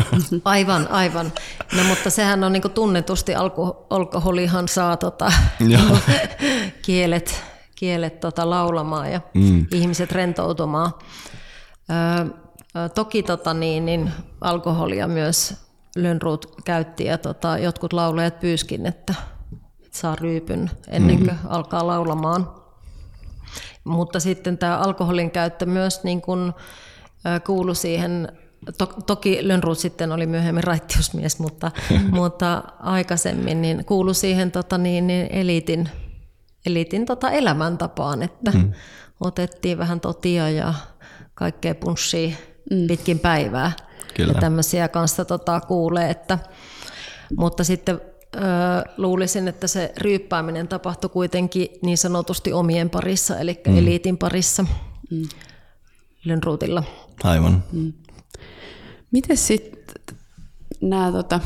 Aivan, 0.44 0.88
aivan. 0.90 1.32
No 1.76 1.84
mutta 1.84 2.10
sehän 2.10 2.44
on 2.44 2.52
niin 2.52 2.62
kuin 2.62 2.72
tunnetusti, 2.72 3.34
alko, 3.34 3.86
alkoholihan 3.90 4.68
saa 4.68 4.96
tota, 4.96 5.32
kielet 6.82 7.55
kielet 7.76 8.20
tota, 8.20 8.50
laulamaan 8.50 9.12
ja 9.12 9.20
mm. 9.34 9.66
ihmiset 9.72 10.12
rentoutumaan. 10.12 10.92
Ö, 11.90 12.88
toki 12.94 13.22
tota, 13.22 13.54
niin, 13.54 13.86
niin, 13.86 14.10
alkoholia 14.40 15.08
myös 15.08 15.54
Lönnruut 15.96 16.54
käytti 16.64 17.04
ja 17.04 17.18
tota, 17.18 17.58
jotkut 17.58 17.92
laulajat 17.92 18.40
pyyskin, 18.40 18.86
että 18.86 19.14
saa 19.90 20.16
ryypyn 20.16 20.70
ennen 20.88 21.18
kuin 21.18 21.30
mm. 21.30 21.38
alkaa 21.48 21.86
laulamaan. 21.86 22.50
Mutta 23.84 24.20
sitten 24.20 24.58
tämä 24.58 24.78
alkoholin 24.78 25.30
käyttö 25.30 25.66
myös 25.66 26.04
niin 26.04 26.22
kun, 26.22 26.54
kuului 27.46 27.76
siihen 27.76 28.28
To, 28.78 28.86
toki 28.86 29.48
Lönnruut 29.48 29.78
sitten 29.78 30.12
oli 30.12 30.26
myöhemmin 30.26 30.64
raittiusmies, 30.64 31.38
mutta, 31.38 31.70
mutta 32.20 32.62
aikaisemmin 32.80 33.62
niin 33.62 33.84
kuului 33.84 34.14
siihen 34.14 34.50
tota, 34.50 34.78
niin, 34.78 35.06
niin 35.06 35.26
eliitin 35.30 35.88
elitin 36.66 37.06
tota 37.06 37.30
elämäntapaan, 37.30 38.22
että 38.22 38.50
mm. 38.50 38.72
otettiin 39.20 39.78
vähän 39.78 40.00
totia 40.00 40.50
ja 40.50 40.74
kaikkea 41.34 41.74
punssia 41.74 42.36
mm. 42.70 42.86
pitkin 42.86 43.18
päivää. 43.18 43.72
Kyllä. 44.14 44.32
Ja 44.32 44.40
tämmöisiä 44.40 44.88
kanssa 44.88 45.24
tota, 45.24 45.60
kuulee, 45.60 46.10
että, 46.10 46.38
mutta 47.36 47.64
sitten 47.64 48.00
ö, 48.36 48.38
luulisin, 48.96 49.48
että 49.48 49.66
se 49.66 49.92
ryyppääminen 49.98 50.68
tapahtui 50.68 51.10
kuitenkin 51.10 51.68
niin 51.82 51.98
sanotusti 51.98 52.52
omien 52.52 52.90
parissa, 52.90 53.38
eli 53.38 53.60
mm. 53.66 53.78
eliitin 53.78 54.18
parissa 54.18 54.66
mm. 55.10 55.28
Lönnruutilla. 56.24 56.82
Aivan. 57.24 57.64
Mm. 57.72 57.92
Miten 59.10 59.36
sitten 59.36 59.94
nämä 60.80 61.12
tota, 61.12 61.40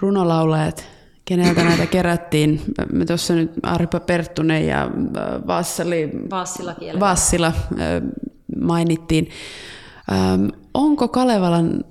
runolaulajat 0.00 0.84
keneltä 1.28 1.64
näitä 1.64 1.86
kerättiin. 1.86 2.60
Me 2.92 3.04
tuossa 3.04 3.34
nyt 3.34 3.52
Arpa 3.62 4.00
Perttunen 4.00 4.66
ja 4.66 4.82
äh, 4.82 5.46
Vassali, 5.46 6.10
Vassila, 6.30 6.74
Vassila 7.00 7.46
äh, 7.46 7.54
mainittiin. 8.60 9.30
Ähm, 10.12 10.46
onko 10.74 11.08
Kalevalan 11.08 11.84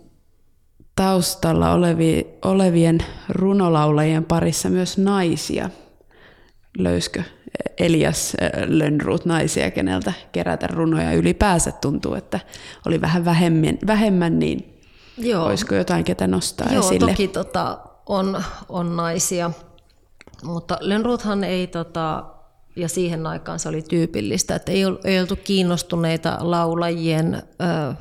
taustalla 0.95 1.71
olevi, 1.73 2.27
olevien 2.45 2.97
runolaulajien 3.29 4.25
parissa 4.25 4.69
myös 4.69 4.97
naisia? 4.97 5.69
Löyskö 6.77 7.23
Elias 7.77 8.37
äh, 8.41 8.49
Lönnruut 8.67 9.25
naisia, 9.25 9.71
keneltä 9.71 10.13
kerätä 10.31 10.67
runoja 10.67 11.13
ylipäänsä 11.13 11.71
tuntuu, 11.71 12.13
että 12.13 12.39
oli 12.85 13.01
vähän 13.01 13.25
vähemmän, 13.25 13.77
vähemmän 13.87 14.39
niin 14.39 14.79
Joo. 15.17 15.45
olisiko 15.45 15.75
jotain, 15.75 16.03
ketä 16.03 16.27
nostaa 16.27 16.73
Joo, 16.73 16.85
esille? 16.85 17.11
toki 17.11 17.27
tota, 17.27 17.86
on, 18.09 18.43
on 18.69 18.95
naisia, 18.95 19.51
mutta 20.43 20.77
Lönnruuthan 20.81 21.43
ei, 21.43 21.67
tota, 21.67 22.25
ja 22.75 22.89
siihen 22.89 23.27
aikaan 23.27 23.59
se 23.59 23.69
oli 23.69 23.81
tyypillistä, 23.81 24.55
että 24.55 24.71
ei, 24.71 24.83
ei 25.03 25.19
oltu 25.19 25.35
kiinnostuneita 25.35 26.37
laulajien, 26.39 27.35
ö, 27.35 27.93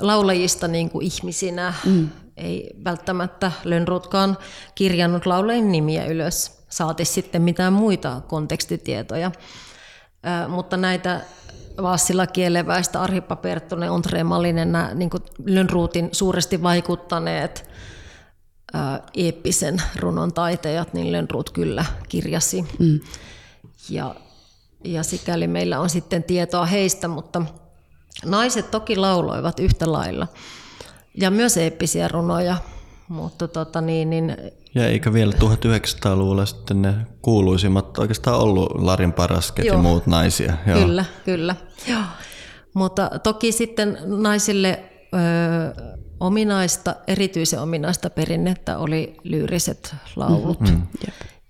laulajista 0.00 0.68
niin 0.68 0.90
kuin 0.90 1.06
ihmisinä. 1.06 1.74
Mm. 1.84 2.08
Ei 2.36 2.70
välttämättä 2.84 3.52
Lönnruutkaan 3.64 4.38
kirjannut 4.74 5.26
laulajien 5.26 5.72
nimiä 5.72 6.06
ylös, 6.06 6.64
saati 6.68 7.04
sitten 7.04 7.42
mitään 7.42 7.72
muita 7.72 8.20
kontekstitietoja. 8.28 9.32
Ö, 10.44 10.48
mutta 10.48 10.76
näitä 10.76 11.20
Vaassila 11.82 12.26
kieleväistä, 12.26 13.02
Arhippa 13.02 13.36
Perttunen, 13.36 13.90
Ontre 13.90 14.24
Malinen, 14.24 14.72
nämä 14.72 14.90
niin 14.94 15.10
Lönnruutin 15.46 16.08
suuresti 16.12 16.62
vaikuttaneet 16.62 17.72
eeppisen 19.16 19.82
runon 19.96 20.32
taitejat, 20.32 20.94
niin 20.94 21.12
Lönnruut 21.12 21.50
kyllä 21.50 21.84
kirjasi. 22.08 22.64
Mm. 22.78 23.00
Ja, 23.90 24.14
ja 24.84 25.02
sikäli 25.02 25.46
meillä 25.46 25.80
on 25.80 25.90
sitten 25.90 26.22
tietoa 26.22 26.66
heistä, 26.66 27.08
mutta 27.08 27.42
naiset 28.24 28.70
toki 28.70 28.96
lauloivat 28.96 29.60
yhtä 29.60 29.92
lailla. 29.92 30.26
Ja 31.14 31.30
myös 31.30 31.56
eeppisiä 31.56 32.08
runoja, 32.08 32.56
mutta 33.08 33.48
tota 33.48 33.80
niin, 33.80 34.10
niin 34.10 34.36
ja 34.74 34.86
eikä 34.86 35.12
vielä 35.12 35.32
1900-luvulla 35.32 36.46
sitten 36.46 36.82
ne 36.82 36.94
kuuluisimmat 37.22 37.98
oikeastaan 37.98 38.40
ollut 38.40 38.72
Larin 38.74 39.12
Parasket 39.12 39.64
Joo. 39.64 39.76
ja 39.76 39.82
muut 39.82 40.06
naisia. 40.06 40.52
Joo. 40.66 40.78
Kyllä, 40.78 41.04
kyllä. 41.24 41.56
Joo. 41.88 42.02
Mutta 42.74 43.10
toki 43.22 43.52
sitten 43.52 43.98
naisille 44.04 44.82
ö, 45.14 45.91
ominaista, 46.22 46.94
erityisen 47.06 47.60
ominaista 47.60 48.10
perinnettä 48.10 48.78
oli 48.78 49.16
lyyriset 49.24 49.94
laulut. 50.16 50.60
Mm-hmm. 50.60 50.86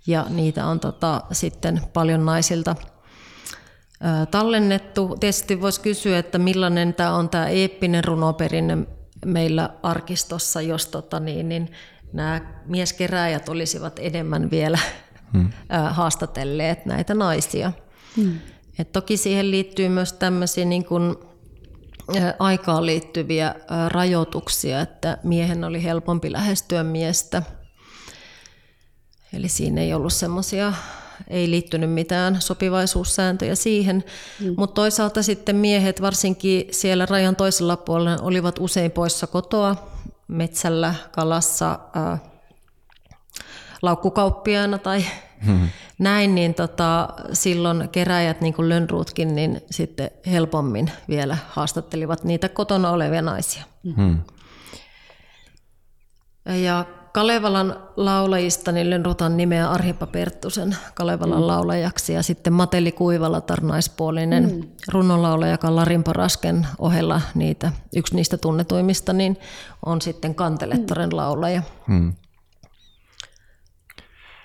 Ja 0.07 0.27
niitä 0.29 0.67
on 0.67 0.81
tota, 0.81 1.23
sitten 1.33 1.81
paljon 1.93 2.27
naisilta 2.27 2.77
ö, 2.81 4.27
tallennettu. 4.27 5.17
Tietysti 5.21 5.61
voisi 5.61 5.81
kysyä, 5.81 6.19
että 6.19 6.39
millainen 6.39 6.95
tämä 6.95 7.15
on 7.15 7.29
tämä 7.29 7.49
eeppinen 7.49 8.05
runoperinne 8.05 8.79
meillä 9.27 9.71
arkistossa, 9.83 10.61
jos 10.61 10.87
tota, 10.87 11.21
niin, 11.21 11.49
niin, 11.49 11.73
nämä 12.13 12.41
mieskeräjät 12.67 13.49
olisivat 13.49 13.99
enemmän 14.03 14.51
vielä 14.51 14.79
hmm. 15.33 15.51
haastatelleet 15.91 16.87
näitä 16.87 17.15
naisia. 17.15 17.73
Hmm. 18.17 18.39
Et 18.79 18.93
toki 18.93 19.17
siihen 19.17 19.51
liittyy 19.51 19.89
myös 19.89 20.13
tämmöisiä 20.13 20.65
niin 20.65 20.85
kuin 20.85 21.17
aikaan 22.39 22.87
liittyviä 22.87 23.55
rajoituksia, 23.89 24.81
että 24.81 25.19
miehen 25.23 25.65
oli 25.65 25.85
helpompi 25.85 26.33
lähestyä 26.33 26.83
miestä. 26.83 27.43
Eli 29.33 29.49
siinä 29.49 29.81
ei 29.81 29.95
ollut 29.95 30.13
semmoisia, 30.13 30.73
ei 31.29 31.51
liittynyt 31.51 31.91
mitään 31.91 32.41
sopivaisuussääntöjä 32.41 33.55
siihen, 33.55 34.05
mm. 34.41 34.55
mutta 34.57 34.75
toisaalta 34.75 35.23
sitten 35.23 35.57
miehet, 35.57 36.03
varsinkin 36.03 36.65
siellä 36.71 37.07
rajan 37.07 37.37
toisella 37.37 37.77
puolella, 37.77 38.23
olivat 38.23 38.59
usein 38.59 38.91
poissa 38.91 39.27
kotoa. 39.27 39.77
metsällä, 40.29 40.95
kalassa, 41.13 41.79
ää, 41.95 42.19
laukkukauppiaana 43.83 44.79
tai 44.79 45.05
hmm. 45.47 45.69
näin, 45.99 46.35
niin 46.35 46.55
tota, 46.55 47.09
silloin 47.33 47.89
keräjät, 47.93 48.41
niin 48.41 48.55
kuin 48.55 48.69
Lönnruutkin, 48.69 49.35
niin 49.35 49.61
sitten 49.71 50.11
helpommin 50.27 50.91
vielä 51.09 51.39
haastattelivat 51.49 52.25
niitä 52.25 52.49
kotona 52.49 52.91
olevia 52.91 53.23
naisia. 53.23 53.65
Hmm. 53.97 54.19
Ja 56.45 56.85
Kalevalan 57.13 57.77
laulajista 57.97 58.73
niin 58.73 58.91
Lönnrutan 58.91 59.37
nimeä 59.37 59.71
Arhipa 59.71 60.07
Perttusen 60.07 60.77
Kalevalan 60.95 61.41
mm. 61.41 61.47
laulajaksi 61.47 62.13
ja 62.13 62.23
sitten 62.23 62.53
Mateli 62.53 62.93
Kuivalatar 62.93 63.61
naispuolinen 63.61 64.53
mm. 64.53 64.69
runonlaulaja, 64.89 65.53
joka 65.53 65.77
Larin 65.77 66.05
Parasken 66.05 66.67
ohella 66.79 67.21
niitä, 67.35 67.73
yksi 67.97 68.15
niistä 68.15 68.37
tunnetuimmista, 68.37 69.13
niin 69.13 69.37
on 69.87 70.03
sitten 70.03 70.35
Kantelettaren 70.35 71.11
mm. 71.11 71.17
laulaja. 71.17 71.63
Mm. 71.87 72.13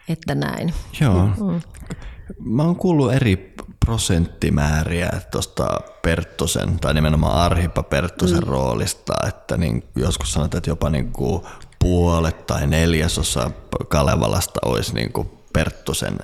Että 0.10 0.36
näin. 0.36 0.74
Joo. 1.01 1.26
Mm. 1.26 1.62
Mä 2.39 2.64
oon 2.64 2.76
kuullut 2.76 3.14
eri 3.14 3.53
prosenttimääriä 3.86 5.10
tuosta 5.32 5.82
Perttosen, 6.01 6.80
tai 6.80 6.93
nimenomaan 6.93 7.38
Arhipa 7.38 7.84
Perttosen 7.84 8.39
mm. 8.39 8.47
roolista, 8.47 9.14
että 9.28 9.58
niin 9.58 9.84
joskus 9.95 10.34
sanotaan, 10.34 10.58
että 10.58 10.70
jopa 10.70 10.89
niin 10.89 11.12
kuin 11.12 11.43
puolet 11.80 12.45
tai 12.45 12.68
neljäsosa 12.68 13.51
Kalevalasta 13.88 14.60
olisi 14.66 14.93
niin 14.93 15.14
kuin 15.14 15.30
Perttusen 15.53 16.18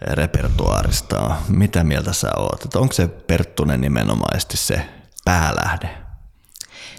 repertuaarista. 0.00 1.36
Mitä 1.48 1.84
mieltä 1.84 2.12
sä 2.12 2.30
oot? 2.36 2.64
Että 2.64 2.78
onko 2.78 2.92
se 2.92 3.06
Perttunen 3.08 3.80
nimenomaisesti 3.80 4.56
se 4.56 4.86
päälähde? 5.24 5.90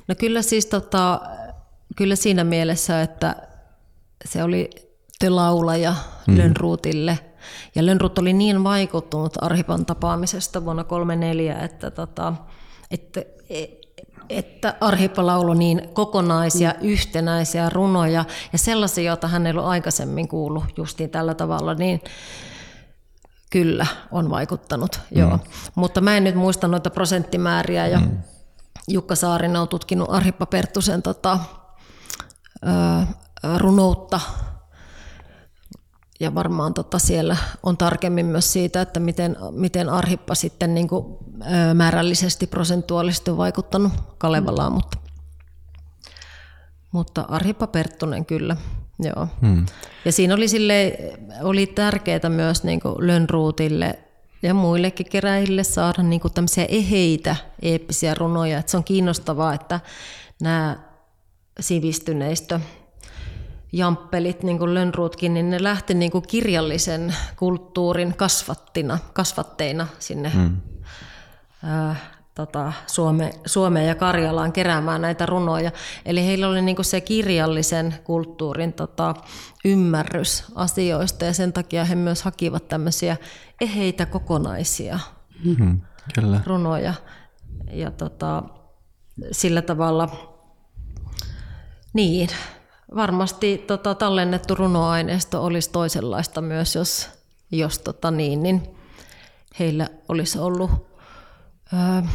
No 0.07 0.15
kyllä 0.15 0.41
siis 0.41 0.65
tota, 0.65 1.21
kyllä 1.95 2.15
siinä 2.15 2.43
mielessä, 2.43 3.01
että 3.01 3.36
se 4.25 4.43
oli 4.43 4.69
laulaja 5.30 5.95
mm. 6.28 6.38
Lönnruutille. 6.38 7.19
Ja 7.76 7.86
Lönnruut 7.86 8.17
oli 8.17 8.34
niin 8.34 8.63
vaikuttunut 8.63 9.34
Arhipan 9.41 9.86
tapaamisesta 9.86 10.65
vuonna 10.65 10.84
1934, 10.84 11.65
että, 11.65 11.91
tota, 11.91 12.34
että 12.91 13.22
että 14.30 14.76
Arhippa 14.82 15.26
laulu 15.26 15.53
niin 15.53 15.89
kokonaisia, 15.93 16.69
mm. 16.69 16.88
yhtenäisiä 16.88 17.69
runoja 17.69 18.26
ja 18.53 18.57
sellaisia, 18.57 19.03
joita 19.03 19.28
hän 19.28 19.47
ei 19.47 19.51
ollut 19.51 19.65
aikaisemmin 19.65 20.28
kuullut 20.28 20.63
justiin 20.78 21.09
tällä 21.09 21.34
tavalla, 21.34 21.74
niin 21.74 22.01
kyllä 23.49 23.86
on 24.11 24.30
vaikuttanut, 24.30 24.99
mm. 25.11 25.19
joo. 25.19 25.39
Mutta 25.76 26.01
mä 26.01 26.17
en 26.17 26.24
nyt 26.24 26.36
muista 26.36 26.67
noita 26.67 26.89
prosenttimääriä 26.89 27.88
ja 27.88 27.99
mm. 27.99 28.17
Jukka 28.88 29.15
Saarinen 29.15 29.61
on 29.61 29.67
tutkinut 29.67 30.09
Arhippa 30.11 30.45
Perttusen 30.45 31.01
tota, 31.01 31.39
runoutta 33.57 34.19
ja 36.22 36.36
varmaan 36.36 36.74
tota 36.74 36.99
siellä 36.99 37.38
on 37.63 37.78
tarkemmin 37.78 38.26
myös 38.26 38.53
siitä, 38.53 38.82
että 38.82 38.99
miten, 38.99 39.38
miten 39.51 39.89
Arhippa 39.89 40.36
sitten 40.36 40.74
niin 40.74 40.88
kuin, 40.88 41.17
määrällisesti 41.74 42.47
prosentuaalisesti 42.47 43.32
on 43.32 43.38
vaikuttanut 43.38 43.93
Kalevalaan, 44.17 44.72
mm. 44.72 44.76
mutta, 44.76 44.97
mutta 46.91 47.22
Arhippa 47.22 47.67
Perttunen 47.67 48.26
kyllä. 48.26 48.57
Joo. 48.99 49.28
Hmm. 49.41 49.65
Ja 50.05 50.11
siinä 50.11 50.34
oli, 50.34 50.47
sille, 50.47 50.97
oli 51.41 51.67
tärkeää 51.67 52.30
myös 52.30 52.63
niin 52.63 52.82
Lönnruutille 52.97 53.99
ja 54.43 54.53
muillekin 54.53 55.09
keräjille 55.09 55.63
saada 55.63 56.03
niin 56.03 56.22
kuin 56.22 56.34
tämmöisiä 56.34 56.65
eheitä 56.69 57.36
eeppisiä 57.61 58.13
runoja. 58.13 58.59
Että 58.59 58.72
se 58.72 58.78
on 58.78 58.84
kiinnostavaa, 58.84 59.53
että 59.53 59.80
nämä 60.41 60.78
sivistyneistö 61.59 62.59
jamppelit, 63.72 64.43
niin 64.43 64.59
kuin 64.59 64.74
Lönnruutkin, 64.74 65.34
niin 65.34 65.49
ne 65.49 65.63
lähti 65.63 65.93
niin 65.93 66.11
kuin 66.11 66.28
kirjallisen 66.28 67.15
kulttuurin 67.36 68.13
kasvattina, 68.17 68.99
kasvatteina 69.13 69.88
sinne 69.99 70.32
mm. 70.36 70.57
ää, 71.63 71.95
tota, 72.36 72.74
Suome, 72.88 73.34
Suomeen 73.45 73.88
ja 73.88 73.95
Karjalaan 73.95 74.51
keräämään 74.51 75.01
näitä 75.01 75.26
runoja. 75.26 75.72
Eli 76.05 76.26
heillä 76.26 76.47
oli 76.47 76.61
niin 76.61 76.76
kuin 76.76 76.86
se 76.86 77.01
kirjallisen 77.01 77.95
kulttuurin 78.03 78.74
tota, 78.74 79.13
ymmärrys 79.65 80.43
asioista 80.55 81.26
ja 81.26 81.34
sen 81.34 81.53
takia 81.53 81.86
he 81.86 81.95
myös 81.95 82.24
hakivat 82.24 82.67
tämmöisiä 82.67 83.17
eheitä 83.61 84.05
kokonaisia 84.05 84.99
mm, 85.43 85.82
kyllä. 86.15 86.41
runoja. 86.45 86.93
Ja 87.72 87.91
tota, 87.91 88.43
sillä 89.32 89.61
tavalla, 89.61 90.09
niin, 91.93 92.30
varmasti 92.95 93.57
tota, 93.57 93.95
tallennettu 93.95 94.55
runoaineisto 94.55 95.43
olisi 95.45 95.69
toisenlaista 95.69 96.41
myös, 96.41 96.75
jos, 96.75 97.09
jos 97.51 97.79
tota, 97.79 98.11
niin, 98.11 98.43
niin 98.43 98.63
heillä 99.59 99.87
olisi 100.09 100.39
ollut 100.39 100.71
ö, 101.73 102.07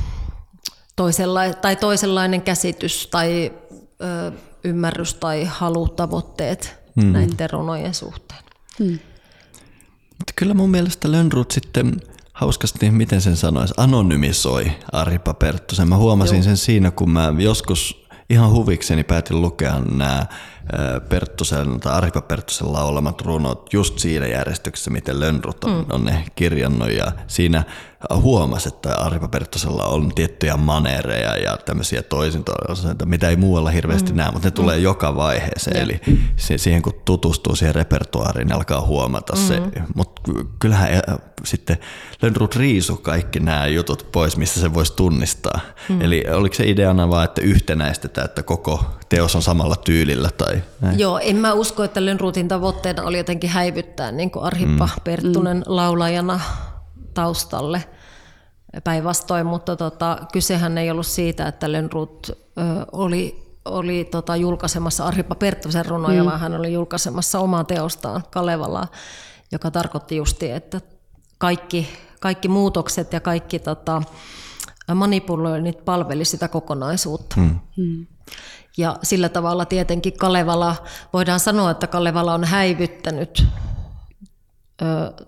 toisella, 0.97 1.41
tai 1.55 1.77
toisenlainen 1.77 2.43
käsitys 2.43 3.07
tai 3.07 3.53
ö, 4.03 4.33
ymmärrys 4.65 5.15
tai 5.15 5.45
halutavoitteet 5.45 6.79
mm. 6.97 7.13
näiden 7.13 7.51
runojen 7.51 7.95
suhteen. 7.95 8.43
Mm. 8.79 8.99
Mutta 10.19 10.33
kyllä 10.37 10.55
mun 10.55 10.71
mielestä 10.71 11.13
Lönnrut 11.13 11.51
sitten 11.51 12.01
hauskasti, 12.33 12.91
miten 12.91 13.21
sen 13.21 13.37
sanoisi, 13.37 13.75
anonymisoi 13.77 14.73
Aripa 14.93 15.35
Perttusen. 15.35 15.89
Mä 15.89 15.97
huomasin 15.97 16.37
Joo. 16.37 16.43
sen 16.45 16.57
siinä, 16.57 16.91
kun 16.91 17.11
mä 17.11 17.33
joskus 17.39 18.07
ihan 18.31 18.51
huvikseni 18.51 19.05
päätin 19.05 19.41
lukea 19.41 19.81
nämä 19.81 20.27
Perttusen 21.09 21.81
tai 21.81 21.93
Aripa 21.93 22.21
Perttusen 22.21 22.73
laulamat 22.73 23.21
runot 23.21 23.73
just 23.73 23.99
siinä 23.99 24.27
järjestyksessä, 24.27 24.91
miten 24.91 25.21
Lönnrut 25.21 25.65
on, 25.65 25.71
mm. 25.71 25.85
on 25.91 26.05
ne 26.05 26.25
kirjannut 26.35 26.91
ja 26.91 27.13
siinä 27.27 27.65
huomasi, 28.15 28.69
että 28.69 28.95
Aripa 28.95 29.29
Perttosella 29.29 29.85
on 29.85 30.15
tiettyjä 30.15 30.57
manereja 30.57 31.37
ja 31.37 31.57
tämmöisiä 31.57 32.03
toisintoja, 32.03 32.77
mitä 33.05 33.29
ei 33.29 33.37
muualla 33.37 33.71
hirveästi 33.71 34.13
mm. 34.13 34.17
näe, 34.17 34.31
mutta 34.31 34.47
ne 34.47 34.51
tulee 34.51 34.77
mm. 34.77 34.83
joka 34.83 35.17
vaiheeseen. 35.17 35.77
Yeah. 35.77 35.89
Eli 35.89 36.01
siihen 36.37 36.83
kun 36.83 37.01
tutustuu 37.05 37.57
siihen 37.57 37.75
repertuaariin, 37.75 38.47
niin 38.47 38.57
alkaa 38.57 38.81
huomata 38.81 39.33
mm. 39.33 39.39
se. 39.39 39.63
Mutta 39.95 40.23
kyllähän 40.59 40.89
sitten 41.45 41.79
Lönnrut 42.23 42.57
riisu 42.57 42.97
kaikki 42.97 43.41
nämä 43.41 43.67
jutut 43.67 44.09
pois, 44.13 44.37
missä 44.37 44.61
se 44.61 44.75
voisi 44.75 44.93
tunnistaa. 44.97 45.61
Mm. 45.89 46.03
Eli 46.03 46.25
oliko 46.33 46.55
se 46.55 46.65
ideana 46.67 47.11
vaan, 47.11 47.25
että 47.25 47.41
yhtenäistetään, 47.41 48.25
että 48.25 48.43
koko 48.43 48.85
teos 49.09 49.37
on 49.37 49.43
samalla 49.43 49.77
tyylillä? 49.77 50.31
Tai 50.31 50.56
näin? 50.81 50.99
Joo, 50.99 51.19
en 51.19 51.37
mä 51.37 51.53
usko, 51.53 51.85
että 51.85 52.05
Lönnrutin 52.05 52.49
tavoitteena 52.49 53.03
oli 53.03 53.17
jotenkin 53.19 53.51
häivyttää 53.51 54.13
niin 54.13 54.31
kuin 54.31 54.45
Arhippa 54.45 54.87
mm. 54.87 55.03
Perttunen 55.05 55.57
mm. 55.57 55.63
laulajana 55.67 56.41
taustalle 57.15 57.85
päinvastoin, 58.85 59.47
mutta 59.47 59.77
tota, 59.77 60.19
kysehän 60.33 60.79
ei 60.79 60.91
ollut 60.91 61.07
siitä, 61.07 61.49
että 61.49 61.73
Lönnrut 61.73 62.31
oli, 62.93 63.53
oli 63.65 64.05
tota, 64.05 64.37
julkaisemassa 64.37 65.07
Arhipa 65.07 65.35
Perttosen 65.35 65.87
runoja, 65.87 66.23
mm. 66.23 66.29
vaan 66.29 66.41
hän 66.41 66.55
oli 66.55 66.73
julkaisemassa 66.73 67.39
omaa 67.39 67.65
teostaan 67.65 68.23
Kalevalaa, 68.31 68.87
joka 69.53 69.71
tarkoitti 69.71 70.17
justi, 70.17 70.51
että 70.51 70.81
kaikki, 71.39 71.89
kaikki 72.21 72.49
muutokset 72.49 73.13
ja 73.13 73.21
kaikki 73.21 73.59
tota, 73.59 74.03
manipuloinnit 74.95 75.85
palveli 75.85 76.25
sitä 76.25 76.49
kokonaisuutta. 76.49 77.37
Mm. 77.37 77.59
Mm. 77.77 78.07
Ja 78.77 78.99
sillä 79.03 79.29
tavalla 79.29 79.65
tietenkin 79.65 80.13
Kalevala, 80.19 80.77
voidaan 81.13 81.41
sanoa, 81.41 81.71
että 81.71 81.87
Kalevala 81.87 82.35
on 82.35 82.45
häivyttänyt 82.45 83.47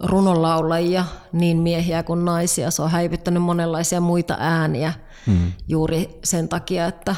runonlaulajia, 0.01 1.05
niin 1.33 1.57
miehiä 1.57 2.03
kuin 2.03 2.25
naisia. 2.25 2.71
Se 2.71 2.83
on 2.83 2.91
häivyttänyt 2.91 3.43
monenlaisia 3.43 4.01
muita 4.01 4.37
ääniä 4.41 4.93
mm. 5.27 5.53
juuri 5.69 6.19
sen 6.25 6.49
takia, 6.49 6.87
että, 6.87 7.17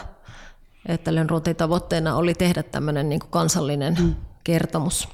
että 0.87 1.15
Lönnrotin 1.15 1.57
tavoitteena 1.57 2.17
oli 2.17 2.35
tehdä 2.35 2.63
tämmöinen 2.63 3.09
niin 3.09 3.21
kuin 3.21 3.31
kansallinen 3.31 3.97
mm. 4.01 4.15
kertomus. 4.45 5.09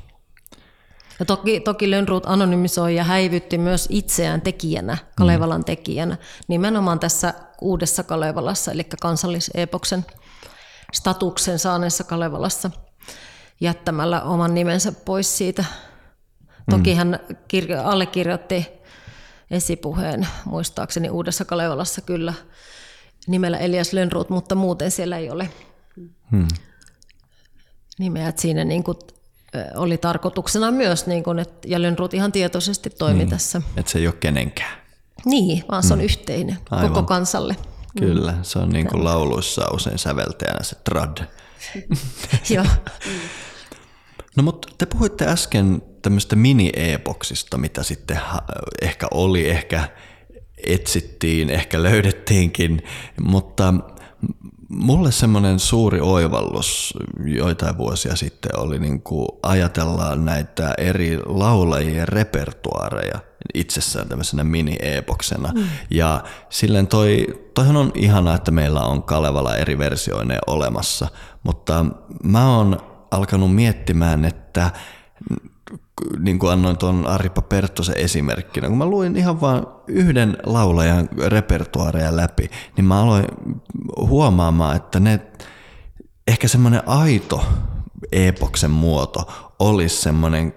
Ja 1.18 1.24
toki, 1.24 1.60
toki 1.60 1.90
Lönnrot 1.90 2.26
anonymisoi 2.26 2.94
ja 2.94 3.04
häivytti 3.04 3.58
myös 3.58 3.86
itseään 3.90 4.40
tekijänä, 4.40 4.98
Kalevalan 5.16 5.64
tekijänä, 5.64 6.16
nimenomaan 6.48 7.00
tässä 7.00 7.34
uudessa 7.60 8.02
Kalevalassa, 8.02 8.72
eli 8.72 8.86
kansallisepoksen 9.00 10.04
statuksen 10.92 11.58
saaneessa 11.58 12.04
Kalevalassa 12.04 12.70
jättämällä 13.60 14.22
oman 14.22 14.54
nimensä 14.54 14.92
pois 14.92 15.38
siitä 15.38 15.64
Toki 16.70 16.90
mm. 16.90 16.96
hän 16.96 17.20
kirjo, 17.48 17.82
allekirjoitti 17.82 18.68
esipuheen 19.50 20.28
muistaakseni 20.44 21.10
Uudessa 21.10 21.44
Kalevalassa 21.44 22.00
kyllä 22.00 22.34
nimellä 23.26 23.58
Elias 23.58 23.92
Lönnruut, 23.92 24.30
mutta 24.30 24.54
muuten 24.54 24.90
siellä 24.90 25.18
ei 25.18 25.30
ole 25.30 25.50
hmm. 26.30 26.48
nimeä. 27.98 28.28
Että 28.28 28.42
siinä 28.42 28.64
niin 28.64 28.84
kuin 28.84 28.98
oli 29.74 29.98
tarkoituksena 29.98 30.70
myös, 30.70 31.06
niin 31.06 31.24
kuin, 31.24 31.38
että, 31.38 31.68
ja 31.68 31.82
Lönnruut 31.82 32.14
ihan 32.14 32.32
tietoisesti 32.32 32.90
toimi 32.90 33.18
niin. 33.18 33.30
tässä. 33.30 33.62
Että 33.76 33.92
se 33.92 33.98
ei 33.98 34.06
ole 34.06 34.14
kenenkään. 34.20 34.76
Niin, 35.24 35.64
vaan 35.70 35.82
se 35.82 35.92
on 35.92 35.98
hmm. 35.98 36.04
yhteinen 36.04 36.58
Aivan. 36.70 36.88
koko 36.88 37.06
kansalle. 37.06 37.56
Kyllä, 37.98 38.34
se 38.42 38.58
on 38.58 38.68
niin 38.68 38.86
kuin 38.86 39.04
lauluissa 39.04 39.64
usein 39.72 39.98
säveltäjänä 39.98 40.62
se 40.62 40.76
trad. 40.84 41.18
Joo. 42.54 42.66
No 44.36 44.42
mutta 44.42 44.68
te 44.78 44.86
puhuitte 44.86 45.26
äsken 45.26 45.82
tämmöistä 46.02 46.36
mini-epoksista, 46.36 47.58
mitä 47.58 47.82
sitten 47.82 48.20
ehkä 48.82 49.06
oli, 49.10 49.50
ehkä 49.50 49.88
etsittiin, 50.66 51.50
ehkä 51.50 51.82
löydettiinkin, 51.82 52.82
mutta 53.20 53.74
mulle 54.68 55.12
semmoinen 55.12 55.58
suuri 55.58 56.00
oivallus 56.00 56.94
joitain 57.24 57.78
vuosia 57.78 58.16
sitten 58.16 58.58
oli 58.58 58.78
niin 58.78 59.02
kuin 59.02 59.28
ajatella 59.42 60.16
näitä 60.16 60.74
eri 60.78 61.18
laulajien 61.26 62.08
repertuareja 62.08 63.20
itsessään 63.54 64.08
tämmöisenä 64.08 64.44
mini-epoksena. 64.44 65.52
Mm. 65.54 65.64
Ja 65.90 66.24
silleen 66.50 66.86
toi, 66.86 67.26
toihan 67.54 67.76
on 67.76 67.92
ihanaa, 67.94 68.34
että 68.34 68.50
meillä 68.50 68.80
on 68.80 69.02
Kalevala 69.02 69.56
eri 69.56 69.78
versioineen 69.78 70.40
olemassa, 70.46 71.08
mutta 71.42 71.86
mä 72.24 72.56
oon 72.56 72.78
alkanut 73.10 73.54
miettimään, 73.54 74.24
että 74.24 74.70
niin 76.18 76.38
kuin 76.38 76.52
annoin 76.52 76.78
tuon 76.78 77.06
Aripa 77.06 77.42
Perttosen 77.42 77.96
esimerkkinä, 77.96 78.68
kun 78.68 78.78
mä 78.78 78.86
luin 78.86 79.16
ihan 79.16 79.40
vain 79.40 79.62
yhden 79.86 80.36
laulajan 80.44 81.08
repertuaareja 81.26 82.16
läpi, 82.16 82.50
niin 82.76 82.84
mä 82.84 83.02
aloin 83.02 83.24
huomaamaan, 83.96 84.76
että 84.76 85.00
ne 85.00 85.20
ehkä 86.26 86.48
semmoinen 86.48 86.88
aito 86.88 87.44
epoksen 88.12 88.70
muoto 88.70 89.54
olisi 89.58 89.96
semmoinen 89.96 90.54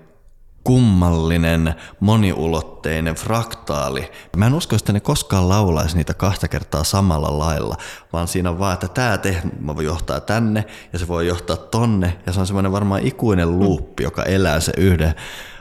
kummallinen, 0.64 1.76
moniulotteinen, 2.00 3.16
fraktaali. 3.16 4.12
Mä 4.38 4.48
en 4.48 4.54
usko, 4.54 4.76
että 4.76 4.94
ne 4.94 5.00
koskaan 5.00 5.50
laulaisi 5.50 5.98
niitä 5.98 6.14
kahta 6.14 6.48
kertaa 6.48 6.84
samalla 6.84 7.40
lailla, 7.40 7.76
vaan 8.14 8.28
siinä 8.28 8.50
on 8.50 8.60
vaan, 8.60 8.74
että 8.74 8.88
tämä 8.88 9.18
teema 9.18 9.76
voi 9.76 9.86
johtaa 9.86 10.20
tänne 10.20 10.66
ja 10.94 11.00
se 11.00 11.08
voi 11.08 11.28
johtaa 11.28 11.58
tonne 11.58 12.18
ja 12.26 12.34
se 12.34 12.40
on 12.40 12.48
semmoinen 12.48 12.72
varmaan 12.72 13.08
ikuinen 13.08 13.60
luuppi, 13.60 14.04
joka 14.04 14.24
elää 14.24 14.60
se 14.60 14.72
yhden 14.78 15.16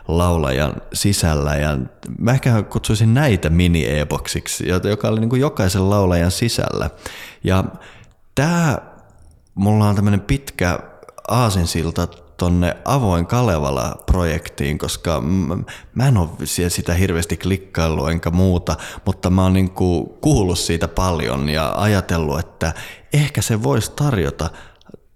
laulajan 0.09 0.75
sisällä. 0.93 1.57
Ja 1.57 1.79
mä 2.19 2.33
ehkä 2.33 2.63
kutsuisin 2.63 3.15
näitä 3.15 3.51
mini-epoksiksi, 3.51 4.69
joka 4.69 5.09
oli 5.09 5.21
niin 5.21 5.31
kuin 5.31 5.41
jokaisen 5.41 5.91
laulajan 5.91 6.31
sisällä. 6.31 6.91
Ja 7.45 7.65
tämä, 8.35 8.79
mulla 9.55 9.89
on 9.89 9.95
tämmöinen 9.95 10.21
pitkä 10.21 10.79
aasinsilta 11.29 12.09
tonne 12.39 12.77
Avoin 12.85 13.27
Kalevala-projektiin, 13.27 14.79
koska 14.79 15.23
mä 15.95 16.09
en 16.09 16.17
ole 16.17 16.29
sitä 16.69 16.95
hirveästi 16.95 17.37
klikkaillut 17.37 18.11
enkä 18.11 18.31
muuta, 18.31 18.77
mutta 19.07 19.31
mä 19.31 19.43
oon 19.43 19.53
niin 19.53 19.71
kuullut 20.21 20.59
siitä 20.59 20.89
paljon 20.89 21.49
ja 21.49 21.73
ajatellut, 21.77 22.39
että 22.39 22.75
ehkä 23.13 23.43
se 23.43 23.63
voisi 23.63 23.93
tarjota 23.97 24.51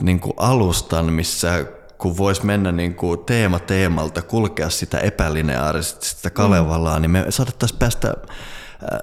niin 0.03 0.20
kuin 0.20 0.35
alustan, 0.37 1.12
missä 1.12 1.64
kun 1.99 2.16
voisi 2.16 2.47
mennä 2.47 2.73
niin 2.73 2.95
kuin 2.95 3.20
teema 3.20 3.59
teemalta, 3.59 4.23
kulkea 4.23 4.70
sitä 4.70 4.99
epälineaarisesti 4.99 6.07
sitä 6.07 6.31
Kalevalaa, 6.31 6.97
mm. 6.97 7.03
niin 7.03 7.11
me 7.11 7.27
saatettaisiin 7.29 7.79
päästä 7.79 8.09
äh, 8.09 8.18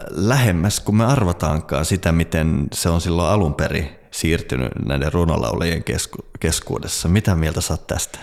lähemmäs, 0.10 0.80
kun 0.80 0.98
me 0.98 1.06
arvataankaan 1.06 1.86
sitä, 1.86 2.12
miten 2.12 2.68
se 2.74 2.90
on 2.90 3.02
silloin 3.02 3.30
alun 3.30 3.54
perin 3.54 3.99
siirtynyt 4.12 4.72
näiden 4.86 5.14
runolaulajien 5.14 5.84
kesku- 5.84 6.26
keskuudessa. 6.40 7.08
Mitä 7.08 7.36
mieltä 7.36 7.62
saat 7.62 7.88
tästä? 7.88 8.20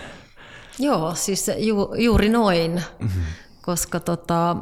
Joo, 0.79 1.15
siis 1.15 1.51
ju- 1.57 1.93
juuri 1.97 2.29
noin, 2.29 2.83
mm-hmm. 2.99 3.21
koska 3.61 3.99
tota, 3.99 4.55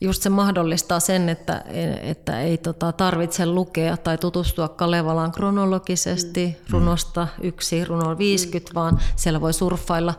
just 0.00 0.22
se 0.22 0.28
mahdollistaa 0.28 1.00
sen, 1.00 1.28
että, 1.28 1.64
että 2.02 2.40
ei 2.40 2.58
tota, 2.58 2.92
tarvitse 2.92 3.46
lukea 3.46 3.96
tai 3.96 4.18
tutustua 4.18 4.68
Kalevalaan 4.68 5.32
kronologisesti 5.32 6.46
mm. 6.46 6.72
runosta 6.72 7.28
yksi, 7.42 7.84
runo 7.84 8.18
50, 8.18 8.70
mm. 8.70 8.74
vaan 8.74 8.98
siellä 9.16 9.40
voi 9.40 9.52
surffailla 9.52 10.14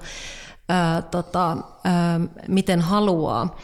ää, 0.70 1.02
tota, 1.02 1.58
ää, 1.84 2.20
miten 2.48 2.82
haluaa. 2.82 3.58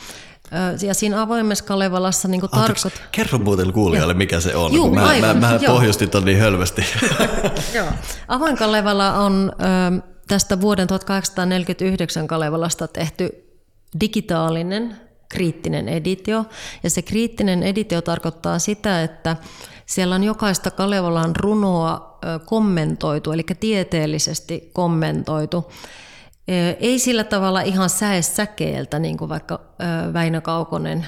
Ja 0.87 0.93
siinä 0.93 1.21
avoimessa 1.21 1.65
Kalevalassa 1.65 2.27
niin 2.27 2.41
tarkoit... 2.51 3.01
Kerro 3.11 3.39
muuten 3.39 3.73
kuulijalle, 3.73 4.13
mikä 4.13 4.39
se 4.39 4.55
on. 4.55 4.73
Juu, 4.73 4.95
mä, 4.95 5.07
aivan, 5.07 5.37
mä, 5.37 5.51
mä 5.51 5.59
pohjustin 5.67 6.09
ton 6.09 6.25
niin 6.25 6.39
hölvästi. 6.39 6.85
Joo. 7.73 7.87
Avoin 8.27 8.57
Kalevala 8.57 9.13
on 9.13 9.51
tästä 10.27 10.61
vuoden 10.61 10.87
1849 10.87 12.27
Kalevalasta 12.27 12.87
tehty 12.87 13.29
digitaalinen 13.99 14.95
kriittinen 15.29 15.89
editio. 15.89 16.45
Ja 16.83 16.89
se 16.89 17.01
kriittinen 17.01 17.63
editio 17.63 18.01
tarkoittaa 18.01 18.59
sitä, 18.59 19.03
että 19.03 19.35
siellä 19.85 20.15
on 20.15 20.23
jokaista 20.23 20.71
Kalevalan 20.71 21.35
runoa 21.35 22.19
kommentoitu, 22.45 23.31
eli 23.31 23.43
tieteellisesti 23.59 24.69
kommentoitu 24.73 25.71
ei 26.79 26.99
sillä 26.99 27.23
tavalla 27.23 27.61
ihan 27.61 27.89
säkeeltä, 28.21 28.99
niin 28.99 29.17
kuin 29.17 29.29
vaikka 29.29 29.59
Väinö 30.13 30.41
Kaukonen 30.41 31.05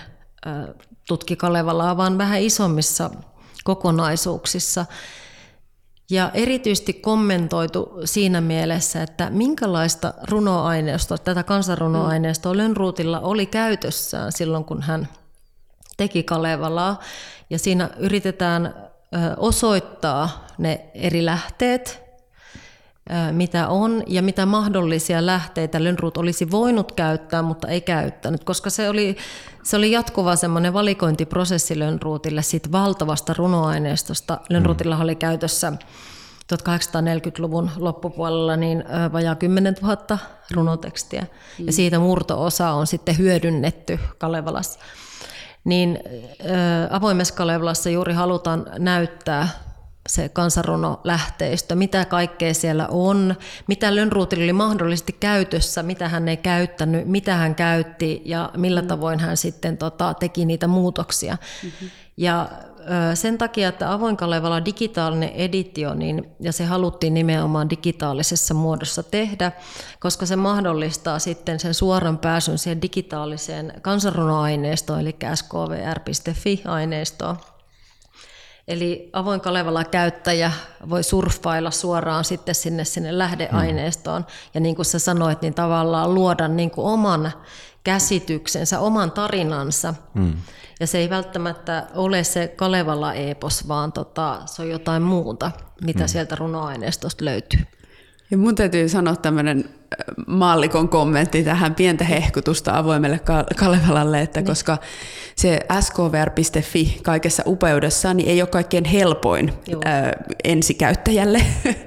tutki 1.07 1.35
Kalevalaa, 1.35 1.97
vaan 1.97 2.17
vähän 2.17 2.41
isommissa 2.41 3.09
kokonaisuuksissa. 3.63 4.85
Ja 6.11 6.31
erityisesti 6.33 6.93
kommentoitu 6.93 8.01
siinä 8.05 8.41
mielessä, 8.41 9.03
että 9.03 9.29
minkälaista 9.29 10.13
runoaineistoa, 10.29 11.17
tätä 11.17 11.43
kansanrunoaineistoa 11.43 12.53
mm. 12.53 12.57
Lönnruutilla 12.57 13.19
oli 13.19 13.45
käytössään 13.45 14.31
silloin, 14.31 14.65
kun 14.65 14.81
hän 14.81 15.07
teki 15.97 16.23
Kalevalaa. 16.23 16.99
Ja 17.49 17.59
siinä 17.59 17.89
yritetään 17.97 18.89
osoittaa 19.37 20.47
ne 20.57 20.89
eri 20.93 21.25
lähteet, 21.25 22.06
mitä 23.31 23.67
on 23.67 24.03
ja 24.07 24.21
mitä 24.21 24.45
mahdollisia 24.45 25.25
lähteitä 25.25 25.83
Lönnruut 25.83 26.17
olisi 26.17 26.51
voinut 26.51 26.91
käyttää, 26.91 27.41
mutta 27.41 27.67
ei 27.67 27.81
käyttänyt, 27.81 28.43
koska 28.43 28.69
se 28.69 28.89
oli, 28.89 29.17
se 29.63 29.77
oli 29.77 29.91
jatkuva 29.91 30.35
semmoinen 30.35 30.73
valikointiprosessi 30.73 31.79
Lönnruutille 31.79 32.41
siitä 32.41 32.71
valtavasta 32.71 33.33
runoaineistosta. 33.37 34.37
Lönnruutilla 34.49 34.97
oli 34.97 35.15
käytössä 35.15 35.73
1840-luvun 36.53 37.69
loppupuolella 37.77 38.55
niin 38.55 38.83
vajaa 39.13 39.35
10 39.35 39.75
000 39.81 40.17
runotekstiä, 40.53 41.21
mm. 41.59 41.65
ja 41.65 41.73
siitä 41.73 41.99
murto-osa 41.99 42.71
on 42.71 42.87
sitten 42.87 43.17
hyödynnetty 43.17 43.99
Kalevalassa. 44.17 44.79
Niin 45.63 45.99
avoimessa 46.89 47.33
Kalevalassa 47.33 47.89
juuri 47.89 48.13
halutaan 48.13 48.65
näyttää 48.79 49.49
se 50.07 50.29
kansanruno 50.29 50.99
lähteistö, 51.03 51.75
mitä 51.75 52.05
kaikkea 52.05 52.53
siellä 52.53 52.87
on, 52.87 53.35
mitä 53.67 53.95
Lönnruutilla 53.95 54.43
oli 54.43 54.53
mahdollisesti 54.53 55.15
käytössä, 55.19 55.83
mitä 55.83 56.09
hän 56.09 56.27
ei 56.27 56.37
käyttänyt, 56.37 57.07
mitä 57.07 57.35
hän 57.35 57.55
käytti 57.55 58.21
ja 58.25 58.51
millä 58.57 58.81
mm. 58.81 58.87
tavoin 58.87 59.19
hän 59.19 59.37
sitten 59.37 59.77
tota, 59.77 60.13
teki 60.13 60.45
niitä 60.45 60.67
muutoksia. 60.67 61.37
Mm-hmm. 61.63 61.89
Ja 62.17 62.49
sen 63.13 63.37
takia, 63.37 63.69
että 63.69 63.93
avoin 63.93 64.17
Kalevala 64.17 64.65
digitaalinen 64.65 65.29
editio, 65.29 65.93
niin, 65.93 66.29
ja 66.39 66.51
se 66.51 66.65
haluttiin 66.65 67.13
nimenomaan 67.13 67.69
digitaalisessa 67.69 68.53
muodossa 68.53 69.03
tehdä, 69.03 69.51
koska 69.99 70.25
se 70.25 70.35
mahdollistaa 70.35 71.19
sitten 71.19 71.59
sen 71.59 71.73
suoran 71.73 72.17
pääsyn 72.17 72.57
siihen 72.57 72.81
digitaaliseen 72.81 73.73
kansanrunoaineistoon, 73.81 74.99
eli 74.99 75.15
skvr.fi-aineistoon 75.35 77.37
Eli 78.67 79.09
avoin 79.13 79.41
Kalevala 79.41 79.83
käyttäjä 79.83 80.51
voi 80.89 81.03
surffailla 81.03 81.71
suoraan 81.71 82.25
sitten 82.25 82.55
sinne, 82.55 82.85
sinne 82.85 83.17
lähdeaineistoon. 83.17 84.21
Hmm. 84.21 84.31
Ja 84.53 84.59
niin 84.59 84.75
kuin 84.75 84.85
sä 84.85 84.99
sanoit, 84.99 85.41
niin 85.41 85.53
tavallaan 85.53 86.13
luoda 86.13 86.47
niin 86.47 86.71
kuin 86.71 86.87
oman 86.87 87.31
käsityksensä, 87.83 88.79
oman 88.79 89.11
tarinansa. 89.11 89.93
Hmm. 90.15 90.33
Ja 90.79 90.87
se 90.87 90.97
ei 90.97 91.09
välttämättä 91.09 91.87
ole 91.95 92.23
se 92.23 92.47
Kalevala-epos, 92.47 93.67
vaan 93.67 93.91
tota, 93.91 94.41
se 94.45 94.61
on 94.61 94.69
jotain 94.69 95.03
muuta, 95.03 95.51
mitä 95.81 95.99
hmm. 95.99 96.07
sieltä 96.07 96.35
runoaineistosta 96.35 97.25
löytyy. 97.25 97.59
Ja 98.31 98.37
mun 98.37 98.55
täytyy 98.55 98.89
sanoa 98.89 99.15
tämmöinen 99.15 99.65
maallikon 100.27 100.89
kommentti 100.89 101.43
tähän 101.43 101.75
pientä 101.75 102.03
hehkutusta 102.03 102.77
avoimelle 102.77 103.19
Kalevalalle, 103.55 104.21
että 104.21 104.39
niin. 104.39 104.47
koska 104.47 104.77
se 105.35 105.59
skvr.fi 105.79 106.99
kaikessa 107.03 107.43
upeudessaan 107.45 108.17
niin 108.17 108.29
ei 108.29 108.41
ole 108.41 108.49
kaikkein 108.49 108.85
helpoin 108.85 109.53
ää, 109.85 110.13
ensikäyttäjälle, 110.43 111.41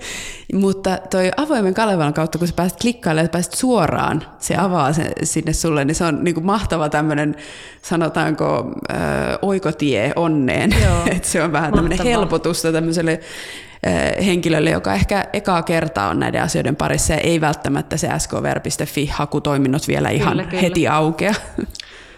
mutta 0.53 0.99
toi 1.11 1.31
avoimen 1.37 1.75
Kalevalan 1.75 2.15
kautta, 2.15 2.39
kun 2.39 2.49
sä 2.49 2.55
pääset 2.57 2.79
klikkailemaan, 2.81 3.25
että 3.25 3.33
pääset 3.33 3.55
suoraan, 3.55 4.23
se 4.39 4.57
avaa 4.57 4.93
sen 4.93 5.13
sinne 5.23 5.53
sulle, 5.53 5.85
niin 5.85 5.95
se 5.95 6.05
on 6.05 6.25
niin 6.25 6.35
kuin 6.35 6.47
mahtava 6.47 6.89
tämmöinen, 6.89 7.37
sanotaanko, 7.83 8.73
ää, 8.89 9.39
oikotie 9.43 10.13
onneen, 10.17 10.75
että 11.17 11.29
se 11.29 11.43
on 11.43 11.53
vähän 11.53 11.73
tämmöinen 11.73 12.05
helpotusta 12.05 12.73
tämmöiselle 12.73 13.21
henkilölle, 14.25 14.71
joka 14.71 14.95
ehkä 14.95 15.27
ekaa 15.33 15.63
kertaa 15.63 16.09
on 16.09 16.21
näiden 16.21 16.43
asioiden 16.43 16.77
parissa 16.77 17.13
ja 17.13 17.19
ei 17.19 17.41
välttämättä 17.41 17.97
se 17.97 18.09
skvr.fi-hakutoiminnot 18.19 19.89
vielä 19.89 20.11
ihan 20.11 20.31
kyllä, 20.31 20.45
kyllä. 20.45 20.63
heti 20.63 20.89
aukea. 20.89 21.35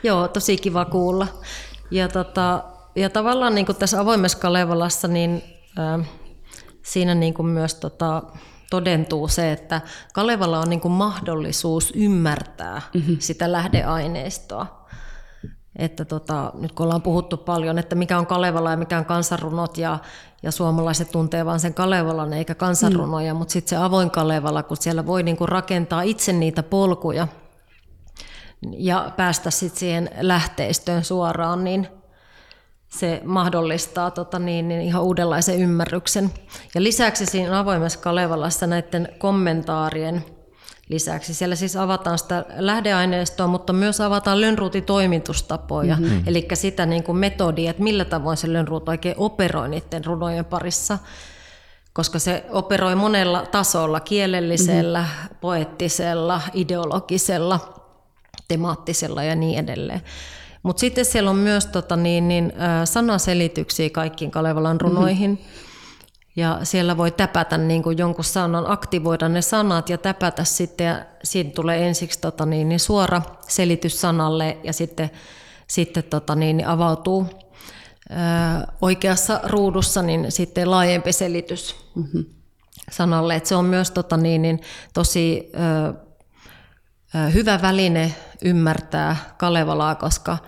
Joo, 0.03 0.29
tosi 0.29 0.57
kiva 0.57 0.85
kuulla. 0.85 1.27
Ja, 1.91 2.09
tota, 2.09 2.65
ja 2.97 3.11
tavallaan 3.11 3.55
niin 3.55 3.67
kuin 3.67 3.77
tässä 3.77 4.01
avoimessa 4.01 4.39
Kalevalassa, 4.39 5.09
niin 5.09 5.43
äh, 5.79 6.07
siinä 6.83 7.15
niin 7.15 7.35
kuin 7.35 7.47
myös 7.47 7.75
tota, 7.75 8.23
todentuu 8.71 9.29
se, 9.29 9.53
että 9.53 9.81
Kalevala 10.15 10.59
on 10.59 10.71
niin 10.71 10.81
kuin 10.81 10.93
mahdollisuus 10.93 11.93
ymmärtää 11.97 12.83
mm-hmm. 12.95 13.17
sitä 13.19 13.53
lähdeaineistoa. 13.53 14.82
Että 15.77 16.05
tota, 16.05 16.53
nyt 16.55 16.73
kun 16.73 16.85
ollaan 16.85 17.03
puhuttu 17.03 17.37
paljon, 17.37 17.79
että 17.79 17.95
mikä 17.95 18.19
on 18.19 18.27
Kalevala 18.27 18.71
ja 18.71 18.77
mikä 18.77 18.99
on 18.99 19.05
kansanrunot 19.05 19.79
ja, 19.79 19.99
ja 20.43 20.51
suomalaiset 20.51 21.11
tuntee 21.11 21.47
vain 21.47 21.61
sen 21.61 21.75
Kalevalan 21.75 22.33
eikä 22.33 22.55
kansanrunoja, 22.55 23.35
mm. 23.35 23.39
mutta 23.39 23.53
sitten 23.53 23.71
se 23.71 23.77
avoin 23.77 24.11
Kalevala, 24.11 24.63
kun 24.63 24.77
siellä 24.77 25.07
voi 25.07 25.23
niinku 25.23 25.47
rakentaa 25.47 26.03
itse 26.03 26.33
niitä 26.33 26.63
polkuja 26.63 27.29
ja 28.71 29.13
päästä 29.17 29.51
sitten 29.51 29.79
siihen 29.79 30.11
lähteistöön 30.21 31.05
suoraan, 31.05 31.65
niin 31.65 31.89
se 32.89 33.21
mahdollistaa 33.25 34.11
tota 34.11 34.39
niin, 34.39 34.69
niin 34.69 34.81
ihan 34.81 35.03
uudenlaisen 35.03 35.59
ymmärryksen. 35.59 36.31
Ja 36.75 36.83
lisäksi 36.83 37.27
siinä 37.27 37.59
avoimessa 37.59 37.99
Kalevalassa 37.99 38.67
näiden 38.67 39.09
kommentaarien 39.19 40.25
lisäksi. 40.93 41.35
Siellä 41.35 41.57
siis 41.57 41.77
avataan 41.77 42.19
sitä 42.19 42.45
lähdeaineistoa, 42.57 43.47
mutta 43.47 43.73
myös 43.73 44.01
avataan 44.01 44.41
Lönnruutin 44.41 44.85
toimitustapoja, 44.85 45.97
mm-hmm. 45.97 46.23
eli 46.27 46.49
sitä 46.55 46.87
niin 46.87 47.03
kuin 47.03 47.19
metodia, 47.19 47.71
että 47.71 47.83
millä 47.83 48.05
tavoin 48.05 48.37
se 48.37 48.53
Lönnruut 48.53 48.89
oikein 48.89 49.15
operoi 49.19 49.69
niiden 49.69 50.05
runojen 50.05 50.45
parissa 50.45 50.99
koska 51.93 52.19
se 52.19 52.45
operoi 52.51 52.95
monella 52.95 53.47
tasolla, 53.47 54.01
kielellisellä, 54.01 55.01
mm-hmm. 55.01 55.37
poettisella, 55.41 56.41
ideologisella, 56.55 57.61
temaattisella 58.49 59.23
ja 59.23 59.35
niin 59.35 59.59
edelleen. 59.59 60.01
Mutta 60.63 60.81
sitten 60.81 61.05
siellä 61.05 61.31
on 61.31 61.37
myös 61.37 61.67
tota, 61.67 61.97
niin, 61.97 62.29
niin, 62.29 62.53
sanaselityksiä 62.85 63.91
kaikkiin 63.91 64.31
Kalevalan 64.31 64.81
runoihin. 64.81 65.31
Mm-hmm 65.31 65.72
ja 66.37 66.61
siellä 66.63 66.97
voi 66.97 67.11
täpätä 67.11 67.59
niin 67.59 67.83
kuin 67.83 67.99
jonkun 67.99 68.25
sanan, 68.25 68.71
aktivoida 68.71 69.29
ne 69.29 69.43
sanat 69.43 69.89
ja 69.89 69.99
täpätä 69.99 70.45
sitten. 70.45 70.87
Ja 70.87 71.05
siinä 71.25 71.51
tulee 71.51 71.87
ensiksi 71.87 72.21
tota 72.21 72.47
niin, 72.47 72.69
niin 72.69 72.81
suora 72.81 73.23
selitys 73.49 74.01
sanalle 74.01 74.59
ja 74.65 74.73
sitten, 74.73 75.11
sitten 75.67 76.05
tota 76.05 76.35
niin, 76.35 76.57
niin 76.57 76.67
avautuu 76.67 77.27
ö, 78.11 78.15
oikeassa 78.81 79.41
ruudussa 79.45 80.03
niin 80.03 80.33
sitten 80.33 80.71
laajempi 80.71 81.13
selitys 81.13 81.77
mm-hmm. 81.95 82.25
sanalle. 82.91 83.35
Et 83.35 83.47
se 83.47 83.55
on 83.55 83.65
myös 83.65 83.91
tota 83.91 84.17
niin, 84.17 84.43
niin, 84.43 84.61
tosi 84.95 85.51
ö, 85.55 85.95
ö, 87.15 87.31
hyvä 87.31 87.63
väline 87.63 88.15
ymmärtää 88.45 89.17
Kalevalaa, 89.39 89.95
koska– 89.95 90.39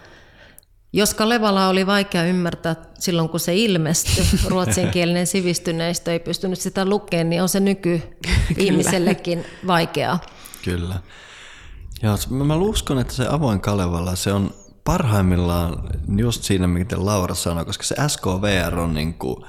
jos 0.95 1.15
Kalevala 1.15 1.69
oli 1.69 1.87
vaikea 1.87 2.25
ymmärtää 2.25 2.77
silloin, 2.99 3.29
kun 3.29 3.41
se 3.41 3.55
ilmestyi, 3.55 4.25
ruotsinkielinen 4.51 5.27
sivistyneistö 5.27 6.13
ei 6.13 6.19
pystynyt 6.19 6.61
sitä 6.61 6.85
lukemaan, 6.85 7.31
niin 7.31 7.43
on 7.43 7.49
se 7.49 7.61
nyky-ihmisellekin 7.61 9.45
vaikeaa. 9.67 10.21
Kyllä. 10.65 10.95
Ja 12.03 12.17
mä 12.31 12.57
uskon, 12.57 12.99
että 12.99 13.15
se 13.15 13.27
avoin 13.29 13.61
Kalevala, 13.61 14.17
se 14.17 14.33
on 14.33 14.51
parhaimmillaan 14.85 15.91
just 16.17 16.43
siinä, 16.43 16.67
miten 16.67 17.07
Laura 17.07 17.35
sanoi, 17.35 17.65
koska 17.65 17.85
se 17.85 17.95
SKVR 18.09 18.79
on 18.79 18.95
niin 18.95 19.15
kuin 19.15 19.45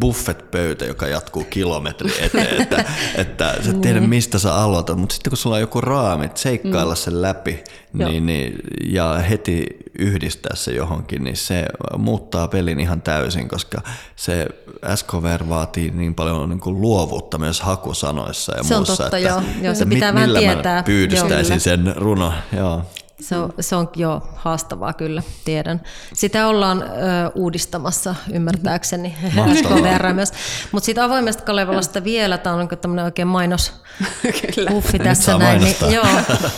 buffet-pöytä, 0.00 0.84
joka 0.84 1.06
jatkuu 1.06 1.44
kilometri 1.44 2.12
eteen, 2.20 2.62
että, 2.62 2.84
että 3.14 3.54
sä 3.64 3.70
et 3.70 3.80
tiedä 3.80 4.00
mistä 4.00 4.38
sä 4.38 4.54
aloitat, 4.54 4.98
mutta 4.98 5.14
sitten 5.14 5.30
kun 5.30 5.36
sulla 5.36 5.56
on 5.56 5.60
joku 5.60 5.80
raami, 5.80 6.30
seikkailla 6.34 6.94
mm. 6.94 6.96
sen 6.96 7.22
läpi 7.22 7.64
niin, 7.92 8.26
niin, 8.26 8.58
ja 8.90 9.18
heti 9.30 9.66
yhdistää 9.98 10.56
se 10.56 10.72
johonkin, 10.72 11.24
niin 11.24 11.36
se 11.36 11.66
muuttaa 11.98 12.48
pelin 12.48 12.80
ihan 12.80 13.02
täysin, 13.02 13.48
koska 13.48 13.82
se 14.16 14.46
SKVR 14.94 15.48
vaatii 15.48 15.90
niin 15.90 16.14
paljon 16.14 16.48
niin 16.48 16.60
kuin 16.60 16.80
luovuutta 16.80 17.38
myös 17.38 17.60
hakusanoissa 17.60 18.56
ja 18.56 18.62
se 18.62 18.74
muussa. 18.74 18.92
On 18.92 18.96
totta, 18.98 19.16
että, 19.16 19.28
joo. 19.28 19.42
joo 19.62 19.74
se 19.74 19.86
pitää 19.86 20.14
vähän 20.14 20.30
tietää. 20.30 20.76
Mä 20.76 20.82
pyydistäisin 20.82 21.52
joo, 21.52 21.60
sen 21.60 21.94
runo, 21.96 22.32
joo. 22.56 22.82
Se 23.20 23.36
on, 23.36 23.52
se 23.60 23.76
on 23.76 23.90
jo 23.96 24.28
haastavaa 24.34 24.92
kyllä, 24.92 25.22
tiedän. 25.44 25.80
Sitä 26.14 26.48
ollaan 26.48 26.82
ö, 26.82 26.86
uudistamassa 27.34 28.14
ymmärtääkseni 28.32 29.16
SKVR 29.58 30.12
myös. 30.12 30.32
Mutta 30.72 30.86
siitä 30.86 31.04
avoimesta 31.04 31.42
Kalevalasta 31.42 32.04
vielä, 32.04 32.38
tämä 32.38 32.56
on 32.56 32.68
niin 32.70 32.78
tämmöinen 32.78 33.04
oikein 33.04 33.28
mainos 33.28 33.72
puffi 34.68 34.98
tässä 34.98 35.38
näin. 35.38 35.62
Niin, 35.62 35.76
joo, 35.90 36.06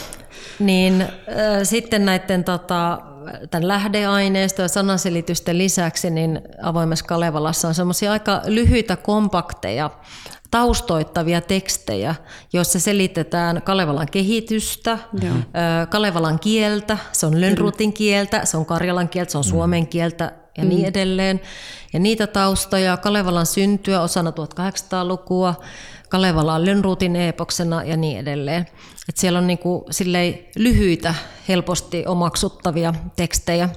niin 0.58 1.02
ö, 1.02 1.64
sitten 1.64 2.04
näiden 2.04 2.44
tota, 2.44 2.98
tämän 3.50 3.68
lähdeaineisto 3.68 4.62
ja 4.62 4.68
sanaselitysten 4.68 5.58
lisäksi 5.58 6.10
niin 6.10 6.40
avoimessa 6.62 7.04
Kalevalassa 7.04 7.68
on 7.68 7.74
semmoisia 7.74 8.12
aika 8.12 8.42
lyhyitä 8.46 8.96
kompakteja 8.96 9.90
taustoittavia 10.50 11.40
tekstejä, 11.40 12.14
joissa 12.52 12.80
selitetään 12.80 13.62
Kalevalan 13.62 14.08
kehitystä, 14.10 14.98
Joo. 15.22 15.34
Kalevalan 15.90 16.38
kieltä, 16.38 16.98
se 17.12 17.26
on 17.26 17.40
Lönnrutin 17.40 17.92
kieltä, 17.92 18.44
se 18.44 18.56
on 18.56 18.66
Karjalan 18.66 19.08
kieltä, 19.08 19.32
se 19.32 19.38
on 19.38 19.44
mm. 19.44 19.50
suomen 19.50 19.86
kieltä 19.86 20.32
ja 20.58 20.64
niin 20.64 20.80
mm. 20.80 20.88
edelleen. 20.88 21.40
Ja 21.92 21.98
niitä 21.98 22.26
taustoja, 22.26 22.96
Kalevalan 22.96 23.46
syntyä 23.46 24.00
osana 24.00 24.30
1800-lukua, 24.30 25.54
Kalevala 26.08 26.54
on 26.54 26.66
Lönnrutin 26.66 27.16
eepoksena 27.16 27.84
ja 27.84 27.96
niin 27.96 28.18
edelleen. 28.18 28.66
Et 29.08 29.16
siellä 29.16 29.38
on 29.38 29.46
niinku 29.46 29.86
lyhyitä, 30.56 31.14
helposti 31.48 32.06
omaksuttavia 32.06 32.94
tekstejä. 33.16 33.68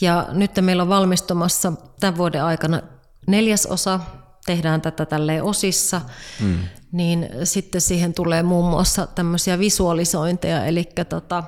Ja 0.00 0.26
nyt 0.32 0.50
meillä 0.60 0.82
on 0.82 0.88
valmistumassa 0.88 1.72
tämän 2.00 2.16
vuoden 2.16 2.44
aikana 2.44 2.82
neljäs 3.26 3.66
osa 3.66 4.00
tehdään 4.48 4.80
tätä 4.80 5.06
tälleen 5.06 5.44
osissa, 5.44 6.00
mm. 6.40 6.58
niin 6.92 7.28
sitten 7.44 7.80
siihen 7.80 8.14
tulee 8.14 8.42
muun 8.42 8.70
muassa 8.70 9.06
tämmöisiä 9.06 9.58
visualisointeja, 9.58 10.64
eli 10.64 10.88
tota, 11.08 11.44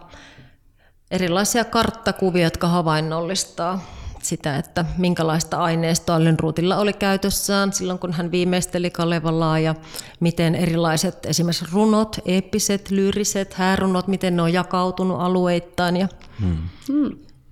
erilaisia 1.11 1.65
karttakuvia, 1.65 2.45
jotka 2.45 2.69
havainnollistaa 2.69 3.81
sitä, 4.23 4.57
että 4.57 4.85
minkälaista 4.99 5.57
aineistoa 5.57 6.25
Lönnruutilla 6.25 6.77
oli 6.77 6.93
käytössään 6.93 7.73
silloin, 7.73 7.99
kun 7.99 8.13
hän 8.13 8.31
viimeisteli 8.31 8.91
Kalevalaa 8.91 9.59
ja 9.59 9.75
miten 10.21 10.55
erilaiset 10.55 11.27
esimerkiksi 11.27 11.65
runot, 11.73 12.17
eeppiset, 12.25 12.91
lyyriset, 12.91 13.55
häärunot, 13.55 14.09
miten 14.09 14.37
ne 14.37 14.43
on 14.43 14.53
jakautunut 14.53 15.21
alueittain 15.21 15.97
ja 15.97 16.09
hmm. 16.41 16.69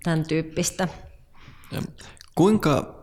tämän 0.02 0.24
tyyppistä. 0.24 0.88
Ja 1.72 1.82
kuinka 2.34 2.97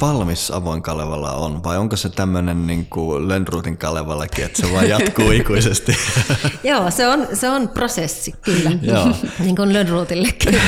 valmis 0.00 0.50
avoin 0.50 0.82
Kalevala 0.82 1.32
on, 1.32 1.64
vai 1.64 1.78
onko 1.78 1.96
se 1.96 2.08
tämmöinen 2.08 2.66
niin 2.66 2.86
kuin 2.86 3.28
Lönnruutin 3.28 3.76
Kalevalakin, 3.76 4.44
että 4.44 4.62
se 4.62 4.72
vaan 4.72 4.88
jatkuu 4.88 5.30
ikuisesti? 5.40 5.96
Joo, 6.64 6.90
se 6.90 7.08
on, 7.08 7.26
se 7.32 7.50
on 7.50 7.68
prosessi, 7.68 8.34
kyllä, 8.42 8.70
niin 9.44 9.56
kuin 9.56 9.72
Lönnruutillekin. 9.72 10.60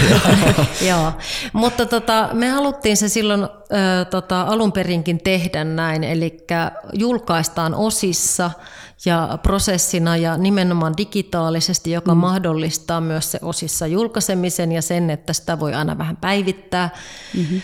Joo. 0.88 1.12
Mutta 1.52 1.86
tota, 1.86 2.28
me 2.32 2.48
haluttiin 2.48 2.96
se 2.96 3.08
silloin 3.08 3.42
ö, 3.42 4.04
tota, 4.04 4.42
alun 4.42 4.72
perinkin 4.72 5.20
tehdä 5.24 5.64
näin, 5.64 6.04
eli 6.04 6.36
julkaistaan 6.92 7.74
osissa 7.74 8.50
ja 9.04 9.38
prosessina 9.42 10.16
ja 10.16 10.36
nimenomaan 10.36 10.96
digitaalisesti, 10.96 11.90
joka 11.90 12.14
mm. 12.14 12.20
mahdollistaa 12.20 13.00
myös 13.00 13.30
se 13.30 13.38
osissa 13.42 13.86
julkaisemisen 13.86 14.72
ja 14.72 14.82
sen, 14.82 15.10
että 15.10 15.32
sitä 15.32 15.60
voi 15.60 15.74
aina 15.74 15.98
vähän 15.98 16.16
päivittää. 16.16 16.90
Mm-hmm. 17.36 17.62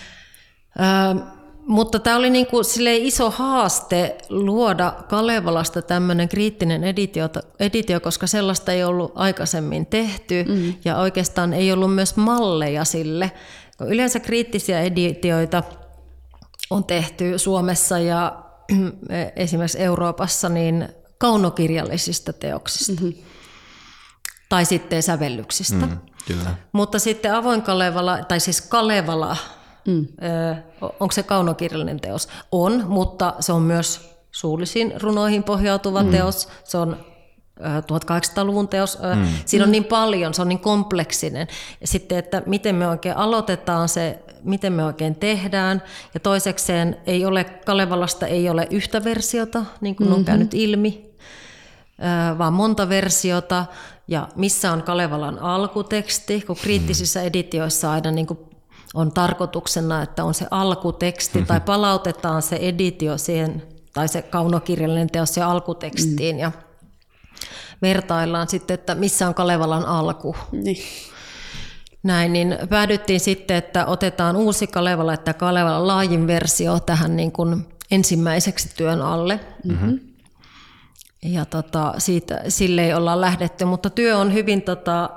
Ö, 0.81 1.35
mutta 1.67 1.99
tämä 1.99 2.17
oli 2.17 2.31
niin 2.31 2.47
kuin 2.47 2.65
iso 2.87 3.31
haaste 3.31 4.17
luoda 4.29 4.95
Kalevalasta 5.09 5.83
tämmöinen 5.83 6.29
kriittinen 6.29 6.85
editio, 6.85 7.29
editio, 7.61 8.01
koska 8.01 8.27
sellaista 8.27 8.73
ei 8.73 8.85
ollut 8.85 9.13
aikaisemmin 9.15 9.87
tehty 9.87 10.45
mm. 10.49 10.75
ja 10.85 10.97
oikeastaan 10.99 11.53
ei 11.53 11.73
ollut 11.73 11.95
myös 11.95 12.17
malleja 12.17 12.85
sille. 12.85 13.33
Yleensä 13.87 14.21
kriittisiä 14.21 14.81
editioita 14.81 15.63
on 16.71 16.85
tehty 16.85 17.39
Suomessa 17.39 17.99
ja 17.99 18.43
esimerkiksi 19.37 19.83
Euroopassa 19.83 20.49
niin 20.49 20.89
kaunokirjallisista 21.19 22.33
teoksista 22.33 22.93
mm-hmm. 22.93 23.13
tai 24.49 24.65
sitten 24.65 25.03
sävellyksistä. 25.03 25.87
Mm, 25.87 25.99
kyllä. 26.27 26.55
Mutta 26.73 26.99
sitten 26.99 27.35
avoin 27.35 27.63
Kalevala, 27.63 28.25
tai 28.25 28.41
siis 28.41 28.61
Kalevala 28.61 29.37
Mm. 29.87 30.07
onko 30.81 31.13
se 31.13 31.23
kaunokirjallinen 31.23 32.01
teos? 32.01 32.29
On, 32.53 32.85
mutta 32.89 33.35
se 33.41 33.53
on 33.53 33.63
myös 33.63 34.15
suullisiin 34.33 35.01
runoihin 35.01 35.43
pohjautuva 35.43 36.03
mm. 36.03 36.11
teos. 36.11 36.49
Se 36.65 36.79
on 36.79 36.97
1800-luvun 37.61 38.69
teos. 38.69 38.99
Mm. 39.15 39.27
Siinä 39.45 39.65
on 39.65 39.73
niin 39.73 39.85
paljon, 39.85 40.35
se 40.35 40.43
on 40.43 40.49
niin 40.49 40.59
kompleksinen. 40.59 41.49
Ja 41.81 41.87
sitten, 41.87 42.19
että 42.19 42.43
miten 42.47 42.75
me 42.75 42.89
oikein 42.89 43.17
aloitetaan 43.17 43.89
se, 43.89 44.19
miten 44.43 44.73
me 44.73 44.85
oikein 44.85 45.15
tehdään. 45.15 45.83
Ja 46.15 46.21
toisekseen 46.21 46.97
ei 47.07 47.27
ole, 47.27 47.45
Kalevalasta 47.45 48.27
ei 48.27 48.49
ole 48.49 48.69
yhtä 48.71 49.05
versiota, 49.05 49.65
niin 49.81 49.97
kuin 49.97 50.07
mm-hmm. 50.07 50.19
on 50.19 50.25
käynyt 50.25 50.55
ilmi, 50.55 51.15
vaan 52.39 52.53
monta 52.53 52.89
versiota. 52.89 53.67
Ja 54.09 54.29
missä 54.37 54.73
on 54.73 54.83
Kalevalan 54.83 55.39
alkuteksti, 55.39 56.41
kun 56.41 56.57
kriittisissä 56.57 57.23
editioissa 57.23 57.93
aina 57.93 58.11
niin 58.11 58.27
kuin 58.27 58.39
on 58.95 59.13
tarkoituksena, 59.13 60.03
että 60.03 60.25
on 60.25 60.35
se 60.35 60.47
alkuteksti 60.51 61.43
tai 61.43 61.61
palautetaan 61.61 62.43
se 62.43 62.57
editio 62.57 63.19
siihen 63.19 63.63
tai 63.93 64.09
se 64.09 64.23
kaunokirjallinen 64.23 65.11
teos 65.11 65.37
ja 65.37 65.51
alkutekstiin 65.51 66.37
mm. 66.37 66.41
ja 66.41 66.53
vertaillaan 67.83 68.49
sitten, 68.49 68.75
että 68.75 68.95
missä 68.95 69.29
on 69.29 69.35
Kalevalan 69.35 69.87
alku. 69.87 70.37
Niin. 70.53 70.83
Näin, 72.03 72.33
niin 72.33 72.59
päädyttiin 72.69 73.21
sitten, 73.21 73.57
että 73.57 73.87
otetaan 73.87 74.37
uusi 74.37 74.67
Kalevala, 74.67 75.15
että 75.15 75.35
Kalevalan 75.35 75.87
laajin 75.87 76.27
versio 76.27 76.81
tähän 76.81 77.17
niin 77.17 77.33
kuin 77.33 77.67
ensimmäiseksi 77.91 78.69
työn 78.77 79.03
alle. 79.03 79.41
Mm-hmm. 79.65 80.01
Ja 81.23 81.45
tota, 81.45 81.95
siitä, 81.99 82.43
sille 82.49 82.85
ei 82.85 82.95
olla 82.95 83.21
lähdetty, 83.21 83.65
mutta 83.65 83.91
työ 83.91 84.19
on 84.19 84.35
hyvin 84.35 84.63
tota, 84.63 85.11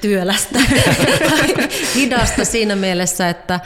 työlästä, 0.00 0.58
hidasta 1.94 2.44
siinä 2.44 2.76
mielessä, 2.76 3.28
että, 3.28 3.60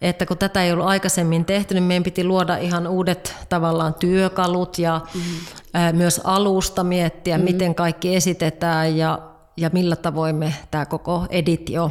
että 0.00 0.26
kun 0.26 0.38
tätä 0.38 0.64
ei 0.64 0.72
ollut 0.72 0.86
aikaisemmin 0.86 1.44
tehty, 1.44 1.74
niin 1.74 1.84
meidän 1.84 2.02
piti 2.02 2.24
luoda 2.24 2.56
ihan 2.56 2.86
uudet 2.86 3.36
tavallaan 3.48 3.94
työkalut 3.94 4.78
ja 4.78 5.00
mm-hmm. 5.14 5.96
myös 5.96 6.20
alusta 6.24 6.84
miettiä, 6.84 7.36
mm-hmm. 7.38 7.52
miten 7.52 7.74
kaikki 7.74 8.16
esitetään 8.16 8.96
ja, 8.96 9.18
ja 9.56 9.70
millä 9.72 9.96
tavoin 9.96 10.36
me 10.36 10.54
tämä 10.70 10.86
koko 10.86 11.26
editio, 11.30 11.90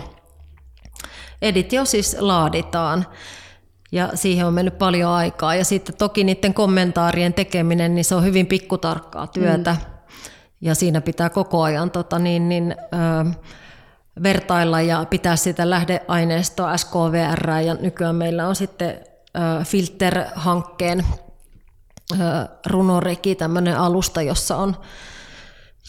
editio 1.42 1.86
siis 1.86 2.18
laaditaan. 2.20 3.06
Ja 3.92 4.10
siihen 4.16 4.46
on 4.46 4.54
mennyt 4.54 4.78
paljon 4.78 5.12
aikaa. 5.12 5.56
Ja 5.56 5.66
sitten 5.66 5.96
toki 5.96 6.24
niiden 6.24 6.54
kommentaarien 6.54 7.34
tekeminen, 7.34 7.96
niin 7.96 8.06
se 8.06 8.16
on 8.16 8.24
hyvin 8.24 8.48
pikkutarkkaa 8.48 9.28
työtä. 9.28 9.72
Mm. 9.72 9.97
Ja 10.62 10.76
siinä 10.76 11.02
pitää 11.02 11.30
koko 11.30 11.62
ajan 11.62 11.92
tota, 11.92 12.20
niin, 12.20 12.50
niin, 12.50 12.76
ö, 12.94 13.32
vertailla 14.24 14.82
ja 14.82 15.06
pitää 15.10 15.36
sitä 15.36 15.70
lähdeaineistoa 15.70 16.78
SKVR. 16.78 17.50
Ja 17.66 17.74
nykyään 17.74 18.16
meillä 18.16 18.48
on 18.48 18.56
sitten 18.56 18.90
ö, 18.90 19.64
Filter-hankkeen 19.64 21.06
ö, 22.12 22.16
runoreki, 22.66 23.36
tämmöinen 23.36 23.78
alusta, 23.78 24.22
jossa 24.22 24.58
on 24.58 24.76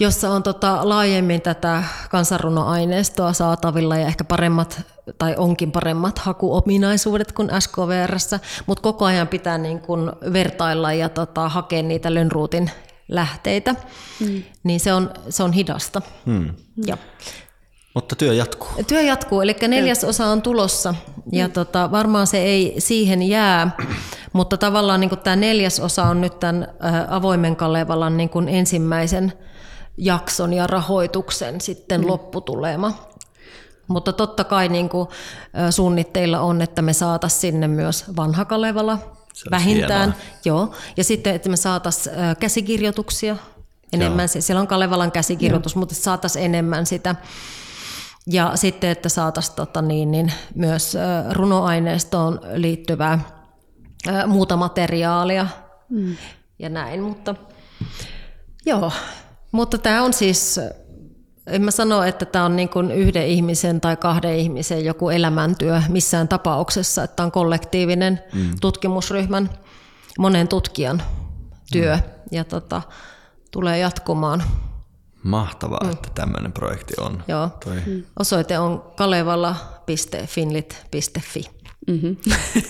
jossa 0.01 0.31
on 0.31 0.43
tota 0.43 0.89
laajemmin 0.89 1.43
tätä 1.43 1.85
kansanrunoaineistoa 2.11 3.33
saatavilla 3.33 3.97
ja 3.97 4.07
ehkä 4.07 4.25
paremmat 4.25 4.81
tai 5.19 5.35
onkin 5.37 5.73
paremmat 5.73 6.19
hakuominaisuudet 6.19 7.33
kuin 7.33 7.49
SKVRssä, 7.59 8.41
mutta 8.67 8.83
koko 8.83 9.05
ajan 9.05 9.29
pitää 9.29 9.59
niin 9.59 9.81
kun 9.81 10.13
vertailla 10.33 10.93
ja 10.93 11.09
tota, 11.09 11.49
hakea 11.49 11.83
niitä 11.83 12.15
Lönnruutin 12.15 12.71
lähteitä, 13.09 13.75
mm. 14.21 14.43
niin 14.63 14.81
se 14.81 14.93
on, 14.93 15.11
se 15.29 15.43
on 15.43 15.53
hidasta. 15.53 16.03
Mm. 16.27 16.55
Ja. 16.87 16.99
Mutta 17.95 18.17
työ 18.17 18.35
jatkuu. 18.35 18.69
Työ 18.87 19.01
jatkuu, 19.01 19.41
eli 19.41 19.57
neljäs 19.69 20.05
osa 20.05 20.27
on 20.27 20.43
tulossa 20.43 20.95
ja 21.33 21.47
mm. 21.47 21.53
tota, 21.53 21.91
varmaan 21.91 22.27
se 22.27 22.39
ei 22.39 22.75
siihen 22.79 23.23
jää, 23.23 23.77
mutta 24.33 24.57
tavallaan 24.57 25.01
niin 25.01 25.19
tämä 25.19 25.37
neljäs 25.37 25.81
osa 25.81 26.05
on 26.05 26.21
nyt 26.21 26.41
tämän 26.41 26.69
avoimen 27.09 27.57
Kalevalan 27.57 28.17
niin 28.17 28.31
ensimmäisen 28.49 29.33
jakson 29.97 30.53
ja 30.53 30.67
rahoituksen 30.67 31.61
sitten 31.61 32.01
mm. 32.01 32.07
lopputulema. 32.07 32.93
Mutta 33.89 34.13
totta 34.13 34.45
kai 34.45 34.69
niin 34.69 34.89
kuin, 34.89 35.09
suunnitteilla 35.71 36.41
on, 36.41 36.63
että 36.63 36.83
me 36.83 36.93
saataisiin 36.93 37.41
sinne 37.41 37.69
myös 37.69 38.05
vanha 38.17 38.45
Kalevala 38.45 38.99
vähintään. 39.51 40.15
Joo. 40.45 40.75
Ja 40.97 41.05
sitten, 41.05 41.35
että 41.35 41.49
me 41.49 41.57
saataisiin 41.57 42.17
käsikirjoituksia 42.41 43.37
enemmän. 43.93 44.29
Joo. 44.35 44.43
Siellä 44.43 44.61
on 44.61 44.67
Kalevalan 44.67 45.13
käsikirjoitus, 45.13 45.75
Joo. 45.75 45.81
mutta 45.81 45.95
saataisiin 45.95 46.45
enemmän 46.45 46.87
sitä. 46.87 47.15
Ja 48.27 48.53
sitten, 48.55 48.91
että 48.91 49.09
saataisiin 49.09 49.57
tota 49.57 49.83
niin, 49.83 50.11
niin 50.11 50.33
myös 50.55 50.97
runoaineistoon 51.31 52.41
liittyvää 52.55 53.19
muuta 54.27 54.57
materiaalia 54.57 55.47
mm. 55.89 56.17
ja 56.59 56.69
näin. 56.69 57.03
Mutta 57.03 57.35
joo, 58.67 58.93
mutta 59.53 59.79
tämä 59.79 60.03
on 60.03 60.13
siis, 60.13 60.61
en 61.51 61.63
mä 61.63 61.71
sano, 61.71 62.03
että 62.03 62.25
tämä 62.25 62.45
on 62.45 62.57
niin 62.57 62.69
kuin 62.69 62.91
yhden 62.91 63.27
ihmisen 63.27 63.81
tai 63.81 63.97
kahden 63.97 64.37
ihmisen 64.37 64.85
joku 64.85 65.09
elämäntyö 65.09 65.83
missään 65.89 66.29
tapauksessa, 66.29 67.03
että 67.03 67.23
on 67.23 67.33
kollektiivinen 67.33 68.21
mm. 68.35 68.51
tutkimusryhmän, 68.61 69.51
monen 70.19 70.49
tutkijan 70.49 71.03
työ 71.73 71.97
mm. 71.97 72.03
ja 72.33 72.45
tota, 72.45 72.83
tulee 73.51 73.79
jatkumaan. 73.79 74.43
Mahtavaa, 75.23 75.85
mm. 75.85 75.91
että 75.91 76.09
tämmöinen 76.15 76.53
projekti 76.53 76.95
on. 77.01 77.23
Joo. 77.29 77.51
Toi. 77.65 77.77
Mm. 77.87 78.03
Osoite 78.19 78.59
on 78.59 78.93
kalevala.finlit.fi. 78.97 81.45
Mm-hmm. 81.89 82.17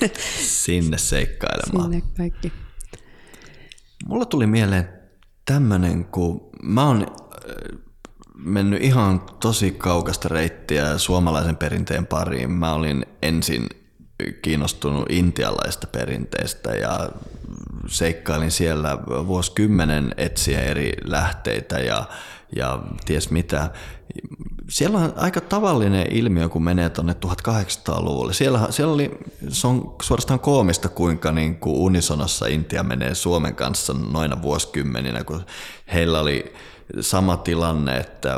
Sinne 0.65 0.99
seikkailemaan. 0.99 1.91
Sinne 1.91 2.03
kaikki. 2.17 2.53
Mulla 4.07 4.25
tuli 4.25 4.47
mieleen 4.47 4.89
tämmöinen, 5.45 6.05
kun 6.05 6.51
mä 6.63 6.87
oon 6.87 7.07
mennyt 8.39 8.83
ihan 8.83 9.21
tosi 9.41 9.71
kaukasta 9.71 10.29
reittiä 10.29 10.99
suomalaisen 10.99 11.57
perinteen 11.57 12.07
pariin. 12.07 12.51
Mä 12.51 12.75
olin 12.75 13.07
ensin 13.23 13.67
kiinnostunut 14.43 15.07
intialaista 15.11 15.87
perinteestä 15.87 16.71
ja 16.71 17.09
seikkailin 17.87 18.51
siellä 18.51 18.99
vuosikymmenen 19.07 20.15
etsiä 20.17 20.61
eri 20.61 20.93
lähteitä 21.05 21.79
ja, 21.79 22.05
ja 22.57 22.83
ties 23.05 23.31
mitä. 23.31 23.71
Siellä 24.69 24.99
on 24.99 25.13
aika 25.17 25.41
tavallinen 25.41 26.07
ilmiö, 26.13 26.49
kun 26.49 26.65
menee 26.65 26.91
tuonne 26.91 27.17
1800-luvulle. 27.27 28.35
Siellä, 28.35 28.67
siellä 28.71 28.95
oli, 28.95 29.19
se 29.49 29.67
on 29.67 29.95
suorastaan 30.03 30.41
koomista, 30.41 30.89
kuinka 30.89 31.33
niin 31.33 31.57
kuin 31.57 31.77
unisonossa 31.77 32.47
Intia 32.47 32.83
menee 32.83 33.15
Suomen 33.15 33.55
kanssa 33.55 33.95
noina 34.13 34.43
vuosikymmeninä, 34.43 35.25
kun 35.25 35.45
heillä 35.93 36.21
oli 36.21 36.55
sama 37.01 37.37
tilanne, 37.37 37.97
että 37.97 38.37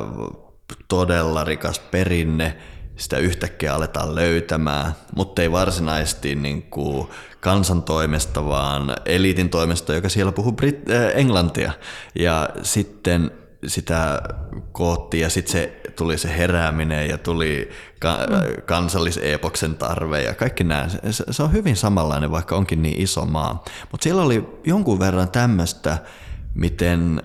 todella 0.88 1.44
rikas 1.44 1.78
perinne, 1.78 2.56
sitä 2.96 3.18
yhtäkkiä 3.18 3.74
aletaan 3.74 4.14
löytämään, 4.14 4.92
mutta 5.16 5.42
ei 5.42 5.52
varsinaisesti 5.52 6.34
niin 6.34 6.62
kuin 6.62 7.08
kansan 7.40 7.82
toimesta, 7.82 8.44
vaan 8.44 8.96
eliitin 9.06 9.48
toimesta, 9.48 9.94
joka 9.94 10.08
siellä 10.08 10.32
puhuu 10.32 10.52
Brit- 10.52 10.92
äh, 10.92 11.10
englantia. 11.14 11.72
Ja 12.14 12.48
sitten 12.62 13.30
sitä 13.66 14.22
koottiin 14.72 15.20
ja 15.20 15.30
sitten 15.30 15.52
se 15.52 15.80
tuli 15.96 16.18
se 16.18 16.36
herääminen 16.38 17.08
ja 17.08 17.18
tuli 17.18 17.70
ka- 18.00 18.26
mm. 18.30 18.62
kansallisepoksen 18.62 19.74
tarve 19.74 20.22
ja 20.22 20.34
kaikki 20.34 20.64
nämä. 20.64 20.88
Se, 21.10 21.24
se 21.30 21.42
on 21.42 21.52
hyvin 21.52 21.76
samanlainen, 21.76 22.30
vaikka 22.30 22.56
onkin 22.56 22.82
niin 22.82 23.00
iso 23.02 23.26
maa. 23.26 23.64
Mutta 23.90 24.04
siellä 24.04 24.22
oli 24.22 24.48
jonkun 24.64 24.98
verran 24.98 25.30
tämmöistä, 25.30 25.98
miten 26.54 27.22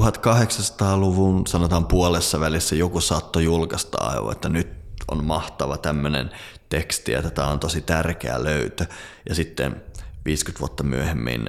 1800-luvun 0.00 1.46
sanotaan 1.46 1.86
puolessa 1.86 2.40
välissä 2.40 2.76
joku 2.76 3.00
saattoi 3.00 3.44
julkaista 3.44 3.98
aivan, 4.00 4.32
että 4.32 4.48
nyt 4.48 4.68
on 5.08 5.24
mahtava 5.24 5.76
tämmöinen 5.76 6.30
teksti 6.68 7.12
ja 7.12 7.22
tämä 7.22 7.48
on 7.48 7.60
tosi 7.60 7.80
tärkeä 7.80 8.44
löytö. 8.44 8.86
Ja 9.28 9.34
sitten 9.34 9.82
50 10.24 10.60
vuotta 10.60 10.82
myöhemmin 10.82 11.46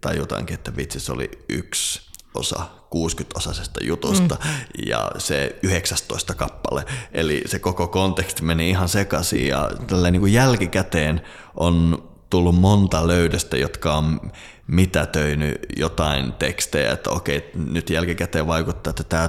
tajutaankin, 0.00 0.54
että 0.54 0.76
vitsi 0.76 1.00
se 1.00 1.12
oli 1.12 1.30
yksi 1.48 2.00
osa 2.34 2.66
60-osaisesta 2.94 3.84
jutusta 3.86 4.34
mm. 4.44 4.50
ja 4.86 5.10
se 5.18 5.58
19 5.62 6.34
kappale. 6.34 6.84
Eli 7.12 7.42
se 7.46 7.58
koko 7.58 7.88
konteksti 7.88 8.42
meni 8.42 8.70
ihan 8.70 8.88
sekaisin 8.88 9.46
ja 9.46 9.70
tällä 9.86 10.10
niin 10.10 10.20
kuin 10.20 10.32
jälkikäteen 10.32 11.20
on 11.54 12.08
tullut 12.32 12.60
monta 12.60 13.06
löydöstä, 13.06 13.56
jotka 13.56 13.94
on 13.94 14.32
mitätöinyt 14.66 15.58
jotain 15.76 16.32
tekstejä, 16.32 16.92
että 16.92 17.10
okei, 17.10 17.50
nyt 17.54 17.90
jälkikäteen 17.90 18.46
vaikuttaa, 18.46 18.90
että 18.90 19.04
tämä 19.04 19.28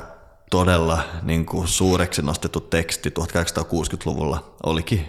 todella 0.50 1.04
niin 1.22 1.46
kuin 1.46 1.68
suureksi 1.68 2.22
nostettu 2.22 2.60
teksti 2.60 3.10
1860-luvulla 3.10 4.56
olikin 4.64 5.06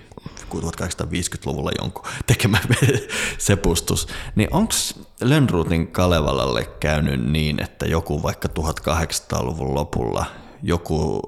1850-luvulla 0.55 1.71
jonkun 1.81 2.05
tekemä 2.27 2.59
sepustus, 3.39 4.09
niin 4.35 4.49
onko 4.53 4.75
Lönnruutin 5.21 5.87
Kalevalalle 5.87 6.65
käynyt 6.81 7.31
niin, 7.31 7.63
että 7.63 7.87
joku 7.87 8.23
vaikka 8.23 8.49
1800-luvun 8.59 9.75
lopulla 9.75 10.27
joku 10.63 11.21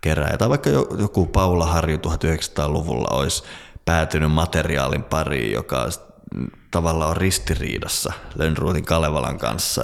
keräjä 0.00 0.36
tai 0.38 0.48
vaikka 0.48 0.70
joku 0.98 1.26
Paula 1.26 1.66
Harju 1.66 1.96
1900-luvulla 1.96 3.08
olisi 3.16 3.42
päätynyt 3.88 4.32
materiaalin 4.32 5.04
pariin, 5.04 5.52
joka 5.52 5.88
tavallaan 6.70 7.10
on 7.10 7.16
ristiriidassa 7.16 8.12
Lönnruutin 8.34 8.84
Kalevalan 8.84 9.38
kanssa. 9.38 9.82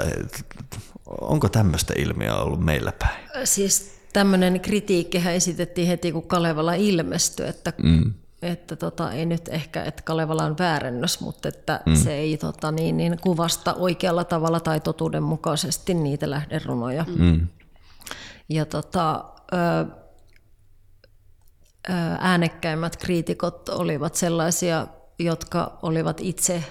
Onko 1.21 1.49
tämmöistä 1.49 1.95
ilmiöä 1.97 2.37
ollut 2.37 2.61
meillä 2.61 2.93
päin? 2.99 3.29
Siis 3.45 4.01
tämmöinen 4.13 4.61
kritiikkihän 4.61 5.35
esitettiin 5.35 5.89
heti, 5.89 6.13
kun 6.13 6.27
Kalevala 6.27 6.75
ilmestyi, 6.75 7.49
että, 7.49 7.73
mm. 7.83 8.15
että 8.43 8.77
tota, 8.77 9.13
ei 9.13 9.27
nyt 9.27 9.49
ehkä, 9.49 9.85
että 9.85 10.03
Kalevala 10.03 10.45
on 10.45 10.59
väärennös, 10.59 11.21
mutta 11.21 11.49
että 11.49 11.81
mm. 11.87 11.97
se 11.97 12.15
ei 12.15 12.37
tota, 12.37 12.73
niin, 12.73 12.97
niin, 12.97 13.19
kuvasta 13.21 13.75
oikealla 13.75 14.25
tavalla 14.25 14.61
tai 14.61 14.81
totuudenmukaisesti 14.81 15.95
niitä 15.95 16.31
lähderunoja. 16.31 17.05
Mm. 17.19 17.49
Ja 18.49 18.67
tota, 18.67 19.25
ö, 19.53 20.04
äänekkäimmät 22.19 22.97
kriitikot 22.97 23.69
olivat 23.69 24.15
sellaisia, 24.15 24.87
jotka 25.19 25.79
olivat 25.83 26.21
itse 26.21 26.65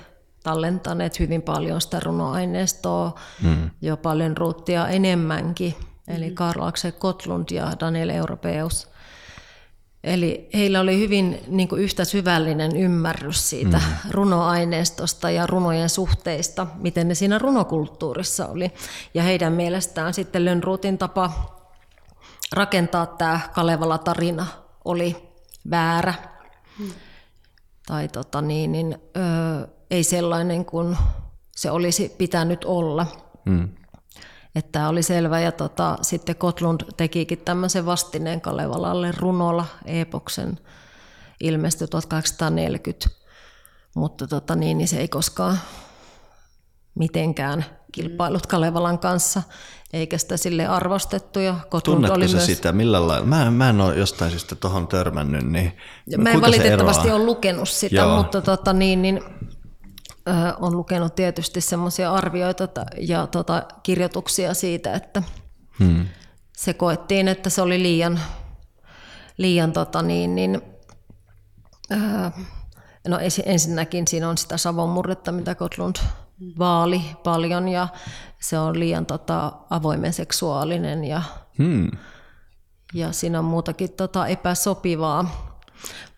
tallentaneet 0.43 1.19
hyvin 1.19 1.41
paljon 1.41 1.81
sitä 1.81 1.99
runoaineistoa, 1.99 3.19
mm. 3.43 3.69
jo 3.81 3.97
paljon 3.97 4.37
ruuttia 4.37 4.87
enemmänkin. 4.87 5.75
Eli 6.07 6.31
Karl 6.31 6.61
Axel 6.61 6.91
Kotlund 6.91 7.45
ja 7.51 7.71
Daniel 7.79 8.09
Europeus. 8.09 8.87
Eli 10.03 10.49
heillä 10.53 10.79
oli 10.79 10.99
hyvin 10.99 11.43
niin 11.47 11.67
kuin 11.67 11.81
yhtä 11.81 12.05
syvällinen 12.05 12.75
ymmärrys 12.75 13.49
siitä 13.49 13.77
mm. 13.77 14.11
runoaineistosta 14.11 15.29
ja 15.29 15.47
runojen 15.47 15.89
suhteista, 15.89 16.67
miten 16.75 17.07
ne 17.07 17.15
siinä 17.15 17.37
runokulttuurissa 17.37 18.47
oli. 18.47 18.71
Ja 19.13 19.23
heidän 19.23 19.53
mielestään 19.53 20.13
sitten 20.13 20.45
Lönnruutin 20.45 20.97
tapa 20.97 21.31
rakentaa 22.51 23.05
tämä 23.05 23.39
Kalevala-tarina 23.53 24.62
oli 24.85 25.29
väärä. 25.69 26.13
Mm. 26.79 26.91
Tai 27.85 28.07
tota 28.07 28.41
niin, 28.41 28.71
niin, 28.71 28.97
ö, 29.17 29.67
ei 29.91 30.03
sellainen 30.03 30.65
kuin 30.65 30.97
se 31.55 31.71
olisi 31.71 32.15
pitänyt 32.17 32.63
olla. 32.65 33.07
Mm. 33.45 33.69
Että 34.55 34.71
tämä 34.71 34.89
oli 34.89 35.03
selvä 35.03 35.39
ja 35.39 35.51
tota, 35.51 35.97
sitten 36.01 36.35
Kotlund 36.35 36.81
tekikin 36.97 37.37
tämmöisen 37.37 37.85
vastineen 37.85 38.41
Kalevalalle 38.41 39.11
runolla 39.17 39.65
Epoksen 39.85 40.59
ilmestyi 41.39 41.87
1840, 41.87 43.09
mutta 43.95 44.27
tota, 44.27 44.55
niin, 44.55 44.77
niin 44.77 44.87
se 44.87 44.97
ei 44.97 45.07
koskaan 45.07 45.59
mitenkään 46.95 47.65
kilpailut 47.93 48.47
Kalevalan 48.47 48.99
kanssa, 48.99 49.41
eikä 49.93 50.17
sitä 50.17 50.37
sille 50.37 50.67
arvostettu. 50.67 51.39
Ja 51.39 51.55
Tunnetko 51.83 52.17
oli 52.17 52.27
myös... 52.27 52.45
sitä 52.45 52.71
millä 52.71 53.07
lailla? 53.07 53.25
Mä, 53.25 53.51
mä 53.51 53.69
en 53.69 53.81
ole 53.81 53.95
jostain 53.95 54.31
syystä 54.31 54.55
tuohon 54.55 54.87
törmännyt. 54.87 55.45
Niin 55.45 55.73
mä 56.17 56.29
en 56.29 56.41
valitettavasti 56.41 57.11
ole 57.11 57.25
lukenut 57.25 57.69
sitä, 57.69 57.95
Joo. 57.95 58.17
mutta 58.17 58.41
tota, 58.41 58.73
niin, 58.73 59.01
niin, 59.01 59.21
äh, 60.29 60.53
on 60.59 60.77
lukenut 60.77 61.15
tietysti 61.15 61.61
semmoisia 61.61 62.13
arvioita 62.13 62.67
ja 62.97 63.27
tota, 63.27 63.63
kirjoituksia 63.83 64.53
siitä, 64.53 64.93
että 64.93 65.23
hmm. 65.79 66.05
se 66.57 66.73
koettiin, 66.73 67.27
että 67.27 67.49
se 67.49 67.61
oli 67.61 67.83
liian, 67.83 68.19
liian 69.37 69.71
tota, 69.71 70.01
niin, 70.01 70.35
niin, 70.35 70.61
äh, 71.91 72.33
no 73.07 73.19
ensinnäkin 73.45 74.07
siinä 74.07 74.29
on 74.29 74.37
sitä 74.37 74.57
savon 74.57 74.89
murretta, 74.89 75.31
mitä 75.31 75.55
Kotlund 75.55 75.95
vaali 76.59 77.01
paljon 77.23 77.67
ja 77.67 77.87
se 78.39 78.59
on 78.59 78.79
liian 78.79 79.05
tota, 79.05 79.51
avoimen 79.69 80.13
seksuaalinen 80.13 81.03
ja, 81.03 81.21
hmm. 81.57 81.91
ja 82.93 83.11
siinä 83.11 83.39
on 83.39 83.45
muutakin 83.45 83.91
tota, 83.91 84.27
epäsopivaa. 84.27 85.53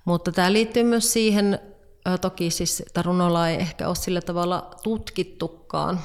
Mutta 0.06 0.32
tämä 0.32 0.54
liittyy 0.54 0.84
myös 0.84 1.14
siihen, 1.14 1.60
toki 2.22 2.52
siis 2.52 2.84
runolla 3.04 3.50
ei 3.50 3.56
ehkä 3.56 3.88
ole 3.88 3.96
sillä 3.96 4.22
tavalla 4.22 4.72
tutkittukaan 4.84 6.00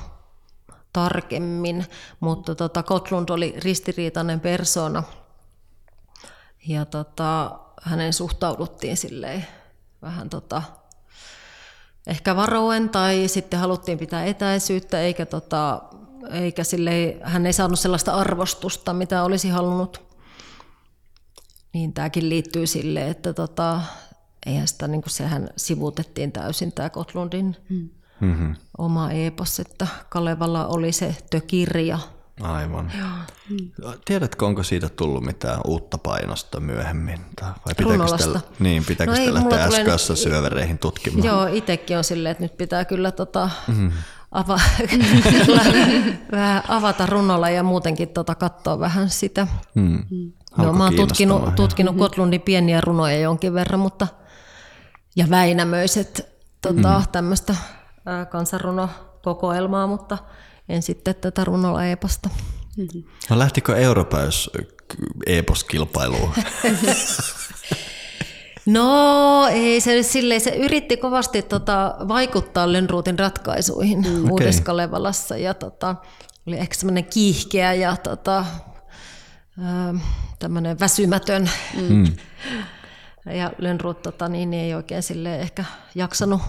tarkemmin, 0.92 1.86
mutta 2.20 2.54
tota, 2.54 2.82
Kotlund 2.82 3.28
oli 3.28 3.54
ristiriitainen 3.58 4.40
persona 4.40 5.02
ja 6.66 6.84
tota, 6.84 7.58
hänen 7.82 8.12
suhtauduttiin 8.12 8.96
silleen 8.96 9.46
vähän 10.02 10.30
tota, 10.30 10.62
ehkä 12.10 12.36
varoen 12.36 12.88
tai 12.88 13.28
sitten 13.28 13.60
haluttiin 13.60 13.98
pitää 13.98 14.24
etäisyyttä, 14.24 15.00
eikä, 15.00 15.26
tota, 15.26 15.82
eikä 16.30 16.64
sille, 16.64 17.16
hän 17.22 17.46
ei 17.46 17.52
saanut 17.52 17.78
sellaista 17.78 18.12
arvostusta, 18.12 18.92
mitä 18.92 19.24
olisi 19.24 19.48
halunnut. 19.48 20.02
Niin 21.72 21.92
tämäkin 21.92 22.28
liittyy 22.28 22.66
sille, 22.66 23.10
että 23.10 23.32
tota, 23.32 23.80
eihän 24.46 24.68
sitä, 24.68 24.88
niin 24.88 25.02
kuin 25.02 25.10
sehän 25.12 25.48
sivuutettiin 25.56 26.32
täysin 26.32 26.72
tämä 26.72 26.90
Kotlundin 26.90 27.56
mm-hmm. 28.20 28.56
oma 28.78 29.10
epos, 29.10 29.60
että 29.60 29.86
Kalevalla 30.08 30.66
oli 30.66 30.92
se 30.92 31.16
tökirja, 31.30 31.98
Aivan. 32.42 32.92
Joo. 32.98 33.94
Tiedätkö, 34.04 34.46
onko 34.46 34.62
siitä 34.62 34.88
tullut 34.88 35.24
mitään 35.24 35.60
uutta 35.66 35.98
painosta 35.98 36.60
myöhemmin? 36.60 37.20
Vai 37.42 37.74
pitääkö 37.76 38.18
sitä, 38.18 38.40
niin, 38.58 38.84
pitääkö 38.84 39.12
no 39.12 39.16
sitä 39.16 39.34
lähteä 39.34 39.70
SKS 39.70 40.06
tulee... 40.06 40.16
syövereihin 40.16 40.78
tutkimaan? 40.78 41.24
Joo, 41.24 41.46
itsekin 41.46 41.96
on 41.96 42.04
silleen, 42.04 42.30
että 42.30 42.44
nyt 42.44 42.56
pitää 42.56 42.84
kyllä 42.84 43.12
tota, 43.12 43.50
mm. 43.66 43.92
ava, 44.30 44.60
vähän 46.32 46.62
avata 46.68 47.06
runolla 47.06 47.50
ja 47.50 47.62
muutenkin 47.62 48.08
tota, 48.08 48.34
katsoa 48.34 48.80
vähän 48.80 49.10
sitä. 49.10 49.46
Mm. 49.74 50.04
No, 50.56 50.72
mä 50.72 50.84
oon 50.84 50.96
tutkinut, 50.96 51.54
tutkinut 51.54 51.96
Kotlundin 51.96 52.40
pieniä 52.40 52.80
runoja 52.80 53.18
jonkin 53.18 53.54
verran, 53.54 53.80
mutta 53.80 54.08
ja 55.16 55.30
Väinämöiset 55.30 56.28
tota, 56.62 56.98
mm. 56.98 57.04
tämmöistä 57.12 57.54
kansanrunokokoelmaa, 58.30 59.86
mutta– 59.86 60.18
en 60.70 60.82
sitten 60.82 61.14
tätä 61.14 61.44
runolla 61.44 61.86
eposta. 61.86 62.30
No 63.30 63.38
lähtikö 63.38 63.76
Europäys 63.76 64.50
eposkilpailuun? 65.26 66.30
No 68.66 69.48
ei, 69.50 69.80
se, 69.80 70.02
silleen, 70.02 70.40
se 70.40 70.50
yritti 70.50 70.96
kovasti 70.96 71.42
tota, 71.42 71.96
vaikuttaa 72.08 72.72
Lönnruutin 72.72 73.18
ratkaisuihin 73.18 73.98
mm, 73.98 74.14
okay. 74.14 74.30
Uudessa 74.30 74.62
Kalevalassa 74.62 75.36
ja 75.36 75.54
tota, 75.54 75.96
oli 76.46 76.58
ehkä 76.58 76.74
semmoinen 76.74 77.04
kiihkeä 77.04 77.74
ja 77.74 77.96
tota, 77.96 78.44
tämmöinen 80.38 80.80
väsymätön. 80.80 81.50
Mm. 81.88 82.04
Ja 83.26 83.52
Lönnruut 83.58 84.02
tota, 84.02 84.28
niin, 84.28 84.50
niin 84.50 84.64
ei 84.64 84.74
oikein 84.74 85.02
sille 85.02 85.40
ehkä 85.40 85.64
jaksanut 85.94 86.42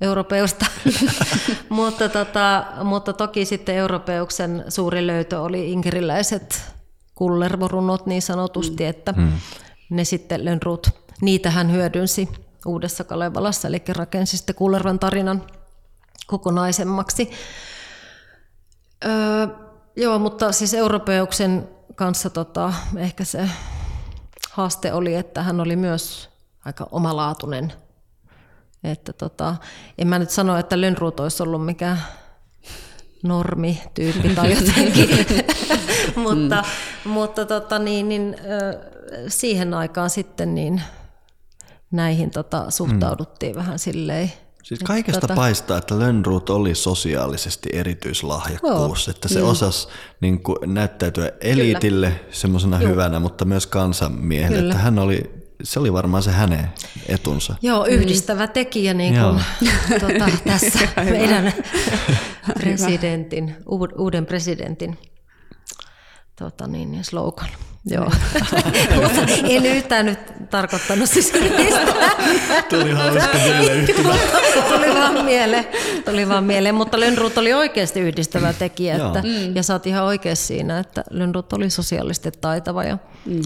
europeusta. 0.00 0.66
mutta, 1.68 2.08
tota, 2.08 2.66
mutta 2.82 3.12
toki 3.12 3.44
sitten 3.44 3.74
europeuksen 3.74 4.64
suuri 4.68 5.06
löytö 5.06 5.40
oli 5.40 5.72
inkeriläiset 5.72 6.74
kullervorunot 7.14 8.06
niin 8.06 8.22
sanotusti, 8.22 8.82
mm. 8.84 8.90
että 8.90 9.12
mm. 9.12 9.32
ne 9.90 10.04
sitten 10.04 10.44
Lönnrut, 10.44 10.90
niitä 11.20 11.50
hän 11.50 11.72
hyödynsi 11.72 12.28
Uudessa 12.66 13.04
Kalevalassa, 13.04 13.68
eli 13.68 13.82
rakensi 13.88 14.36
sitten 14.36 14.54
Kullervan 14.54 14.98
tarinan 14.98 15.42
kokonaisemmaksi. 16.26 17.30
Öö, 19.04 19.46
joo, 19.96 20.18
mutta 20.18 20.52
siis 20.52 20.74
europeuksen 20.74 21.68
kanssa 21.94 22.30
tota, 22.30 22.72
ehkä 22.96 23.24
se 23.24 23.50
haaste 24.50 24.92
oli, 24.92 25.14
että 25.14 25.42
hän 25.42 25.60
oli 25.60 25.76
myös 25.76 26.30
aika 26.64 26.86
omalaatuinen 26.90 27.72
että 28.84 29.12
tota, 29.12 29.56
en 29.98 30.08
mä 30.08 30.18
nyt 30.18 30.30
sano, 30.30 30.58
että 30.58 30.80
Lönnruut 30.80 31.20
olisi 31.20 31.42
ollut 31.42 31.64
mikään 31.64 32.02
normityyppi 33.22 34.28
tai 34.28 34.52
jotenkin, 34.56 35.08
mutta, 36.16 36.64
mm. 37.04 37.10
mutta 37.10 37.44
tota, 37.44 37.78
niin, 37.78 38.08
niin, 38.08 38.36
siihen 39.28 39.74
aikaan 39.74 40.10
sitten 40.10 40.54
niin 40.54 40.82
näihin 41.90 42.30
tota, 42.30 42.70
suhtauduttiin 42.70 43.52
mm. 43.52 43.58
vähän 43.58 43.78
silleen. 43.78 44.32
Siis 44.62 44.80
kaikesta 44.80 45.20
tota... 45.20 45.34
paistaa, 45.34 45.78
että 45.78 45.98
Lönnruut 45.98 46.50
oli 46.50 46.74
sosiaalisesti 46.74 47.68
erityislahjakkuus, 47.72 49.06
Joo. 49.06 49.14
että 49.14 49.28
se 49.28 49.40
mm. 49.40 49.46
osasi 49.46 49.88
niin 50.20 50.42
kuin, 50.42 50.56
näyttäytyä 50.66 51.32
eliitille 51.40 52.20
semmoisena 52.30 52.78
hyvänä, 52.78 53.20
mutta 53.20 53.44
myös 53.44 53.66
kansanmiehelle, 53.66 54.58
että 54.58 54.78
hän 54.78 54.98
oli 54.98 55.43
se 55.64 55.80
oli 55.80 55.92
varmaan 55.92 56.22
se 56.22 56.30
hänen 56.30 56.68
etunsa. 57.08 57.54
Joo, 57.62 57.86
yhdistävä 57.86 58.46
tekijä 58.46 58.94
niin 58.94 59.14
kuin, 59.14 59.40
tuota, 60.00 60.30
tässä 60.46 60.88
meidän 61.10 61.52
presidentin, 62.60 63.56
uuden 63.98 64.26
presidentin 64.26 64.98
tuota, 66.38 66.66
niin, 66.66 66.92
niin, 66.92 67.04
slogan. 67.04 67.48
Joo. 67.86 68.10
en 69.48 69.66
yhtään 69.66 70.06
nyt 70.06 70.18
tarkoittanut 70.50 71.10
siis 71.10 71.32
Tuli 72.70 72.90
hauska 72.90 73.28
Tuli 74.68 74.94
vaan 74.94 75.24
mieleen. 75.24 75.66
Tuli 76.04 76.28
vaan 76.28 76.44
mieleen. 76.44 76.74
Mutta 76.74 77.00
Lönnruut 77.00 77.38
oli 77.38 77.52
oikeasti 77.52 78.00
yhdistävä 78.00 78.52
tekijä. 78.52 78.94
Että, 78.96 79.22
ja 79.54 79.62
sä 79.62 79.72
oot 79.72 79.86
ihan 79.86 80.04
oikeassa 80.04 80.46
siinä, 80.46 80.78
että 80.78 81.04
Lönnruut 81.10 81.52
oli 81.52 81.70
sosiaalisesti 81.70 82.30
taitava. 82.40 82.84
Ja, 82.84 82.98
mm 83.26 83.42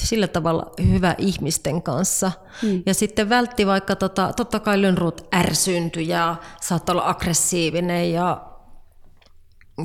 sillä 0.00 0.28
tavalla 0.28 0.72
hyvä 0.88 1.14
ihmisten 1.18 1.82
kanssa. 1.82 2.32
Mm. 2.62 2.82
Ja 2.86 2.94
sitten 2.94 3.28
vältti 3.28 3.66
vaikka, 3.66 3.96
tota, 3.96 4.32
totta 4.36 4.60
kai 4.60 4.82
Lönnruut 4.82 5.28
ärsyyntyi 5.34 6.08
ja 6.08 6.36
saattoi 6.60 6.92
olla 6.92 7.08
aggressiivinen 7.08 8.12
ja, 8.12 8.46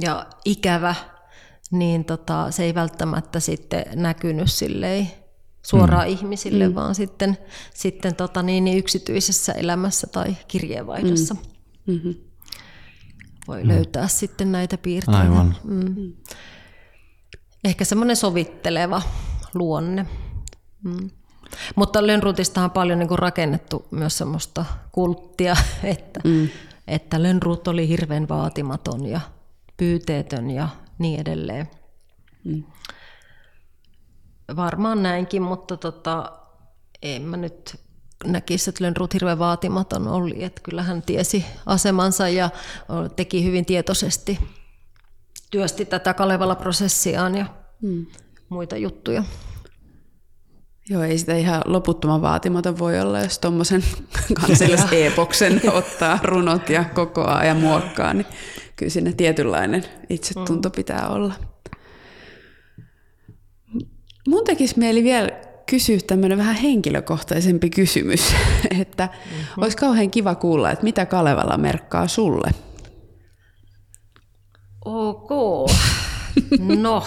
ja 0.02 0.26
ikävä, 0.46 0.96
niin 1.72 2.06
tota, 2.06 2.52
se 2.52 2.64
ei 2.64 2.76
välttämättä 2.76 3.40
sitten 3.40 3.86
näkynyt 3.96 4.52
silleen 4.52 5.12
suoraan 5.66 6.08
mm. 6.08 6.12
ihmisille, 6.12 6.68
mm. 6.68 6.76
vaan 6.76 6.96
sitten, 6.96 7.38
sitten 7.74 8.16
tota, 8.16 8.44
niin, 8.44 8.64
niin 8.64 8.78
yksityisessä 8.78 9.52
elämässä 9.54 10.08
tai 10.08 10.36
kirjeenvaihdossa. 10.48 11.34
Mm. 11.34 11.94
Mm-hmm. 11.94 12.16
Voi 13.48 13.64
mm. 13.64 13.70
löytää 13.70 14.08
sitten 14.08 14.52
näitä 14.52 14.78
piirteitä. 14.78 15.20
Aivan. 15.20 15.56
Mm. 15.64 16.14
Ehkä 17.64 17.86
semmoinen 17.86 18.16
sovitteleva 18.16 19.02
luonne. 19.58 20.06
Mm. 20.84 21.10
Mutta 21.76 22.08
Lönnrutistahan 22.08 22.66
on 22.70 22.72
paljon 22.72 23.00
niin 23.00 23.08
kuin 23.08 23.20
rakennettu 23.20 23.86
myös 23.92 24.18
semmoista 24.18 24.66
kulttia, 24.92 25.56
että, 25.84 26.20
mm. 26.24 26.50
että 26.88 27.24
Lönnruut 27.24 27.68
oli 27.68 27.88
hirveän 27.88 28.30
vaatimaton 28.30 29.06
ja 29.06 29.22
pyyteetön 29.78 30.50
ja 30.50 30.70
niin 30.98 31.20
edelleen. 31.20 31.70
Mm. 32.44 32.64
Varmaan 34.56 35.04
näinkin, 35.04 35.42
mutta 35.42 35.78
tota, 35.78 36.32
en 37.02 37.22
mä 37.22 37.38
nyt 37.38 37.76
näkisi, 38.26 38.70
että 38.70 38.84
Lönnruut 38.84 39.14
hirveän 39.14 39.40
vaatimaton 39.40 40.08
oli. 40.08 40.44
Että 40.44 40.62
kyllä 40.62 40.84
hän 40.84 41.02
tiesi 41.02 41.46
asemansa 41.66 42.30
ja 42.30 42.50
teki 43.16 43.44
hyvin 43.44 43.66
tietoisesti, 43.66 44.40
työsti 45.52 45.86
tätä 45.86 46.14
Kalevala-prosessiaan 46.14 47.38
ja 47.38 47.46
mm. 47.82 48.06
Muita 48.50 48.78
juttuja. 48.78 49.24
Joo, 50.90 51.04
ei 51.04 51.18
sitä 51.18 51.36
ihan 51.36 51.62
loputtoman 51.66 52.22
vaatimaton 52.22 52.80
voi 52.80 53.00
olla, 53.00 53.20
jos 53.20 53.40
tuommoisen 53.40 53.84
kansallis-epoksen 54.34 55.62
ottaa 55.74 56.20
runot 56.24 56.70
ja 56.70 56.84
kokoaa 56.84 57.46
ja 57.46 57.56
muokkaa, 57.56 58.14
niin 58.14 58.26
kyllä 58.76 58.90
sinne 58.90 59.14
tietynlainen 59.14 59.86
itsetunto 60.10 60.70
mm. 60.70 60.74
pitää 60.76 61.08
olla. 61.08 61.34
Mun 64.28 64.44
tekisi 64.44 64.80
mieli 64.80 65.04
vielä 65.04 65.30
kysyä 65.66 65.98
tämmöinen 66.08 66.38
vähän 66.38 66.56
henkilökohtaisempi 66.56 67.70
kysymys, 67.70 68.34
että 68.82 69.06
mm-hmm. 69.06 69.64
olisi 69.64 69.78
kauhean 69.78 70.12
kiva 70.12 70.36
kuulla, 70.36 70.72
että 70.72 70.84
mitä 70.84 71.06
Kalevala 71.06 71.58
merkkaa 71.58 72.08
sulle? 72.08 72.52
Ok. 74.86 75.30
No, 76.60 77.04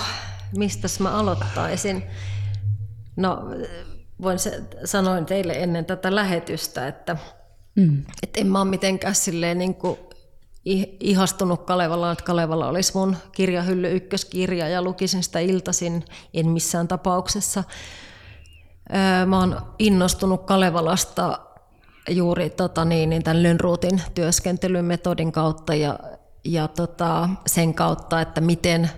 mistäs 0.56 1.01
mä 1.01 1.10
aloittaisin? 1.10 2.02
No, 3.16 3.43
voin 4.22 4.39
se, 4.39 4.62
sanoin 4.85 5.27
teille 5.27 5.52
ennen 5.52 5.85
tätä 5.85 6.14
lähetystä, 6.14 6.89
että 6.89 7.16
mm. 7.77 8.05
et 8.22 8.36
en 8.36 8.47
mä 8.47 8.60
ole 8.60 8.70
mitenkään 8.70 9.14
silleen 9.14 9.59
niin 9.59 9.74
kuin 9.74 9.98
ihastunut 11.01 11.64
Kalevalaan, 11.64 12.12
että 12.12 12.24
Kalevala 12.24 12.68
olisi 12.68 12.93
mun 12.94 13.16
kirjahylly 13.32 13.97
ykköskirja 13.97 14.68
ja 14.68 14.82
lukisin 14.82 15.22
sitä 15.22 15.39
iltaisin, 15.39 16.05
en 16.35 16.48
missään 16.48 16.89
tapauksessa. 16.89 17.64
Mä 19.27 19.39
oon 19.39 19.62
innostunut 19.78 20.47
Kalevalasta 20.47 21.39
juuri 22.09 22.51
tota 22.51 22.85
niin, 22.85 23.10
niin 23.10 23.22
tämän 23.22 23.43
Lönnruutin 23.43 24.02
työskentelymetodin 24.14 25.32
kautta 25.32 25.74
ja, 25.74 25.98
ja 26.44 26.68
tota, 26.68 27.28
sen 27.47 27.74
kautta, 27.74 28.20
että 28.20 28.40
miten, 28.40 28.90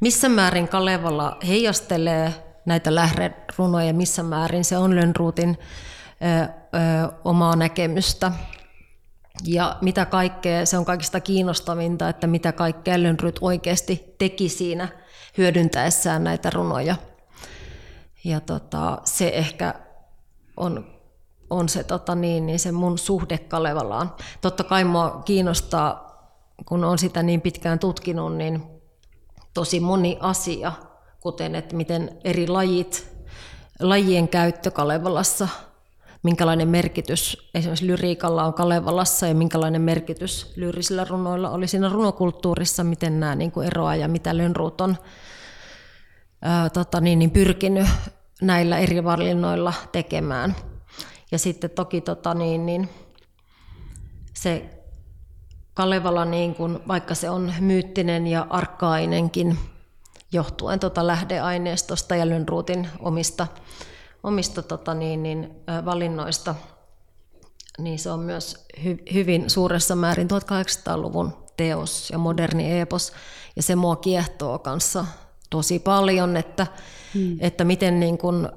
missä 0.00 0.28
määrin 0.28 0.68
Kalevala 0.68 1.36
heijastelee 1.48 2.34
näitä 2.64 2.94
lähderunoja, 2.94 3.94
missä 3.94 4.22
määrin 4.22 4.64
se 4.64 4.78
on 4.78 4.96
Lönnruutin 4.96 5.58
omaa 7.24 7.56
näkemystä. 7.56 8.32
Ja 9.44 9.76
mitä 9.80 10.06
kaikkea, 10.06 10.66
se 10.66 10.78
on 10.78 10.84
kaikista 10.84 11.20
kiinnostavinta, 11.20 12.08
että 12.08 12.26
mitä 12.26 12.52
kaikkea 12.52 13.02
Lönnrut 13.02 13.38
oikeasti 13.40 14.14
teki 14.18 14.48
siinä 14.48 14.88
hyödyntäessään 15.38 16.24
näitä 16.24 16.50
runoja. 16.50 16.96
Ja 18.24 18.40
tota, 18.40 18.98
se 19.04 19.28
ehkä 19.28 19.74
on, 20.56 20.86
on 21.50 21.68
se, 21.68 21.84
tota 21.84 22.14
niin, 22.14 22.46
niin 22.46 22.58
se 22.58 22.72
mun 22.72 22.98
suhde 22.98 23.38
Kalevalaan. 23.38 24.14
Totta 24.40 24.64
kai 24.64 24.84
mua 24.84 25.22
kiinnostaa, 25.24 26.08
kun 26.66 26.84
on 26.84 26.98
sitä 26.98 27.22
niin 27.22 27.40
pitkään 27.40 27.78
tutkinut, 27.78 28.36
niin 28.36 28.77
tosi 29.58 29.80
moni 29.80 30.16
asia, 30.20 30.72
kuten 31.20 31.54
että 31.54 31.76
miten 31.76 32.18
eri 32.24 32.48
lajit, 32.48 33.12
lajien 33.80 34.28
käyttö 34.28 34.70
Kalevalassa, 34.70 35.48
minkälainen 36.22 36.68
merkitys 36.68 37.50
esimerkiksi 37.54 37.86
lyriikalla 37.86 38.44
on 38.44 38.54
Kalevalassa 38.54 39.26
ja 39.26 39.34
minkälainen 39.34 39.82
merkitys 39.82 40.52
lyrisillä 40.56 41.04
runoilla 41.04 41.50
oli 41.50 41.68
siinä 41.68 41.88
runokulttuurissa, 41.88 42.84
miten 42.84 43.20
nämä 43.20 43.34
niin 43.34 43.52
kuin 43.52 43.66
eroaa 43.66 43.96
ja 43.96 44.08
mitä 44.08 44.36
Lönnruut 44.36 44.80
on 44.80 44.96
ää, 46.42 46.70
tota 46.70 47.00
niin, 47.00 47.18
niin 47.18 47.30
pyrkinyt 47.30 47.86
näillä 48.42 48.78
eri 48.78 49.04
valinnoilla 49.04 49.74
tekemään. 49.92 50.56
Ja 51.30 51.38
sitten 51.38 51.70
toki 51.70 52.00
tota 52.00 52.34
niin, 52.34 52.66
niin 52.66 52.88
se 54.34 54.77
Kalevala, 55.78 56.24
niin 56.24 56.54
kun, 56.54 56.82
vaikka 56.88 57.14
se 57.14 57.30
on 57.30 57.54
myyttinen 57.60 58.26
ja 58.26 58.46
arkkaainenkin, 58.50 59.58
johtuen 60.32 60.78
tota 60.78 61.06
lähdeaineistosta 61.06 62.16
ja 62.16 62.28
Lönnruutin 62.28 62.88
omista, 62.98 63.46
omista 64.22 64.62
tota 64.62 64.94
niin, 64.94 65.22
niin, 65.22 65.50
valinnoista, 65.84 66.54
niin 67.78 67.98
se 67.98 68.10
on 68.10 68.20
myös 68.20 68.66
hy, 68.84 68.98
hyvin 69.12 69.50
suuressa 69.50 69.96
määrin 69.96 70.28
1800-luvun 70.30 71.32
teos 71.56 72.10
ja 72.10 72.18
moderni 72.18 72.80
epos, 72.80 73.12
ja 73.56 73.62
se 73.62 73.76
mua 73.76 73.96
kiehtoo 73.96 74.58
kanssa 74.58 75.06
tosi 75.50 75.78
paljon, 75.78 76.36
että, 76.36 76.66
hmm. 77.14 77.36
että 77.40 77.64
miten, 77.64 78.00
niin 78.00 78.18
kun, 78.18 78.52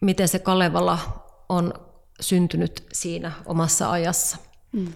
miten 0.00 0.28
se 0.28 0.38
Kalevala 0.38 0.98
on 1.48 1.74
syntynyt 2.20 2.86
siinä 2.92 3.32
omassa 3.46 3.90
ajassa. 3.90 4.36
Hmm. 4.76 4.92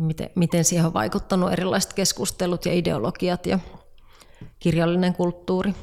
Miten, 0.00 0.30
miten 0.34 0.64
siihen 0.64 0.86
on 0.86 0.94
vaikuttanut 0.94 1.52
erilaiset 1.52 1.92
keskustelut 1.92 2.66
ja 2.66 2.72
ideologiat 2.72 3.46
ja 3.46 3.58
kirjallinen 4.58 5.14
kulttuuri. 5.14 5.74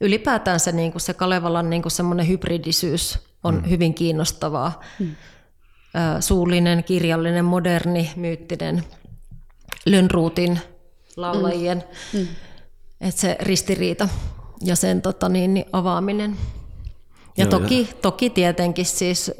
Ylipäätään 0.00 0.60
se, 0.60 0.72
niin 0.72 0.92
se 0.96 1.14
Kalevalan 1.14 1.70
niin 1.70 1.82
semmoinen 1.88 2.28
hybridisyys 2.28 3.18
on 3.44 3.60
hmm. 3.60 3.70
hyvin 3.70 3.94
kiinnostavaa. 3.94 4.80
Hmm. 4.98 5.16
Suullinen, 6.20 6.84
kirjallinen, 6.84 7.44
moderni, 7.44 8.10
myyttinen, 8.16 8.84
Lönnruutin 9.86 10.60
laulajien. 11.16 11.84
Hmm 12.12 12.26
että 13.00 13.20
se 13.20 13.36
ristiriita 13.40 14.08
ja 14.60 14.76
sen 14.76 15.02
tota, 15.02 15.28
niin, 15.28 15.54
niin 15.54 15.66
avaaminen. 15.72 16.36
Ja 17.36 17.44
Joo, 17.44 17.50
toki, 17.50 17.80
ja. 17.80 17.96
toki 18.02 18.30
tietenkin 18.30 18.86
siis, 18.86 19.32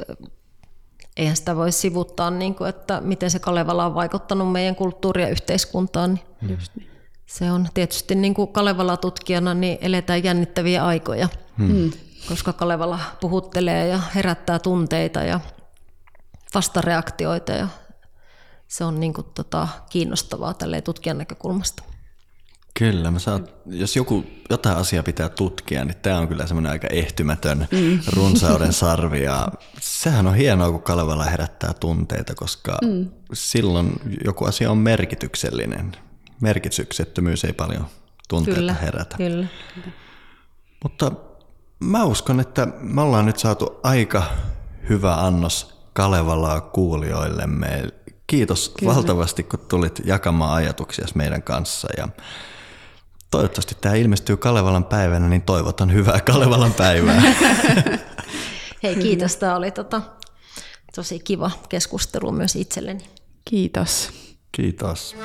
eihän 1.16 1.36
sitä 1.36 1.56
voi 1.56 1.72
sivuttaa, 1.72 2.30
niin 2.30 2.54
kuin, 2.54 2.68
että 2.68 3.00
miten 3.00 3.30
se 3.30 3.38
Kalevala 3.38 3.86
on 3.86 3.94
vaikuttanut 3.94 4.52
meidän 4.52 4.76
kulttuuri- 4.76 5.22
ja 5.22 5.28
yhteiskuntaan. 5.28 6.20
Niin 6.40 6.50
Just 6.50 6.76
niin. 6.76 6.90
Se 7.26 7.50
on 7.50 7.68
tietysti 7.74 8.14
niin 8.14 8.34
kuin 8.34 8.52
Kalevala-tutkijana, 8.52 9.54
niin 9.54 9.78
eletään 9.80 10.24
jännittäviä 10.24 10.84
aikoja, 10.84 11.28
hmm. 11.58 11.90
koska 12.28 12.52
Kalevala 12.52 12.98
puhuttelee 13.20 13.88
ja 13.88 14.00
herättää 14.14 14.58
tunteita 14.58 15.20
ja 15.20 15.40
vastareaktioita 16.54 17.52
ja 17.52 17.68
se 18.68 18.84
on 18.84 19.00
niin 19.00 19.14
kuin, 19.14 19.26
tota, 19.34 19.68
kiinnostavaa 19.90 20.54
tutkijan 20.84 21.18
näkökulmasta. 21.18 21.82
Kyllä, 22.78 23.10
mä 23.10 23.18
saat, 23.18 23.54
jos 23.66 23.96
joku, 23.96 24.24
jotain 24.50 24.76
asiaa 24.76 25.02
pitää 25.02 25.28
tutkia, 25.28 25.84
niin 25.84 25.96
tämä 26.02 26.18
on 26.18 26.28
kyllä 26.28 26.46
semmoinen 26.46 26.72
aika 26.72 26.86
ehtymätön 26.90 27.68
mm. 27.70 27.98
runsauden 28.12 28.72
sarvi. 28.72 29.22
Ja 29.22 29.48
sehän 29.80 30.26
on 30.26 30.34
hienoa, 30.34 30.70
kun 30.70 30.82
Kalevala 30.82 31.24
herättää 31.24 31.72
tunteita, 31.80 32.34
koska 32.34 32.78
mm. 32.84 33.08
silloin 33.32 33.92
joku 34.24 34.44
asia 34.44 34.70
on 34.70 34.78
merkityksellinen. 34.78 35.96
Merkityksettömyys 36.40 37.44
ei 37.44 37.52
paljon 37.52 37.86
tunteita 38.28 38.60
kyllä, 38.60 38.74
herätä. 38.74 39.16
Kyllä. 39.16 39.46
Mutta 40.82 41.12
mä 41.80 42.04
uskon, 42.04 42.40
että 42.40 42.68
me 42.80 43.00
ollaan 43.00 43.26
nyt 43.26 43.38
saatu 43.38 43.80
aika 43.82 44.22
hyvä 44.88 45.14
annos 45.14 45.76
Kalevalaa 45.92 46.60
kuulijoillemme. 46.60 47.84
Kiitos 48.26 48.68
Kyllä. 48.68 48.94
valtavasti, 48.94 49.42
kun 49.42 49.58
tulit 49.68 50.00
jakamaan 50.04 50.54
ajatuksia 50.54 51.06
meidän 51.14 51.42
kanssa. 51.42 51.88
Ja 51.96 52.08
Toivottavasti 53.30 53.76
tämä 53.80 53.94
ilmestyy 53.94 54.36
Kalevalan 54.36 54.84
päivänä, 54.84 55.28
niin 55.28 55.42
toivotan 55.42 55.92
hyvää 55.92 56.20
Kalevalan 56.20 56.74
päivää. 56.74 57.22
Hei, 58.82 58.96
kiitos. 58.96 59.36
Tämä 59.36 59.56
oli 59.56 59.70
tota, 59.70 60.02
tosi 60.94 61.18
kiva 61.18 61.50
keskustelu 61.68 62.32
myös 62.32 62.56
itselleni. 62.56 63.10
Kiitos. 63.44 64.10
Kiitos. 64.52 65.16